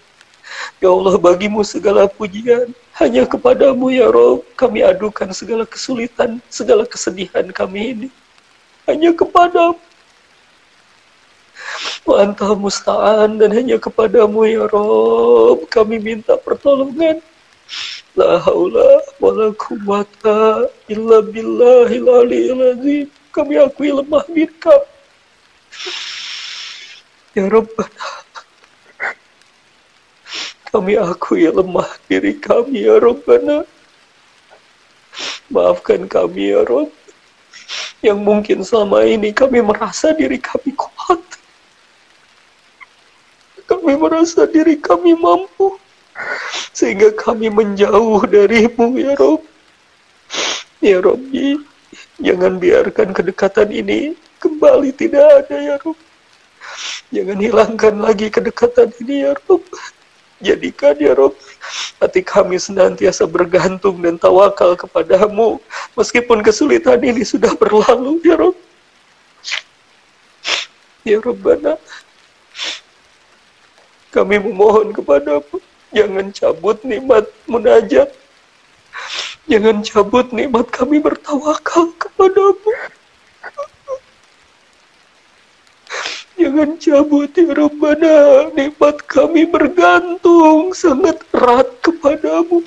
Ya 0.79 0.91
Allah, 0.93 1.19
bagimu 1.19 1.63
segala 1.67 2.07
pujian. 2.07 2.71
Hanya 2.97 3.27
kepadamu 3.27 3.91
ya 3.91 4.09
Rob, 4.09 4.47
kami 4.55 4.81
adukan 4.81 5.29
segala 5.35 5.67
kesulitan, 5.67 6.39
segala 6.47 6.87
kesedihan 6.87 7.45
kami 7.51 7.93
ini. 7.93 8.09
Hanya 8.87 9.11
kepadamu. 9.11 9.75
Wa 12.07 12.23
musta'an 12.55 13.37
dan 13.37 13.51
hanya 13.53 13.77
kepadamu 13.77 14.47
ya 14.47 14.65
Rob 14.71 15.67
kami 15.69 15.99
minta 15.99 16.39
pertolongan. 16.41 17.21
La 18.17 18.41
haula 18.41 19.03
wa 19.21 19.31
la 19.35 19.49
quwata 19.53 20.71
illa 20.89 21.19
billahil 21.21 22.07
aliyil 22.07 22.63
azim. 22.73 23.07
Kami 23.35 23.61
akui 23.61 23.93
lemah 23.93 24.25
minka. 24.33 24.73
Ya 27.37 27.45
Rabbana. 27.53 28.09
Kami 30.73 30.97
akui 30.97 31.45
lemah 31.45 31.91
diri 32.09 32.33
kami 32.41 32.89
ya 32.89 32.97
Rabbana. 32.97 33.69
Maafkan 35.53 36.09
kami 36.09 36.57
ya 36.57 36.65
Rabb. 36.65 36.91
Yang 38.01 38.19
mungkin 38.23 38.59
selama 38.65 39.05
ini 39.05 39.33
kami 39.37 39.61
merasa 39.61 40.17
diri 40.17 40.41
kami 40.41 40.73
kuat 40.73 41.36
kami 43.67 43.99
merasa 43.99 44.47
diri 44.47 44.79
kami 44.79 45.19
mampu 45.19 45.75
sehingga 46.73 47.13
kami 47.13 47.53
menjauh 47.53 48.23
darimu 48.25 48.97
ya 48.97 49.13
Rob. 49.19 49.43
Ya 50.81 51.01
Robbi 51.03 51.61
jangan 52.21 52.61
biarkan 52.63 53.11
kedekatan 53.17 53.73
ini 53.73 54.15
kembali 54.39 54.95
tidak 54.95 55.45
ada 55.45 55.57
ya 55.57 55.77
Rob. 55.83 55.99
Jangan 57.11 57.39
hilangkan 57.39 57.95
lagi 58.03 58.31
kedekatan 58.31 58.95
ini 59.03 59.27
ya 59.29 59.33
Rob. 59.47 59.63
Jadikan 60.37 60.95
ya 61.01 61.17
Rob 61.17 61.33
hati 61.97 62.21
kami 62.21 62.61
senantiasa 62.61 63.25
bergantung 63.25 63.99
dan 64.05 64.21
tawakal 64.21 64.77
kepadamu 64.77 65.57
meskipun 65.97 66.45
kesulitan 66.45 67.01
ini 67.01 67.25
sudah 67.25 67.57
berlalu 67.57 68.21
ya 68.23 68.37
Rob. 68.37 68.57
Ya 71.07 71.23
Robbana 71.23 71.79
kami 74.17 74.41
memohon 74.41 74.97
kepadamu, 74.97 75.61
jangan 75.93 76.33
cabut 76.33 76.81
nikmat 76.89 77.29
munajat. 77.45 78.09
Jangan 79.45 79.85
cabut 79.85 80.33
nikmat 80.33 80.73
kami 80.73 81.05
bertawakal 81.05 81.93
kepadamu. 82.01 82.73
Jangan 86.41 86.81
cabut 86.81 87.33
ya 87.37 87.53
Rabbana, 87.53 88.17
nikmat 88.57 89.05
kami 89.05 89.45
bergantung 89.45 90.73
sangat 90.73 91.21
erat 91.37 91.69
kepadamu. 91.85 92.65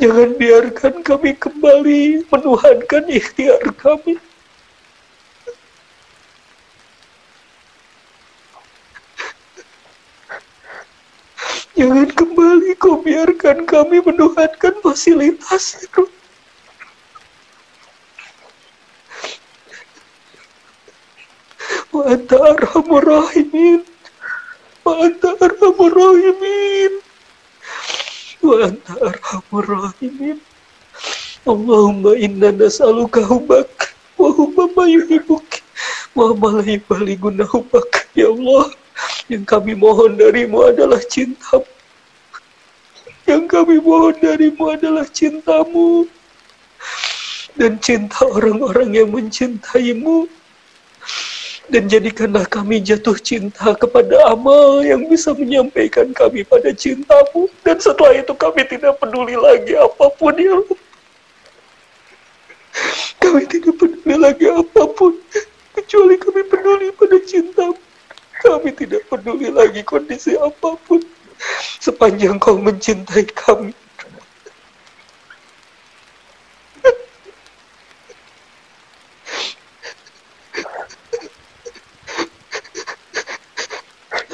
Jangan 0.00 0.30
biarkan 0.40 0.94
kami 1.04 1.36
kembali 1.36 2.28
menuhankan 2.32 3.04
ikhtiar 3.12 3.64
kami. 3.76 4.16
Jangan 11.74 12.06
kembali 12.14 12.78
kau 12.78 13.02
biarkan 13.02 13.66
kami 13.66 13.98
menuhankan 13.98 14.78
fasilitas 14.78 15.82
itu. 15.82 16.06
Wa 21.90 22.14
anta 22.14 22.38
arhamur. 22.38 23.26
Wa 24.86 24.92
anta 25.02 25.30
arhamur. 25.42 25.94
Wa 28.38 28.54
anta 28.70 28.92
arhamur. 29.02 29.66
Allahumma 31.44 32.14
inna 32.16 32.54
nas'aluka 32.54 33.20
hubak 33.26 33.92
wa 34.16 34.30
hubba 34.30 34.64
ma 34.78 34.86
wa 36.14 36.30
ma 36.38 36.62
la 36.62 37.46
hubak. 37.50 38.06
Ya 38.14 38.30
Allah, 38.30 38.70
yang 39.26 39.44
kami 39.48 39.72
mohon 39.72 40.14
darimu 40.20 40.68
adalah 40.68 41.00
cintamu. 41.00 41.66
Yang 43.24 43.44
kami 43.48 43.76
mohon 43.80 44.14
darimu 44.20 44.64
adalah 44.76 45.06
cintamu. 45.08 46.04
Dan 47.54 47.80
cinta 47.80 48.26
orang-orang 48.26 48.92
yang 48.92 49.08
mencintaimu. 49.08 50.28
Dan 51.64 51.88
jadikanlah 51.88 52.44
kami 52.44 52.84
jatuh 52.84 53.16
cinta 53.16 53.72
kepada 53.72 54.20
amal 54.28 54.84
yang 54.84 55.08
bisa 55.08 55.32
menyampaikan 55.32 56.12
kami 56.12 56.44
pada 56.44 56.68
cintamu. 56.76 57.48
Dan 57.64 57.80
setelah 57.80 58.20
itu 58.20 58.36
kami 58.36 58.68
tidak 58.68 59.00
peduli 59.00 59.32
lagi 59.32 59.72
apa 59.72 60.12
pun 60.12 60.36
ya 60.36 60.60
Allah. 60.60 60.80
Kami 63.24 63.42
tidak 63.48 63.74
peduli 63.80 64.16
lagi 64.20 64.46
apa 64.52 64.82
pun. 64.92 65.16
Kecuali 65.72 66.20
kami 66.20 66.42
peduli 66.44 66.92
pada 66.92 67.16
cintamu. 67.24 67.80
Kami 68.44 68.70
tidak 68.76 69.08
peduli 69.08 69.48
lagi 69.48 69.80
kondisi 69.80 70.36
apa 70.36 70.76
pun. 70.84 71.00
Sepanjang 71.80 72.36
kau 72.36 72.60
mencintai 72.60 73.24
kami. 73.32 73.72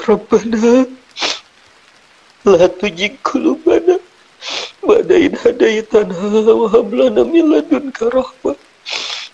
Rabbana 0.01 0.91
La 2.43 2.67
tujik 2.67 3.21
kulubana 3.23 4.01
Badain 4.81 5.37
hadaitana 5.39 6.17
Wa 6.51 6.67
hablana 6.73 7.21
min 7.23 7.47
ladunka 7.53 8.09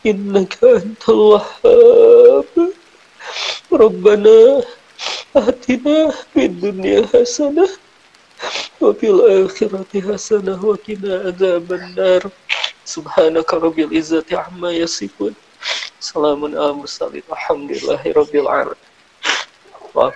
Innaka 0.03 0.77
antal 0.77 1.39
wahhab 1.39 2.76
atina 5.35 6.11
fid 6.33 6.57
dunya 6.61 7.05
hasanah 7.13 7.69
wa 8.81 8.93
akhirati 8.93 9.99
hasanah 10.01 10.57
wa 10.57 10.77
qina 10.77 11.29
adzaban 11.29 11.93
nar 11.93 12.23
subhanaka 12.87 13.59
rabbil 13.59 13.91
izzati 13.91 14.33
amma 14.33 14.71
yasifun. 14.71 15.35
Salamun 15.99 16.55
ala 16.55 16.73
mursalin. 16.73 17.25
Alhamdulillahi 17.27 18.15
rabbil 18.15 18.47
alamin. 18.47 18.79
Wa 19.91 20.13